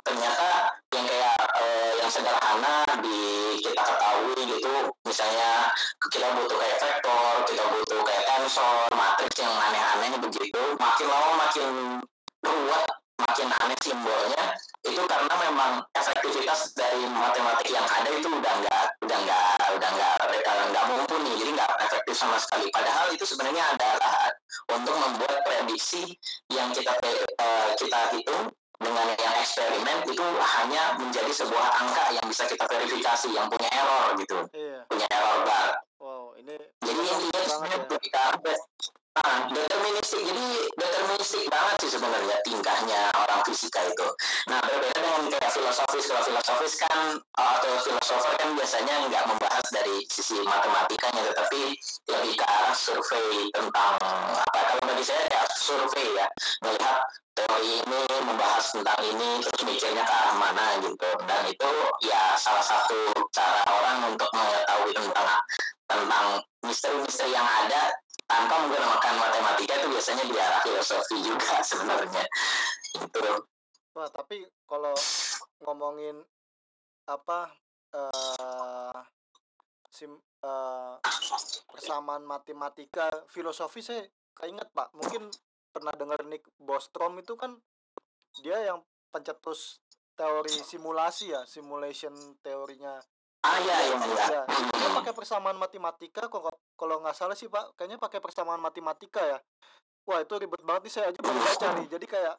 ternyata 0.06 0.50
yang 0.94 1.06
kayak 1.10 1.38
eh, 1.58 1.92
yang 1.98 2.10
sederhana 2.14 2.86
di 3.02 3.20
kita 3.58 3.82
ketahui 3.82 4.38
gitu 4.46 4.74
misalnya 5.02 5.74
kita 6.14 6.30
butuh 6.38 6.58
kayak 6.62 6.78
vektor 6.78 7.32
kita 7.50 7.64
butuh 7.74 8.00
kayak 8.06 8.24
tensor 8.30 8.86
matriks 8.94 9.42
yang 9.42 9.50
aneh-aneh 9.50 10.14
begitu 10.22 10.62
makin 10.78 11.08
lama 11.10 11.32
makin 11.42 11.70
ruwet 12.46 12.86
makin 13.18 13.50
aneh 13.50 13.78
simbolnya 13.82 14.44
itu 14.86 15.02
karena 15.10 15.34
memang 15.50 15.82
efektivitas 15.98 16.78
dari 16.78 17.02
matematik 17.10 17.74
yang 17.74 17.88
ada 17.90 18.10
itu 18.14 18.30
udah 18.30 18.54
nggak 18.62 18.86
udah 19.10 19.18
nggak 19.26 19.58
udah 19.74 19.90
nggak 19.90 20.16
nggak 20.72 20.86
mumpuni 20.90 21.32
jadi 21.40 21.52
nggak 21.56 21.72
efektif 21.86 22.16
sama 22.16 22.38
sekali. 22.40 22.72
Padahal 22.72 23.12
itu 23.12 23.26
sebenarnya 23.28 23.64
adalah 23.76 24.32
untuk 24.72 24.96
membuat 24.96 25.44
prediksi 25.44 26.16
yang 26.52 26.72
kita 26.72 26.94
eh, 27.04 27.70
kita 27.76 28.00
hitung 28.16 28.52
dengan 28.76 29.08
yang 29.16 29.36
eksperimen 29.40 29.98
itu 30.08 30.26
hanya 30.60 31.00
menjadi 31.00 31.32
sebuah 31.32 31.68
angka 31.80 32.06
yang 32.12 32.26
bisa 32.28 32.44
kita 32.46 32.68
verifikasi 32.68 33.28
yang 33.32 33.48
punya 33.48 33.70
error 33.72 34.20
gitu. 34.20 34.38
Iya. 34.52 34.84
Punya 34.92 35.08
error 35.10 35.38
bar. 35.48 35.70
Wow 36.00 36.36
ini 36.38 36.56
jadi 36.84 37.02
intinya 37.02 37.42
sebenarnya 37.50 37.80
ya 38.46 38.56
ah, 39.24 39.48
deterministik. 39.48 40.22
Jadi 40.26 40.48
deterministik 40.76 41.44
banget 41.48 41.76
sih 41.86 41.92
sebenarnya 41.96 42.38
tingkahnya 42.44 43.02
orang 43.16 43.42
fisika 43.48 43.80
itu. 43.88 44.08
Nah 44.52 44.60
berbeda 44.64 44.98
dengan 45.00 45.24
kayak 45.32 45.52
filosofis. 45.52 46.06
Kalau 46.12 46.24
filosofis 46.28 46.74
kan 46.84 47.00
uh, 47.20 47.52
atau 47.60 47.74
filosofer 47.84 48.34
kan 48.36 48.50
biasanya 48.58 48.96
nggak 49.08 49.24
membahas 49.30 49.66
dari 49.72 50.04
sisi 50.12 50.40
matematikanya 50.44 51.22
tetapi 51.32 51.62
lebih 52.12 52.34
ke 52.36 52.46
arah 52.46 52.76
survei 52.76 53.48
tentang 53.56 53.96
apa 54.36 54.60
kalau 54.76 54.84
bagi 54.92 55.04
saya 55.08 55.24
kayak 55.32 55.48
survei 55.56 56.08
ya. 56.16 56.28
Melihat 56.64 56.98
teori 57.36 57.84
ini 57.84 58.02
membahas 58.24 58.66
tentang 58.72 59.00
ini 59.04 59.30
terus 59.44 59.62
mikirnya 59.64 60.04
ke 60.04 60.14
arah 60.14 60.36
mana 60.36 60.66
gitu. 60.84 61.10
Dan 61.24 61.42
itu 61.48 61.72
ya 62.04 62.36
salah 62.36 62.64
satu 62.64 63.12
cara 63.32 63.62
orang 63.68 64.16
untuk 64.16 64.30
mengetahui 64.36 64.92
tentang 64.92 65.40
tentang 65.86 66.26
misteri-misteri 66.66 67.30
yang 67.30 67.46
ada 67.46 67.94
tanpa 68.26 68.56
menggunakan 68.66 69.14
matematika 69.22 69.74
itu 69.78 69.88
biasanya 69.94 70.24
di 70.26 70.36
arah 70.36 70.62
filosofi 70.66 71.16
juga 71.22 71.62
sebenarnya. 71.70 72.24
Itu 72.98 73.20
wah 73.96 74.10
tapi 74.12 74.44
kalau 74.68 74.94
ngomongin 75.64 76.20
apa 77.06 77.54
eh 77.96 79.00
sim 79.94 80.12
eh, 80.20 80.96
persamaan 81.70 82.26
matematika 82.26 83.08
filosofi 83.30 83.80
saya 83.86 84.04
keinget 84.36 84.68
pak. 84.74 84.92
Mungkin 84.98 85.30
pernah 85.72 85.94
dengar 85.96 86.24
Nick 86.28 86.48
Bostrom 86.60 87.20
itu 87.20 87.36
kan 87.40 87.56
dia 88.44 88.60
yang 88.68 88.84
pencetus 89.12 89.80
teori 90.16 90.56
simulasi 90.64 91.32
ya 91.32 91.44
simulation 91.48 92.12
teorinya. 92.44 93.00
Ah 93.46 93.60
ya 93.62 93.78
ya 93.94 93.98
ya 94.02 94.26
ya 94.32 94.44
dia 94.50 94.90
pakai 94.96 95.14
persamaan 95.14 95.60
matematika 95.60 96.26
kalau 96.32 96.50
kalau 96.76 97.00
nggak 97.00 97.16
salah 97.16 97.36
sih 97.36 97.48
pak 97.48 97.76
kayaknya 97.80 97.96
pakai 98.00 98.20
persamaan 98.20 98.60
matematika 98.60 99.24
ya. 99.24 99.40
Wah 100.06 100.22
itu 100.22 100.36
ribet 100.38 100.62
banget 100.62 100.82
nih 100.86 100.94
saya 100.94 101.06
aja 101.10 101.20
baru 101.24 101.40
baca 101.40 101.68
nih. 101.82 101.88
Jadi 101.96 102.06
kayak 102.06 102.36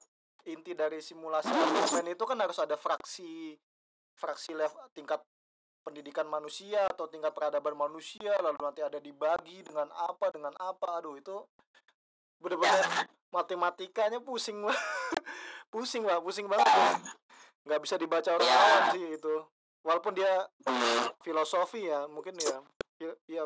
inti 0.47 0.73
dari 0.79 1.03
simulasi 1.03 1.51
argumen 1.51 2.15
itu 2.15 2.25
kan 2.29 2.39
harus 2.39 2.59
ada 2.63 2.79
fraksi 2.79 3.59
fraksi 4.17 4.55
level 4.55 4.87
tingkat 4.95 5.19
pendidikan 5.83 6.31
manusia 6.31 6.87
atau 6.87 7.11
tingkat 7.11 7.35
peradaban 7.35 7.75
manusia 7.75 8.31
lalu 8.39 8.59
nanti 8.63 8.81
ada 8.85 9.03
dibagi 9.03 9.65
dengan 9.67 9.91
apa 9.97 10.31
dengan 10.31 10.55
apa. 10.61 11.03
Aduh 11.03 11.19
itu 11.19 11.37
bener-bener 12.39 12.85
matematikanya 13.37 14.23
pusing 14.23 14.63
Pak. 14.63 14.79
pusing 15.73 16.07
pak 16.07 16.23
pusing 16.23 16.47
banget 16.47 17.03
nggak 17.67 17.83
bisa 17.83 17.99
dibaca 17.99 18.31
orang 18.39 18.47
awam 18.47 18.83
sih 18.95 19.19
itu. 19.19 19.35
Walaupun 19.83 20.15
dia 20.15 20.47
filosofi 21.27 21.91
ya 21.91 22.07
mungkin 22.07 22.39
ya 22.39 22.63
ya, 22.97 23.13
ya 23.29 23.43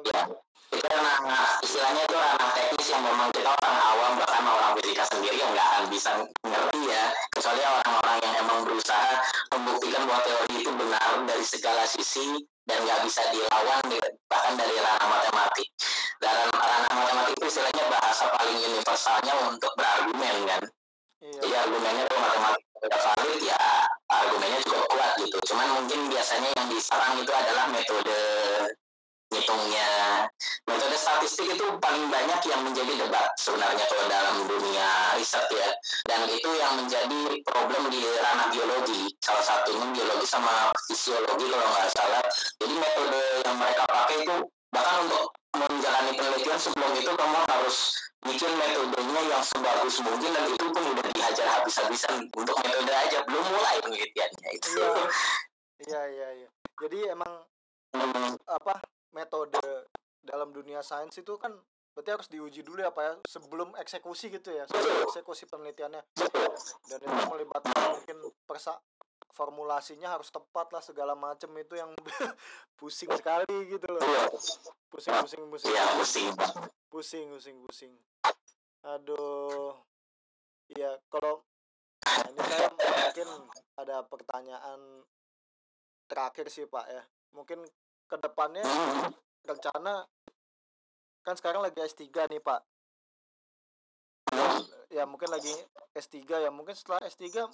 itu 0.70 0.86
ranah 0.86 1.58
istilahnya 1.66 2.02
itu 2.06 2.14
ranah 2.14 2.50
teknis 2.54 2.88
yang 2.94 3.02
memang 3.02 3.28
kita 3.34 3.50
orang 3.50 3.78
awam 3.82 4.12
bahkan 4.22 4.44
orang 4.46 4.72
fisika 4.78 5.02
sendiri 5.10 5.42
yang 5.42 5.50
nggak 5.50 5.66
akan 5.66 5.84
bisa 5.90 6.10
ngerti 6.46 6.80
ya. 6.86 7.04
Kecuali 7.34 7.62
orang-orang 7.66 8.16
yang 8.22 8.34
emang 8.46 8.58
berusaha 8.62 9.10
membuktikan 9.50 10.02
bahwa 10.06 10.22
teori 10.22 10.54
itu 10.62 10.70
benar 10.70 11.10
dari 11.26 11.44
segala 11.44 11.82
sisi 11.90 12.38
dan 12.70 12.78
nggak 12.86 13.00
bisa 13.02 13.22
dilawan 13.34 13.82
di- 13.90 14.14
bahkan 14.30 14.54
dari 14.54 14.74
ranah 14.78 15.08
matematik. 15.10 15.68
Dan 16.22 16.36
ranah 16.54 16.92
matematik 16.94 17.34
itu 17.34 17.46
istilahnya 17.50 17.84
bahasa 17.90 18.24
paling 18.38 18.58
universalnya 18.62 19.34
untuk 19.50 19.72
berargumen 19.74 20.36
kan? 20.46 20.62
Iya. 21.20 21.40
Jadi 21.42 21.54
argumennya 21.58 22.04
kalau 22.06 22.22
matematik 22.22 22.64
udah 22.80 23.00
valid 23.10 23.40
ya 23.42 23.62
argumennya 24.06 24.58
juga 24.62 24.80
kuat 24.86 25.12
gitu. 25.18 25.38
Cuman 25.50 25.68
mungkin 25.82 26.00
biasanya 26.08 26.48
yang 26.54 26.66
diserang 26.70 27.14
itu 27.18 27.32
adalah 27.34 27.66
metode 27.74 28.20
menghitungnya. 29.30 30.26
Metode 30.66 30.96
statistik 30.98 31.46
itu 31.54 31.66
paling 31.78 32.10
banyak 32.10 32.40
yang 32.50 32.60
menjadi 32.66 33.06
debat 33.06 33.30
sebenarnya 33.38 33.84
kalau 33.86 34.04
dalam 34.10 34.34
dunia 34.50 35.14
riset 35.14 35.46
ya. 35.54 35.70
Dan 36.10 36.26
itu 36.26 36.50
yang 36.58 36.74
menjadi 36.82 37.22
problem 37.46 37.88
di 37.94 38.02
ranah 38.18 38.50
biologi. 38.50 39.14
Salah 39.22 39.44
satunya 39.46 39.86
biologi 39.94 40.26
sama 40.26 40.74
fisiologi 40.90 41.46
kalau 41.46 41.68
nggak 41.70 41.88
salah. 41.94 42.22
Jadi 42.58 42.74
metode 42.74 43.22
yang 43.46 43.56
mereka 43.56 43.82
pakai 43.86 44.16
itu 44.26 44.36
bahkan 44.74 44.96
untuk 45.06 45.24
menjalani 45.54 46.12
penelitian 46.14 46.58
sebelum 46.58 46.92
itu 46.94 47.10
kamu 47.10 47.38
harus 47.50 47.76
bikin 48.26 48.50
metodenya 48.54 49.22
yang 49.30 49.42
sebagus 49.42 49.98
mungkin 50.02 50.30
dan 50.30 50.46
itu 50.46 50.66
pun 50.70 50.84
udah 50.94 51.06
dihajar 51.10 51.46
habis-habisan 51.58 52.30
untuk 52.34 52.54
metode 52.62 52.92
aja 52.92 53.18
belum 53.26 53.44
mulai 53.50 53.78
penelitiannya 53.78 54.48
itu. 54.58 54.68
Iya. 54.74 54.90
Iya 55.80 56.02
iya 56.12 56.28
iya. 56.44 56.48
Jadi 56.76 57.08
emang 57.08 57.40
Hmm, 57.90 58.38
apa 58.46 58.78
metode 59.10 59.60
dalam 60.20 60.52
dunia 60.52 60.84
sains 60.84 61.16
itu 61.16 61.34
kan 61.40 61.52
berarti 61.90 62.10
harus 62.14 62.28
diuji 62.30 62.62
dulu 62.62 62.80
ya 62.80 62.94
Pak 62.94 63.04
ya 63.04 63.12
sebelum 63.26 63.74
eksekusi 63.76 64.30
gitu 64.30 64.54
ya 64.54 64.64
sebelum 64.70 65.10
eksekusi 65.10 65.44
penelitiannya. 65.50 66.02
Dan 66.86 66.98
itu 67.02 67.24
melibatkan 67.28 67.98
mungkin 67.98 68.18
persa 68.46 68.78
formulasinya 69.34 70.10
harus 70.10 70.28
tepat 70.28 70.70
lah 70.74 70.82
segala 70.82 71.14
macam 71.16 71.50
itu 71.56 71.74
yang 71.78 71.90
pusing 72.78 73.10
sekali 73.14 73.48
gitu 73.66 73.86
loh. 73.90 74.02
Iya, 74.02 74.24
pusing 74.90 75.14
pusing 75.24 75.42
pusing. 75.50 75.72
Iya 75.72 75.84
pusing 75.98 76.28
pusing 76.90 77.26
pusing 77.34 77.56
pusing. 77.66 77.92
Aduh. 78.86 79.74
Iya 80.70 80.94
kalau 81.10 81.42
nah 82.00 82.24
ini 82.32 82.40
saya 82.48 82.68
mungkin 82.72 83.28
ada 83.76 83.96
pertanyaan 84.06 84.80
terakhir 86.06 86.46
sih 86.48 86.64
pak 86.70 86.86
ya. 86.86 87.02
Mungkin 87.34 87.62
ke 88.10 88.16
depannya 88.18 88.66
rencana 89.46 90.02
kan 91.22 91.34
sekarang 91.38 91.62
lagi 91.62 91.78
S3 91.78 92.10
nih 92.26 92.42
pak. 92.42 92.60
Ya 94.90 95.06
mungkin 95.06 95.30
lagi 95.30 95.54
S3 95.94 96.18
ya 96.42 96.50
mungkin 96.50 96.74
setelah 96.74 97.06
S3 97.06 97.46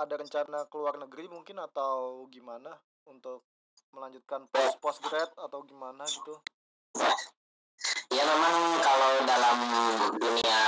ada 0.00 0.14
rencana 0.16 0.64
keluar 0.72 0.96
negeri 0.96 1.28
mungkin 1.28 1.60
atau 1.60 2.24
gimana 2.32 2.72
untuk 3.04 3.44
melanjutkan 3.92 4.48
post 4.48 4.80
postgrad 4.80 5.28
atau 5.36 5.60
gimana 5.68 6.08
gitu? 6.08 6.40
Ya 8.08 8.24
memang 8.24 8.56
kalau 8.80 9.12
dalam 9.28 9.58
dunia 10.16 10.60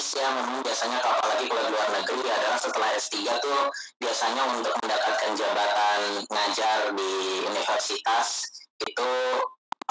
ya 0.00 0.32
memang 0.32 0.64
biasanya 0.64 0.96
apalagi 1.04 1.44
kalau 1.44 1.60
di 1.68 1.70
luar 1.76 1.88
negeri 1.92 2.24
adalah 2.24 2.56
setelah 2.56 2.88
S3 2.96 3.20
tuh 3.44 3.68
biasanya 4.00 4.42
untuk 4.56 4.72
mendapatkan 4.80 5.30
jabatan 5.36 6.00
ngajar 6.24 6.78
di 6.96 7.12
universitas 7.44 8.48
itu 8.80 9.10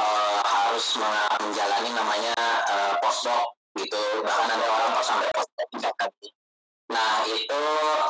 eh, 0.01 0.41
harus 0.41 0.86
menjalani 0.97 1.89
namanya 1.93 2.34
eh, 2.74 2.93
postdoc 3.05 3.53
gitu 3.78 4.01
bahkan 4.26 4.49
ada 4.49 4.66
orang 4.66 4.89
kalau 4.97 5.05
sampai 5.05 5.30
postdoc. 5.30 5.66
Nah 6.89 7.14
itu 7.30 7.64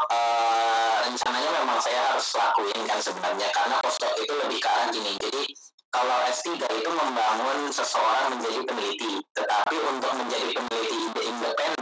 eh, 0.08 0.95
rencananya 1.04 1.52
memang 1.52 1.84
saya 1.84 2.16
harus 2.16 2.32
lakuin 2.32 2.80
kan 2.88 3.04
sebenarnya 3.04 3.52
karena 3.52 3.76
postdoc 3.84 4.16
itu 4.24 4.34
lebih 4.39 4.64
ke 4.64 4.68
arah 4.72 4.88
gini 4.88 5.20
jadi 5.20 5.43
kalau 5.89 6.16
S3 6.30 6.54
itu 6.54 6.89
membangun 6.93 7.74
seseorang 7.74 8.38
menjadi 8.38 8.62
peneliti, 8.62 9.26
tetapi 9.34 9.76
untuk 9.89 10.14
menjadi 10.22 10.54
peneliti 10.54 11.02
independen 11.26 11.79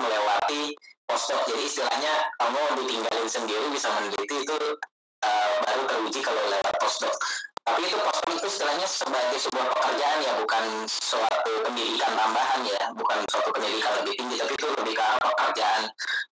melewati 0.00 0.62
postdoc. 1.04 1.44
Jadi 1.48 1.62
istilahnya 1.68 2.12
kamu 2.40 2.60
ditinggalin 2.82 3.28
sendiri 3.28 3.66
bisa 3.72 3.88
meneliti 3.92 4.36
itu 4.44 4.58
uh, 5.24 5.50
baru 5.66 5.82
teruji 5.88 6.20
kalau 6.24 6.42
lewat 6.48 6.74
postdoc. 6.80 7.14
Tapi 7.62 7.80
itu 7.86 7.94
postdoc 7.94 8.32
itu 8.34 8.46
istilahnya 8.50 8.86
sebagai 8.90 9.38
sebuah 9.38 9.66
pekerjaan 9.70 10.18
ya, 10.26 10.32
bukan 10.42 10.64
suatu 10.90 11.52
pendidikan 11.62 12.12
tambahan 12.18 12.60
ya, 12.66 12.82
bukan 12.98 13.18
suatu 13.30 13.54
pendidikan 13.54 14.02
lebih 14.02 14.18
tinggi, 14.18 14.34
tapi 14.34 14.52
itu 14.58 14.66
lebih 14.82 14.94
ke 14.98 15.02
arah 15.02 15.22
pekerjaan. 15.22 15.82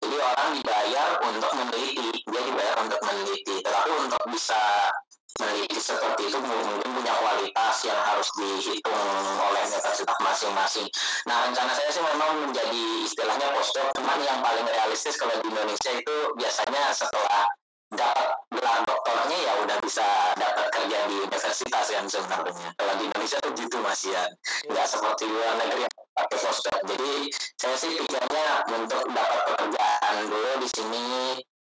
Jadi 0.01 0.15
orang 0.17 0.49
dibayar 0.57 1.09
untuk 1.21 1.51
meneliti, 1.53 2.09
dia 2.25 2.41
dibayar 2.41 2.75
untuk 2.81 2.99
meneliti. 3.05 3.55
Tetapi 3.61 3.89
untuk 4.09 4.23
bisa 4.33 4.89
meneliti 5.37 5.77
seperti 5.77 6.27
itu 6.27 6.37
mungkin 6.41 6.89
punya 6.89 7.13
kualitas 7.21 7.75
yang 7.85 7.99
harus 8.01 8.27
dihitung 8.33 9.05
oleh 9.37 9.61
universitas 9.69 10.17
masing-masing. 10.19 10.87
Nah 11.29 11.45
rencana 11.45 11.71
saya 11.77 11.89
sih 11.93 12.01
memang 12.01 12.49
menjadi 12.49 12.83
istilahnya 13.05 13.53
postdoc, 13.53 13.93
cuman 13.93 14.19
yang 14.25 14.41
paling 14.41 14.65
realistis 14.65 15.15
kalau 15.21 15.37
di 15.39 15.47
Indonesia 15.53 15.91
itu 15.93 16.15
biasanya 16.35 16.89
setelah 16.91 17.45
dapat 17.89 18.37
gelar 18.53 18.85
doktornya 18.85 19.37
ya 19.37 19.53
udah 19.65 19.77
bisa 19.81 20.05
dapat 20.37 20.65
kerja 20.69 20.97
di 21.09 21.15
universitas 21.25 21.85
kan 21.89 22.05
sebenarnya. 22.05 22.69
Kalau 22.77 22.93
di 23.01 23.03
Indonesia 23.09 23.37
tuh 23.41 23.51
gitu 23.57 23.77
Mas 23.81 24.01
Ian, 24.05 24.29
nggak 24.69 24.87
seperti 24.89 25.25
luar 25.25 25.57
negeri 25.57 25.89
yang 25.89 25.95
pakai 26.13 26.37
postdoc. 26.37 26.77
Jadi 26.85 27.13
saya 27.57 27.75
sih 27.77 27.91
pikirnya 27.97 28.47
untuk 28.69 29.03
dapat 29.09 29.39
pekerjaan 29.49 30.15
dulu 30.29 30.51
di 30.61 30.69
sini, 30.69 31.07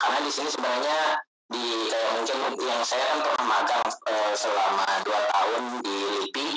karena 0.01 0.19
di 0.25 0.33
sini 0.33 0.49
sebenarnya 0.49 0.99
di 1.53 1.65
kayak 1.93 2.11
mungkin 2.17 2.39
yang 2.65 2.83
saya 2.85 3.05
kan 3.13 3.19
pernah 3.21 3.45
magang 3.45 3.85
eh, 3.85 4.33
selama 4.33 4.87
dua 5.05 5.21
tahun 5.29 5.63
di 5.85 5.97
LIPI. 6.25 6.49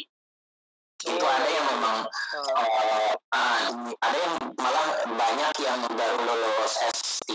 Itu 1.08 1.24
Oh, 1.24 1.30
ada 1.30 1.50
yang 1.50 1.66
memang 1.78 1.98
eh, 2.08 2.52
eh, 2.58 3.12
ah, 3.36 3.60
ada 4.02 4.18
yang 4.18 4.36
malah 4.58 4.88
banyak 5.06 5.52
yang 5.62 5.80
baru 5.92 6.20
lulus 6.24 6.74
S3 6.84 7.32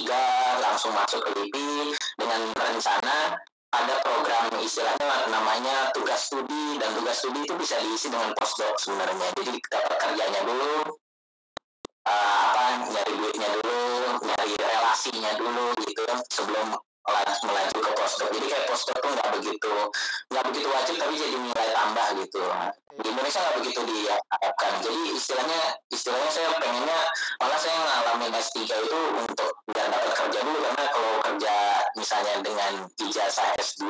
langsung 0.60 0.92
masuk 0.96 1.20
ke 1.24 1.30
LIPI 1.36 1.94
dengan 2.18 2.40
rencana 2.56 3.38
ada 3.72 3.94
program 4.04 4.52
istilahnya 4.60 5.32
namanya 5.32 5.88
tugas 5.96 6.28
studi 6.28 6.76
dan 6.76 6.92
tugas 6.92 7.24
studi 7.24 7.40
itu 7.48 7.56
bisa 7.56 7.80
diisi 7.80 8.12
dengan 8.12 8.36
postdoc 8.36 8.76
sebenarnya. 8.76 9.32
Jadi 9.40 9.56
dapat 9.72 9.96
kerjanya 9.96 10.40
dulu 10.44 10.72
eh, 12.04 12.38
apa 12.52 12.64
nyari 12.92 13.12
duitnya 13.16 13.48
dulu 13.60 13.80
nyari 14.20 14.52
relasinya 14.58 15.32
dulu 15.40 15.72
gitu 15.86 16.02
sebelum 16.28 16.76
melaju, 17.42 17.78
ke 17.82 17.90
postdoc 17.98 18.28
jadi 18.30 18.46
kayak 18.46 18.64
postdoc 18.70 18.96
tuh 19.02 19.10
nggak 19.10 19.30
begitu 19.40 19.74
nggak 20.32 20.44
begitu 20.48 20.68
wajib 20.72 20.94
tapi 20.96 21.14
jadi 21.18 21.36
nilai 21.36 21.68
tambah 21.76 22.08
gitu. 22.24 22.42
Di 22.92 23.08
Indonesia 23.08 23.40
nggak 23.42 23.56
begitu 23.60 23.80
diharapkan. 23.84 24.72
Jadi 24.80 25.00
istilahnya 25.12 25.60
istilahnya 25.92 26.30
saya 26.32 26.48
pengennya 26.56 26.98
malah 27.36 27.58
saya 27.60 27.76
ngalamin 27.76 28.32
S3 28.32 28.58
itu 28.64 28.98
untuk 29.12 29.50
biar 29.68 29.86
dapat 29.92 30.12
kerja 30.16 30.40
dulu. 30.40 30.58
Karena 30.64 30.84
kalau 30.88 31.12
kerja 31.20 31.56
misalnya 31.98 32.34
dengan 32.40 32.72
ijazah 32.96 33.48
S2 33.60 33.84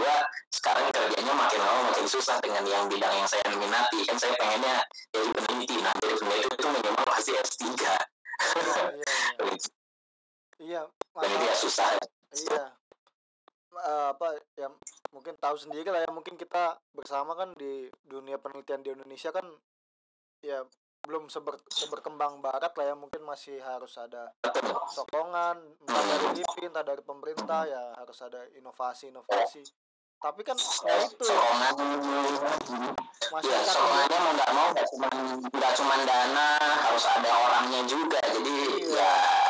sekarang 0.51 0.87
kerjanya 0.91 1.33
makin 1.35 1.61
lama 1.63 1.81
makin 1.95 2.07
susah 2.11 2.37
dengan 2.43 2.65
yang 2.67 2.85
bidang 2.91 3.15
yang 3.15 3.29
saya 3.31 3.45
minati. 3.55 3.99
Kan 4.03 4.17
saya 4.19 4.35
pengennya 4.35 4.83
jadi 5.15 5.29
peneliti. 5.31 5.77
Nah 5.79 5.93
jadi 6.03 6.15
peneliti 6.19 6.49
itu 6.59 6.67
minimal 6.67 7.05
pasti 7.07 7.31
S3 7.39 7.63
iya, 7.63 7.95
iya, 8.59 8.83
iya. 8.99 9.57
iya 10.67 10.83
dan 11.15 11.29
itu 11.31 11.45
ya 11.47 11.55
susah. 11.55 11.87
Iya 12.33 12.82
Eh, 13.73 14.07
apa 14.13 14.37
ya 14.53 14.69
mungkin 15.17 15.33
tahu 15.41 15.57
sendiri 15.57 15.89
lah 15.89 16.05
ya 16.05 16.11
mungkin 16.13 16.37
kita 16.37 16.77
bersama 16.93 17.33
kan 17.33 17.57
di 17.57 17.89
dunia 18.05 18.37
penelitian 18.37 18.85
di 18.85 18.93
Indonesia 18.93 19.33
kan 19.33 19.49
ya 20.45 20.61
belum 21.09 21.33
seber, 21.33 21.57
seberkembang 21.73 22.45
barat 22.45 22.69
lah 22.77 22.87
ya 22.93 22.95
mungkin 22.95 23.25
masih 23.25 23.59
harus 23.65 23.97
ada 23.97 24.29
sokongan 24.93 25.57
dari 25.89 26.27
LIPI 26.37 26.69
entah 26.69 26.85
dari 26.85 27.01
pemerintah 27.01 27.65
ya 27.65 27.97
harus 27.97 28.21
ada 28.21 28.45
inovasi-inovasi 28.61 29.65
tapi 30.21 30.41
kan 30.45 30.55
ya 30.87 30.95
itu 31.09 31.25
ya. 31.25 31.33
Sokongan 31.33 31.73
ya 31.73 32.93
masyarakat 33.33 33.73
sokongannya 33.73 34.19
mau 34.21 34.33
nggak 34.37 34.51
mau 34.53 34.69
nggak 34.69 34.87
cuma 34.93 35.09
nggak 35.49 35.73
cuma 35.81 35.95
dana 36.05 36.49
harus 36.61 37.05
ada 37.09 37.31
orangnya 37.33 37.81
juga. 37.89 38.21
Jadi 38.21 38.57
Iya. 38.85 39.01
ya 39.01 39.01
ya 39.01 39.17
ya, 39.17 39.33
ya 39.33 39.42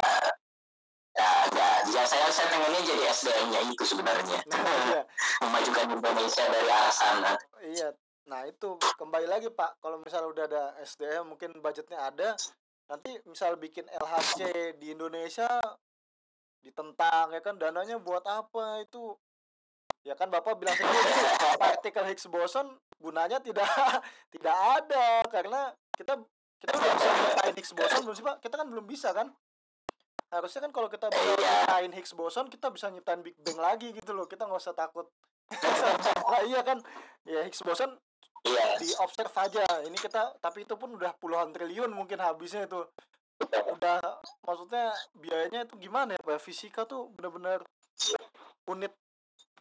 pengennya 2.72 2.88
jadi 2.88 3.04
SDM-nya 3.12 3.60
itu 3.68 3.84
sebenarnya. 3.84 4.38
Nah, 4.48 4.64
iya 4.88 5.00
memajukan 5.44 5.86
Indonesia 5.92 6.44
dari 6.48 6.68
arah 6.72 6.94
sana. 6.94 7.32
Iya, 7.60 7.88
nah 8.24 8.40
itu 8.48 8.80
kembali 8.96 9.28
lagi 9.28 9.52
Pak, 9.52 9.84
kalau 9.84 10.00
misalnya 10.00 10.28
udah 10.32 10.44
ada 10.48 10.64
SDM 10.80 11.36
mungkin 11.36 11.60
budgetnya 11.60 12.00
ada, 12.00 12.32
nanti 12.88 13.12
misal 13.28 13.60
bikin 13.60 13.84
LHC 13.92 14.40
di 14.80 14.96
Indonesia 14.96 15.48
ditentang 16.64 17.36
ya 17.36 17.44
kan? 17.44 17.60
Dananya 17.60 18.00
buat 18.00 18.24
apa 18.24 18.80
itu? 18.80 19.20
Ya 20.02 20.16
kan 20.16 20.32
Bapak 20.32 20.56
bilang 20.56 20.74
sendiri 20.74 21.12
partikel 21.62 22.08
Higgs 22.08 22.26
boson 22.26 22.72
gunanya 22.98 23.36
tidak 23.38 23.68
tidak 24.34 24.56
ada. 24.80 25.20
Karena 25.28 25.68
kita 25.92 26.16
kita 26.56 26.72
udah 26.72 26.90
bisa 26.96 27.10
nyiptain 27.20 27.54
Higgs 27.54 27.72
boson 27.76 28.00
belum 28.00 28.16
sih 28.16 28.24
Pak? 28.24 28.36
Kita 28.40 28.54
kan 28.56 28.66
belum 28.66 28.86
bisa 28.88 29.12
kan? 29.12 29.28
Harusnya 30.32 30.64
kan 30.64 30.72
kalau 30.72 30.88
kita 30.88 31.12
bisa 31.12 31.22
Iya. 31.36 31.36
nyiptain 31.36 31.92
Higgs 31.92 32.12
boson 32.16 32.46
kita 32.48 32.72
bisa 32.72 32.88
nyiptain 32.88 33.20
Big 33.20 33.36
Bang 33.44 33.60
lagi 33.60 33.92
gitu 33.92 34.16
loh. 34.16 34.24
Kita 34.24 34.48
nggak 34.48 34.64
usah 34.64 34.72
takut. 34.72 35.04
nah 36.32 36.40
iya 36.48 36.64
kan 36.64 36.80
ya 37.28 37.44
Higgs 37.44 37.60
boson 37.60 37.92
iya 38.48 38.80
di 38.80 38.88
observe 38.96 39.36
aja 39.36 39.60
ini 39.84 39.94
kita 40.00 40.40
tapi 40.40 40.64
itu 40.64 40.74
pun 40.80 40.96
udah 40.96 41.12
puluhan 41.20 41.52
triliun 41.52 41.92
mungkin 41.92 42.16
habisnya 42.16 42.64
itu 42.64 42.80
udah 43.76 44.00
maksudnya 44.48 44.96
biayanya 45.18 45.68
itu 45.68 45.76
gimana 45.76 46.16
ya 46.16 46.20
Pak? 46.24 46.40
fisika 46.40 46.88
tuh 46.88 47.12
bener-bener 47.12 47.60
unit 48.64 48.94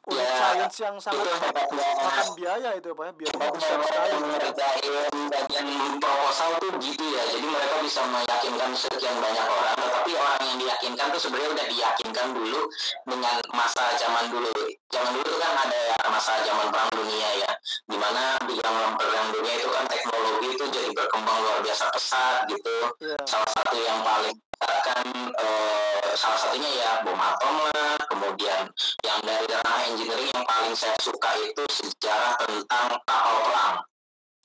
unit 0.10 0.26
Ya, 0.26 0.34
science 0.34 0.78
yang 0.82 0.96
sangat 0.98 1.30
itu 1.30 1.78
makan 1.78 2.28
biaya 2.34 2.70
itu 2.74 2.90
ya 2.90 2.96
pak 2.98 3.06
ya 3.06 3.14
hebatnya 3.14 3.50
besar 3.54 3.78
mereka 3.78 3.86
sekali. 3.94 4.10
yang 4.10 4.22
mengerjain 4.26 5.16
bagian 5.30 5.68
proposal 6.02 6.50
tuh 6.58 6.72
gitu 6.82 7.06
ya. 7.06 7.24
Jadi 7.30 7.46
mereka 7.46 7.76
bisa 7.86 8.02
meyakinkan 8.10 8.70
sekian 8.74 9.16
banyak 9.22 9.46
orang 9.46 9.78
tetapi 9.78 10.12
orang 10.18 10.42
yang 10.42 10.58
diyakinkan 10.58 11.06
tuh 11.14 11.22
sebenarnya 11.22 11.50
udah 11.54 11.66
diyakinkan 11.70 12.28
dulu 12.34 12.62
dengan 13.06 13.38
masa 13.54 13.84
zaman 14.02 14.26
dulu. 14.34 14.50
Zaman 14.90 15.12
dulu 15.14 15.26
tuh 15.30 15.40
kan 15.40 15.54
ada 15.70 15.78
ya 15.94 15.98
masa 16.10 16.34
zaman 16.50 16.66
perang 16.74 16.92
dunia 16.98 17.30
ya 17.46 17.52
di 17.86 17.98
mana 18.02 18.42
di 18.50 18.58
dalam 18.58 18.98
perang 18.98 19.28
dunia 19.38 19.54
itu 19.54 19.70
kan 19.70 19.86
teknologi 19.86 20.48
itu 20.50 20.66
jadi 20.66 20.90
berkembang 20.98 21.38
luar 21.46 21.60
biasa 21.62 21.86
pesat 21.94 22.50
gitu. 22.50 22.76
Iya. 23.06 23.18
salah 23.30 23.50
satu 23.54 23.78
yang 23.78 24.02
paling 24.02 24.34
kan 24.62 25.06
eh, 25.14 26.10
salah 26.14 26.38
satunya 26.38 26.70
ya 26.70 26.92
bom 27.06 27.18
atom 27.18 27.56
lah 27.70 28.01
kemudian 28.12 28.64
yang 29.08 29.20
dari 29.24 29.48
ranah 29.48 29.80
engineering 29.88 30.30
yang 30.36 30.46
paling 30.46 30.76
saya 30.76 30.96
suka 31.00 31.32
itu 31.40 31.64
sejarah 31.72 32.36
tentang 32.44 33.00
kapal 33.08 33.36
perang. 33.48 33.76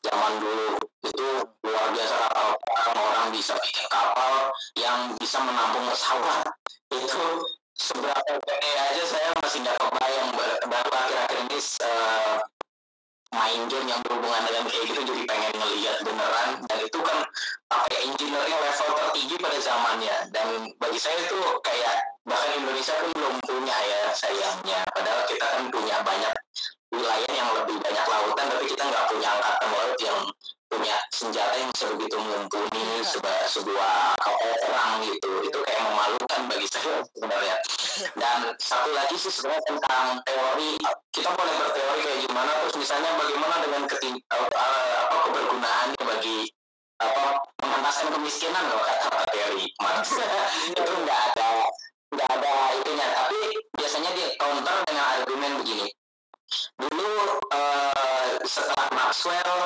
Zaman 0.06 0.32
dulu. 0.38 0.70
Itu 1.02 1.28
luar 1.66 1.86
biasa 1.90 2.14
kapal 2.26 2.48
perang 2.62 2.94
orang 2.94 3.28
bisa 3.34 3.54
bikin 3.58 3.86
kapal 3.90 4.34
yang 4.78 4.98
bisa 5.18 5.38
menampung 5.42 5.86
pesawat. 5.90 6.46
Itu 6.94 7.26
seberapa 7.74 8.32
gede 8.46 8.72
aja 8.78 9.02
saya 9.02 9.28
masih 9.42 9.58
nggak 9.66 9.76
kebayang. 9.82 10.30
Baru 10.66 10.90
akhir-akhir 10.90 11.38
ini 11.46 11.58
eh, 11.58 12.34
main 13.34 13.60
game 13.66 13.88
yang 13.90 14.00
berhubungan 14.06 14.42
dengan 14.46 14.64
kayak 14.70 14.84
gitu 14.90 15.00
jadi 15.02 15.22
pengen 15.26 15.52
ngeliat 15.58 15.96
beneran. 16.02 16.50
Dan 16.70 16.78
itu 16.84 16.98
kan 17.02 17.18
pakai 17.66 17.98
engineering 18.06 18.58
level 18.62 18.90
tertinggi 18.94 19.36
pada 19.40 19.58
zamannya. 19.58 20.16
Dan 20.30 20.46
bagi 20.78 20.98
saya 21.00 21.18
itu 21.22 21.38
kayak 21.62 21.94
bahkan 22.26 22.50
Indonesia 22.58 22.94
pun 23.02 23.10
belum 23.14 23.34
punya 23.42 23.76
ya 23.76 24.00
sayangnya. 24.14 24.80
Padahal 24.94 25.22
kita 25.26 25.46
kan 25.46 25.62
punya 25.70 25.96
banyak 26.06 26.34
wilayah 26.94 27.32
yang 27.34 27.50
lebih 27.62 27.76
banyak 27.82 28.06
lautan 28.06 28.46
tapi 28.46 28.64
kita 28.70 28.82
nggak 28.86 29.04
punya 29.10 29.28
angkatan 29.34 29.70
laut 29.74 29.98
yang 29.98 30.18
punya 30.76 30.96
senjata 31.08 31.56
yang 31.56 31.72
sebegitu 31.72 32.16
mumpuni 32.20 33.00
sebuah, 33.00 33.48
sebuah 33.48 33.96
kapal 34.20 34.52
perang 34.60 34.92
gitu. 35.08 35.30
Itu 35.48 35.58
kayak 35.64 35.80
memalukan 35.88 36.40
bagi 36.52 36.66
saya 36.68 37.00
sebenarnya. 37.16 37.56
Dan 38.12 38.38
satu 38.60 38.90
lagi 38.92 39.16
sih 39.16 39.32
sebenarnya 39.32 39.64
tentang 39.64 40.04
teori 40.28 40.76
kita 41.16 41.30
boleh 41.32 41.54
berteori 41.64 42.00
kayak 42.04 42.20
gimana 42.28 42.50
terus 42.60 42.76
misalnya 42.76 43.10
bagaimana 43.16 43.56
dengan 43.64 43.82
keting 43.88 44.16
apa, 44.28 44.64
apa 45.08 45.16
kebergunaannya 45.24 46.02
bagi 46.04 46.38
apa 47.00 47.24
mengentaskan 47.64 48.08
kemiskinan 48.20 48.64
kalau 48.68 48.84
kata 48.84 49.06
Pak 49.08 49.24
Terry. 49.32 49.66
Marx 49.80 50.06
itu 50.76 50.92
nggak 50.92 51.20
ada 51.32 51.48
nggak 52.12 52.28
ada 52.36 52.54
itunya. 52.84 53.06
Tapi 53.16 53.40
biasanya 53.80 54.10
dia 54.12 54.28
counter 54.36 54.76
dengan 54.84 55.06
argumen 55.16 55.52
begini. 55.64 55.88
Dulu 56.76 57.12
eh, 57.48 58.32
setelah 58.44 58.86
Maxwell 58.94 59.56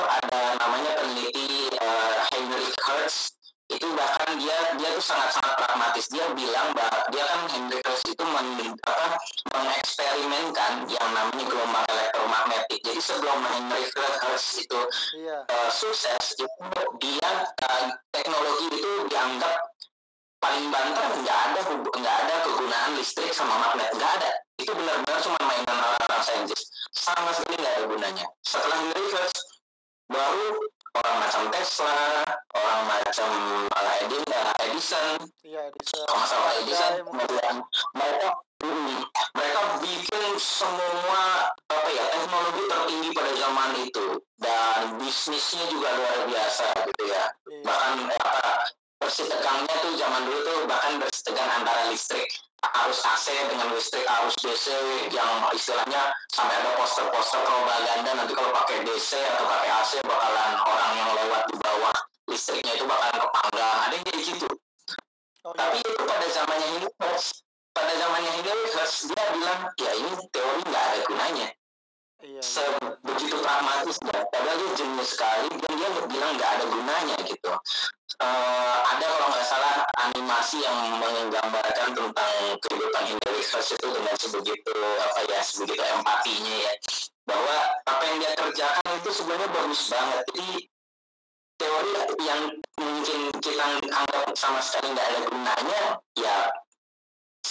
peneliti 1.01 1.72
eh, 1.72 2.14
Heinrich 2.30 2.76
Hertz 2.84 3.32
itu 3.70 3.86
bahkan 3.94 4.34
dia 4.36 4.74
dia 4.76 4.90
tuh 4.98 5.05
sangat 5.05 5.30
sangat 5.38 5.55
pragmatis. 5.62 6.11
Dia 6.11 6.26
bilang 6.36 6.74
bahwa 6.76 7.07
dia 7.09 7.24
kan 7.24 7.40
Heinrich 7.48 7.80
Hertz 7.86 8.05
itu 8.05 8.24
men, 8.26 8.76
apa, 8.84 9.16
mengeksperimenkan 9.57 10.72
yang 10.90 11.09
namanya 11.16 11.44
gelombang 11.48 11.86
elektromagnetik. 11.88 12.80
Jadi 12.84 13.01
sebelum 13.01 13.38
Heinrich 13.48 13.90
Hertz 13.96 14.46
itu 14.61 14.80
eh, 15.24 15.68
sukses 15.72 16.36
itu 16.36 16.46
dia 17.01 17.30
eh, 17.48 17.84
teknologi 18.12 18.66
itu 18.76 18.90
dianggap 19.09 19.55
paling 20.40 20.72
banter 20.72 21.05
nggak 21.20 21.38
ada 21.53 21.61
nggak 22.01 22.16
ada 22.26 22.34
kegunaan 22.44 22.90
listrik 22.96 23.32
sama 23.32 23.57
magnet 23.57 23.88
nggak 23.96 24.12
ada. 24.20 24.30
Itu 24.61 24.76
benar-benar 24.76 25.18
cuma 25.24 25.40
mainan 25.48 25.78
orang-orang 25.80 26.22
saintis. 26.26 26.61
Sama 26.92 27.32
sekali 27.32 27.57
nggak 27.57 27.74
ada 27.80 27.84
gunanya. 27.88 28.26
Setelah 28.44 28.76
Henry 28.76 29.09
Hertz 29.09 29.40
baru 30.11 30.59
orang 30.99 31.16
macam 31.22 31.43
Tesla 31.55 32.26
orang 32.55 32.82
macam 32.91 33.30
eh, 33.70 34.03
Edin, 34.07 34.24
eh, 34.26 34.64
Edison. 34.66 35.18
Iya 35.47 35.61
Edison. 35.70 36.07
Masalah 36.11 36.53
Edison. 36.59 36.93
kemudian 37.07 37.57
mereka 37.95 38.28
hmm, 38.64 38.99
mereka 39.36 39.61
bikin 39.84 40.24
semua 40.41 41.51
apa 41.70 41.88
ya 41.95 42.05
teknologi 42.11 42.62
tertinggi 42.66 43.09
pada 43.14 43.32
zaman 43.38 43.70
itu. 43.86 44.07
Dan 44.41 44.97
bisnisnya 44.97 45.64
juga 45.68 45.88
luar 45.95 46.18
biasa 46.26 46.66
gitu 46.88 47.03
ya. 47.07 47.24
Iya. 47.47 47.62
bahkan 47.62 47.95
eh, 48.09 48.59
apa 49.01 49.09
bersitegannya 49.09 49.74
tuh 49.80 49.96
zaman 49.96 50.28
dulu 50.28 50.40
tuh 50.44 50.59
bahkan 50.68 51.01
bersitegan 51.01 51.48
antara 51.57 51.88
listrik 51.88 52.28
arus 52.61 53.01
AC 53.01 53.32
dengan 53.48 53.72
listrik 53.72 54.05
arus 54.05 54.36
DC 54.44 54.76
yang 55.09 55.40
istilahnya 55.57 56.12
sampai 56.28 56.53
ada 56.61 56.76
poster-poster 56.76 57.40
propaganda. 57.40 58.12
Nanti 58.12 58.36
kalau 58.36 58.53
pakai 58.53 58.84
DC 58.84 59.16
atau 59.16 59.48
pakai 59.48 59.70
AC 59.72 60.05
bakalan 60.05 60.53
orang 60.61 60.92
yang 61.01 61.11
lewat 61.16 61.42
di 61.48 61.57
bawah 61.64 61.96
listriknya 62.28 62.76
itu 62.76 62.84
bakalan 62.84 63.24
kepanggang. 63.24 63.76
Ada 63.88 63.92
yang 63.96 64.05
jadi 64.05 64.20
gitu. 64.20 64.48
Oh 65.48 65.57
tapi 65.57 65.80
iya 65.80 65.90
itu 65.96 66.05
pada 66.05 66.26
zamannya 66.28 66.68
Hertz 67.01 67.24
pada 67.72 67.92
zamannya 67.96 68.32
Hertz 68.44 69.09
dia 69.09 69.24
bilang 69.32 69.61
ya 69.80 69.92
ini 69.96 70.11
teori 70.28 70.61
nggak 70.68 70.84
ada 70.92 70.98
gunanya 71.09 71.48
iya 72.23 72.41
iya. 72.41 72.43
sebegitu 72.43 73.37
pragmatisnya 73.41 74.16
padahal 74.29 74.57
dia 74.61 74.71
jenius 74.77 75.11
sekali 75.16 75.49
dan 75.49 75.73
dia 75.77 75.89
bilang 76.09 76.33
nggak 76.37 76.51
ada 76.59 76.64
gunanya 76.68 77.16
gitu 77.25 77.53
Eh, 78.21 78.77
ada 78.85 79.07
kalau 79.16 79.33
nggak 79.33 79.49
salah 79.49 79.81
animasi 79.97 80.61
yang 80.61 80.77
menggambarkan 81.01 81.89
tentang 81.97 82.33
kehidupan 82.61 83.16
Hertz 83.16 83.73
itu 83.73 83.87
dengan 83.89 84.12
sebegitu 84.21 84.77
apa 85.01 85.21
ya 85.25 85.41
sebegitu 85.41 85.81
empatinya 85.81 86.55
ya 86.68 86.73
bahwa 87.25 87.57
apa 87.89 88.03
yang 88.05 88.16
dia 88.21 88.33
kerjakan 88.37 88.93
itu 89.01 89.11
sebenarnya 89.16 89.49
bagus 89.57 89.81
banget 89.89 90.21
jadi 90.29 90.49
teori 91.57 91.93
yang 92.21 92.43
mungkin 92.77 93.21
kita 93.41 93.64
anggap 93.89 94.25
sama 94.37 94.61
sekali 94.61 94.93
nggak 94.93 95.07
ada 95.09 95.21
gunanya 95.25 95.83
ya 96.21 96.37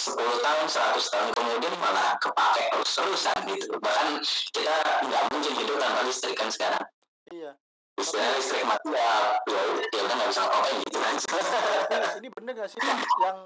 10 0.00 0.16
tahun, 0.16 0.66
100 0.66 1.12
tahun 1.12 1.28
kemudian 1.36 1.74
malah 1.76 2.16
kepake 2.16 2.64
terus-terusan 2.72 3.38
gitu. 3.52 3.76
Bahkan 3.76 4.08
kita 4.56 4.76
nggak 5.04 5.22
mungkin 5.28 5.52
hidup 5.60 5.76
tanpa 5.76 6.00
listrik 6.08 6.36
kan 6.40 6.48
sekarang. 6.48 6.84
iya 7.28 7.52
Istilah 8.00 8.32
listrik 8.40 8.64
mati 8.64 8.96
ya, 8.96 9.12
ya 9.44 9.60
udah 9.60 9.86
ya 9.92 10.00
udah 10.08 10.14
nggak 10.16 10.30
bisa 10.32 10.40
ngapain 10.40 10.76
gitu 10.88 10.98
kan. 11.04 11.14
Tapi 11.20 12.08
ini 12.24 12.28
bener 12.32 12.52
gak 12.56 12.70
sih 12.72 12.80
Pak 12.80 12.96
yang 13.20 13.38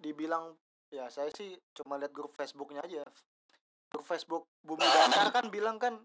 dibilang 0.00 0.44
ya 0.90 1.06
saya 1.12 1.30
sih 1.36 1.54
cuma 1.76 2.00
lihat 2.00 2.10
grup 2.10 2.34
Facebooknya 2.34 2.82
aja 2.82 3.04
grup 3.92 4.04
Facebook 4.08 4.48
Bumi 4.64 4.82
Datar 4.96 5.30
kan 5.30 5.46
bilang 5.52 5.78
kan 5.78 6.02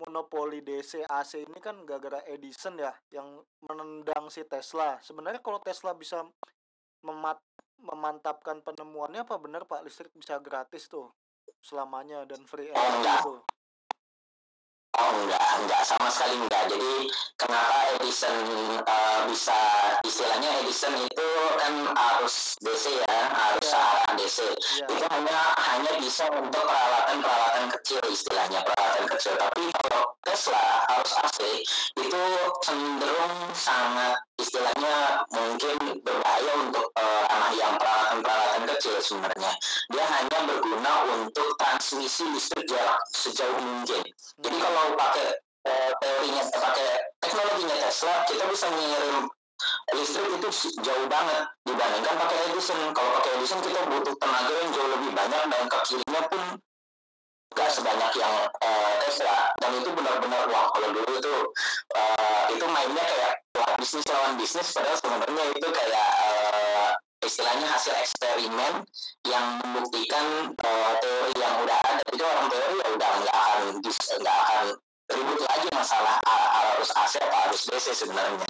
monopoli 0.00 0.64
DC 0.64 1.06
AC 1.06 1.44
ini 1.44 1.58
kan 1.62 1.82
gara-gara 1.86 2.24
Edison 2.26 2.74
ya 2.80 2.90
yang 3.14 3.42
menendang 3.62 4.26
si 4.32 4.42
Tesla 4.48 4.98
sebenarnya 5.04 5.38
kalau 5.44 5.60
Tesla 5.62 5.94
bisa 5.94 6.24
memat 7.04 7.38
memantapkan 7.84 8.64
penemuannya 8.64 9.22
apa 9.22 9.36
benar 9.36 9.68
Pak 9.68 9.84
listrik 9.84 10.10
bisa 10.12 10.40
gratis 10.40 10.88
tuh 10.88 11.12
selamanya 11.60 12.24
dan 12.24 12.42
free 12.44 12.68
Oh, 12.68 12.74
energy 12.74 12.96
enggak. 12.98 13.20
tuh 13.22 13.40
Oh 14.94 15.10
enggak, 15.10 15.42
enggak 15.58 15.82
sama 15.82 16.06
sekali 16.06 16.38
enggak. 16.38 16.70
Jadi 16.70 17.10
kenapa 17.34 17.98
Edison 17.98 18.36
eh, 18.78 19.18
bisa 19.26 19.58
istilahnya 20.06 20.62
Edison 20.62 20.94
itu 20.94 21.28
kan 21.58 21.74
arus 22.14 22.54
DC 22.62 23.02
ya, 23.02 23.18
arus 23.50 23.74
Ya. 23.74 23.82
arah 23.82 24.14
DC. 24.14 24.38
Iya. 24.46 24.86
Itu 24.86 25.04
hanya 25.10 25.38
hanya 25.58 25.92
bisa 25.98 26.30
untuk 26.30 26.62
peralatan-peralatan 26.62 27.74
kecil 27.74 27.98
istilahnya 28.06 28.62
peralatan 28.62 29.04
kecil. 29.10 29.34
Tapi 29.34 29.64
kalau 29.82 30.14
Tesla 30.22 30.62
arus 30.94 31.12
AC 31.26 31.38
itu 31.98 32.22
cenderung 32.62 33.34
sangat 33.50 34.14
istilahnya 34.38 35.22
mungkin 35.30 35.76
berbahaya 36.02 36.52
untuk 36.62 36.86
eh, 36.98 37.22
ranah 37.30 37.52
yang 37.54 37.74
peralatan-peralatan 37.78 38.62
kecil 38.74 38.94
sebenarnya. 38.98 39.52
Dia 39.90 40.04
hanya 40.06 40.38
berguna 40.48 40.92
untuk 41.14 41.48
transmisi 41.60 42.26
listrik 42.34 42.66
jarak 42.66 42.98
sejauh 43.14 43.58
mungkin. 43.62 44.02
Jadi 44.42 44.56
kalau 44.58 44.84
pakai 44.98 45.28
eh, 45.70 45.90
teorinya 46.02 46.42
pakai 46.50 46.88
teknologinya 47.22 47.76
Tesla, 47.86 48.14
kita 48.26 48.44
bisa 48.50 48.66
mengirim 48.74 49.30
listrik 49.94 50.28
itu 50.28 50.48
jauh 50.82 51.06
banget 51.06 51.42
dibandingkan 51.64 52.14
pakai 52.18 52.38
Edison. 52.50 52.80
Kalau 52.92 53.10
pakai 53.20 53.30
Edison 53.38 53.60
kita 53.62 53.80
butuh 53.88 54.14
tenaga 54.18 54.52
yang 54.52 54.70
jauh 54.74 54.90
lebih 54.98 55.10
banyak 55.14 55.42
dan 55.48 55.62
kekirinya 55.70 56.22
pun 56.28 56.42
gak 57.54 57.70
sebanyak 57.70 58.12
yang 58.18 58.34
eh, 58.60 58.92
Tesla. 59.06 59.54
Dan 59.62 59.70
itu 59.78 59.90
benar-benar 59.94 60.42
wah 60.50 60.66
kalau 60.74 60.88
dulu 60.90 61.10
itu 61.14 61.34
eh, 61.94 62.42
itu 62.54 62.64
mainnya 62.68 63.04
kayak 63.06 63.32
lawan 63.54 63.74
bisnis 63.78 64.06
lawan 64.10 64.32
bisnis 64.36 64.68
padahal 64.74 64.98
sebenarnya 64.98 65.44
itu 65.54 65.68
kayak 65.70 66.08
eh, 66.26 66.90
istilahnya 67.24 67.66
hasil 67.70 67.94
eksperimen 67.96 68.84
yang 69.24 69.46
membuktikan 69.64 70.52
eh, 70.52 70.92
teori 71.00 71.34
yang 71.38 71.54
udah 71.62 71.78
ada. 71.86 72.02
Jadi 72.12 72.22
orang 72.22 72.46
teori 72.50 72.74
ya 72.82 72.88
udah 72.92 73.10
nggak 73.22 73.36
akan 73.38 73.60
nggak 74.20 74.36
akan 74.44 74.64
ribut 75.04 75.40
lagi 75.44 75.68
masalah 75.76 76.16
a- 76.24 76.50
arus 76.74 76.90
AC 76.96 77.20
atau 77.20 77.38
arus 77.48 77.62
DC 77.68 77.86
sebenarnya. 77.92 78.46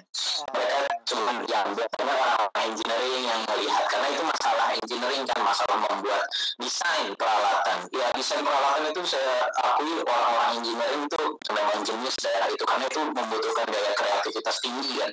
Mereka 0.55 0.77
cuma 1.05 1.31
yang 1.45 1.67
biasanya 1.75 2.13
orang 2.15 2.43
engineering 2.63 3.23
yang 3.27 3.41
melihat 3.51 3.83
karena 3.91 4.07
itu 4.15 4.23
masalah 4.65 4.81
engineering 4.81 5.25
kan 5.29 5.39
masalah 5.45 5.77
membuat 5.77 6.23
desain 6.57 7.13
peralatan. 7.13 7.77
Ya 7.93 8.07
desain 8.17 8.41
peralatan 8.41 8.89
itu 8.89 9.01
saya 9.05 9.45
akui 9.61 9.93
orang-orang 10.01 10.49
engineering 10.57 11.01
itu 11.05 11.23
memang 11.53 11.79
jenius 11.85 12.17
daerah 12.17 12.49
itu 12.49 12.63
karena 12.65 12.85
itu 12.89 13.01
membutuhkan 13.05 13.67
daya 13.69 13.91
kreativitas 13.93 14.57
tinggi 14.65 14.91
kan. 14.97 15.11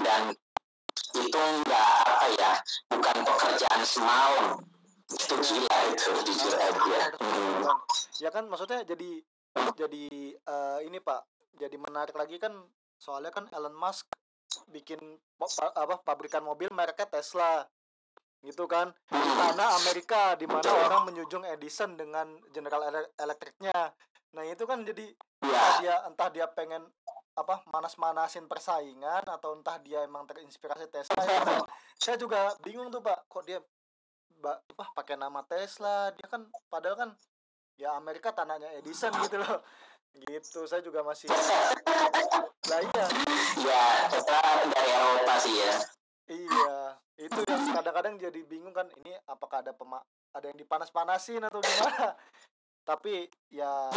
Dan 0.00 0.22
itu 1.20 1.36
enggak 1.36 1.88
apa 2.08 2.26
ya 2.32 2.52
bukan 2.96 3.16
pekerjaan 3.28 3.82
semalam. 3.84 4.46
Itu 5.12 5.36
gila 5.36 5.78
itu 5.92 6.08
jujur 6.24 6.54
aja. 6.56 7.00
Hmm. 7.20 7.80
ya 8.20 8.30
kan 8.32 8.48
maksudnya 8.48 8.88
jadi 8.88 9.20
jadi 9.76 10.04
eh, 10.32 10.78
ini 10.88 10.96
pak 11.00 11.28
jadi 11.60 11.76
menarik 11.76 12.16
lagi 12.16 12.40
kan 12.40 12.56
soalnya 12.96 13.32
kan 13.32 13.48
Elon 13.52 13.76
Musk 13.76 14.08
bikin 14.72 15.00
apa 15.76 16.00
pabrikan 16.00 16.44
mobil 16.44 16.70
mereknya 16.72 17.08
Tesla 17.10 17.66
gitu 18.44 18.68
kan? 18.68 18.92
Tanah 19.08 19.80
Amerika 19.80 20.36
di 20.36 20.44
mana 20.44 20.68
orang 20.68 21.08
menjunjung 21.08 21.48
Edison 21.48 21.96
dengan 21.96 22.28
General 22.52 22.92
Ele- 22.92 23.12
Electricnya. 23.16 23.92
Nah 24.36 24.44
itu 24.44 24.68
kan 24.68 24.84
jadi 24.84 25.08
ya 25.40 25.48
entah 25.48 25.72
dia 25.80 25.94
entah 26.04 26.28
dia 26.28 26.46
pengen 26.52 26.84
apa 27.34 27.66
manas-manasin 27.72 28.46
persaingan 28.46 29.26
atau 29.26 29.58
entah 29.58 29.80
dia 29.80 30.04
emang 30.04 30.28
terinspirasi 30.28 30.86
Tesla. 30.92 31.22
Ya 31.24 31.40
saya 32.02 32.16
juga 32.20 32.52
bingung 32.62 32.92
tuh 32.92 33.00
pak 33.00 33.26
kok 33.26 33.42
dia 33.48 33.58
apa 34.44 34.84
pakai 34.92 35.16
nama 35.16 35.40
Tesla. 35.48 36.12
Dia 36.12 36.26
kan 36.28 36.44
padahal 36.68 36.96
kan 37.00 37.10
ya 37.80 37.96
Amerika 37.96 38.30
tanahnya 38.30 38.70
Edison 38.76 39.10
gitu 39.24 39.40
loh. 39.40 39.64
Gitu 40.14 40.62
saya 40.68 40.84
juga 40.84 41.02
masih 41.02 41.26
lah 42.70 42.80
iya. 42.80 43.06
Ya 43.60 43.84
kita 44.12 44.40
dari 44.70 44.90
Eropa 44.92 45.34
sih 45.42 45.54
ya. 45.58 45.74
Iya 46.24 46.83
itu 47.14 47.40
yang 47.46 47.62
kadang-kadang 47.70 48.14
jadi 48.18 48.40
bingung 48.42 48.74
kan 48.74 48.90
ini 49.02 49.14
apakah 49.30 49.62
ada 49.62 49.70
pema 49.70 50.02
ada 50.34 50.46
yang 50.50 50.58
dipanas-panasin 50.58 51.46
atau 51.46 51.62
gimana? 51.62 52.18
Tapi 52.88 53.24
ya 53.48 53.88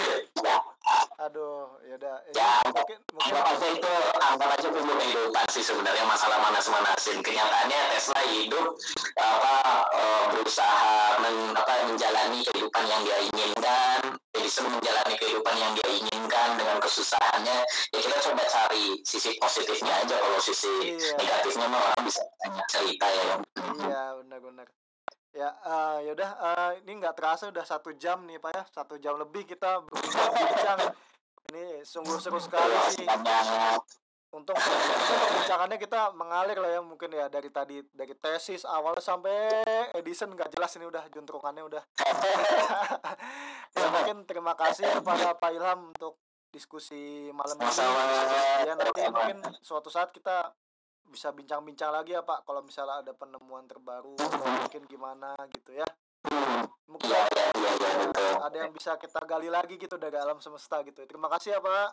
aduh 1.17 1.81
ya 1.83 1.97
udah 1.97 2.15
ini 2.29 2.37
Ya, 2.39 2.61
mungkin 2.71 2.97
mungkin 3.11 3.41
aja 3.41 3.67
itu? 3.73 3.93
Anggap 4.21 4.49
aja 4.53 4.67
itu 4.69 4.79
kehidupan 4.79 5.45
sih 5.49 5.65
sebenarnya 5.65 6.05
masalah 6.07 6.37
manas-manasin 6.39 7.19
kenyataannya 7.19 7.79
Tesla 7.91 8.21
hidup 8.31 8.77
apa 9.17 9.55
eh, 9.91 10.23
berusaha 10.31 11.19
men, 11.19 11.57
apa 11.57 11.73
menjalani 11.89 12.39
kehidupan 12.47 12.83
yang 12.85 13.01
dia 13.03 13.17
inginkan. 13.27 13.99
Edison 14.37 14.69
menjalani 14.69 15.15
kehidupan 15.17 15.55
yang 15.57 15.71
dia 15.75 15.86
inginkan 16.37 16.61
dengan 16.61 16.77
kesusahannya 16.77 17.57
ya 17.65 17.99
kita 17.99 18.17
coba 18.21 18.43
cari 18.45 18.85
sisi 19.01 19.33
positifnya 19.41 19.93
aja 20.05 20.15
kalau 20.21 20.37
sisi 20.37 20.69
Iya. 20.93 21.17
negatifnya 21.17 21.65
mah 21.65 21.81
orang 21.81 22.01
bisa 22.05 22.21
banyak 22.45 22.65
cerita 22.69 23.05
ya 23.09 23.23
Iya 23.57 24.03
benar-benar. 24.21 24.67
Ya 25.33 25.49
eh, 25.53 25.97
yaudah 26.09 26.31
eh, 26.33 26.71
ini 26.85 26.91
nggak 27.01 27.15
terasa 27.17 27.49
udah 27.49 27.65
satu 27.65 27.93
jam 27.97 28.21
nih 28.25 28.37
pak 28.37 28.53
ya 28.53 28.63
satu 28.69 28.97
jam 28.97 29.17
lebih 29.17 29.45
kita 29.45 29.81
berbincang. 29.81 30.93
Ini 31.49 31.81
sungguh 31.81 32.17
seru 32.21 32.37
sekali 32.37 32.73
sih. 32.93 33.05
banyak 33.05 33.81
Untuk 34.27 34.59
perbincangannya 34.59 35.79
kita 35.79 36.11
mengalir 36.11 36.59
lah 36.59 36.67
ya 36.67 36.81
mungkin 36.83 37.07
ya 37.15 37.31
dari 37.31 37.47
tadi 37.47 37.79
dari 37.95 38.11
tesis 38.11 38.67
awal 38.67 38.99
sampai 38.99 39.63
Edison 39.95 40.35
nggak 40.35 40.51
jelas 40.51 40.75
ini 40.75 40.83
udah 40.85 41.07
juntrungannya 41.07 41.63
udah. 41.63 41.83
ya 43.79 43.87
mungkin 43.87 44.27
terima 44.27 44.51
kasih 44.53 44.83
kepada 44.99 45.31
Pak 45.31 45.51
Ilham 45.55 45.95
untuk 45.95 46.19
diskusi 46.49 47.29
malam 47.31 47.57
ini. 47.59 47.71
Ya 48.63 48.73
nanti 48.73 49.01
mungkin 49.07 49.39
suatu 49.61 49.87
saat 49.87 50.11
kita 50.11 50.51
bisa 51.07 51.31
bincang-bincang 51.31 51.91
lagi 51.91 52.11
ya 52.11 52.21
Pak 52.21 52.43
kalau 52.43 52.59
misalnya 52.59 52.99
ada 52.99 53.13
penemuan 53.15 53.63
terbaru 53.63 54.15
atau 54.19 54.43
mungkin 54.43 54.83
gimana 54.85 55.31
gitu 55.55 55.71
ya. 55.75 55.87
Mungkin 56.87 57.07
iya, 57.07 57.23
iya, 57.31 57.71
ya, 57.75 57.91
betul. 58.11 58.33
ada 58.43 58.57
yang 58.57 58.71
bisa 58.71 58.95
kita 58.95 59.19
gali 59.23 59.47
lagi 59.47 59.75
gitu 59.75 59.95
dari 59.95 60.15
alam 60.15 60.39
semesta 60.39 60.83
gitu. 60.83 61.03
Terima 61.03 61.27
kasih 61.31 61.55
ya 61.55 61.59
Pak. 61.59 61.89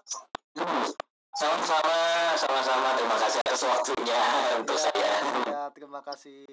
Sama-sama, 1.35 1.99
sama-sama. 2.39 2.89
Terima 2.95 3.17
kasih 3.19 3.39
atas 3.43 3.63
waktunya 3.67 4.23
untuk 4.63 4.79
Ya, 4.79 4.83
saya. 4.87 5.15
ya, 5.51 5.63
terima 5.75 6.01
kasih. 6.03 6.47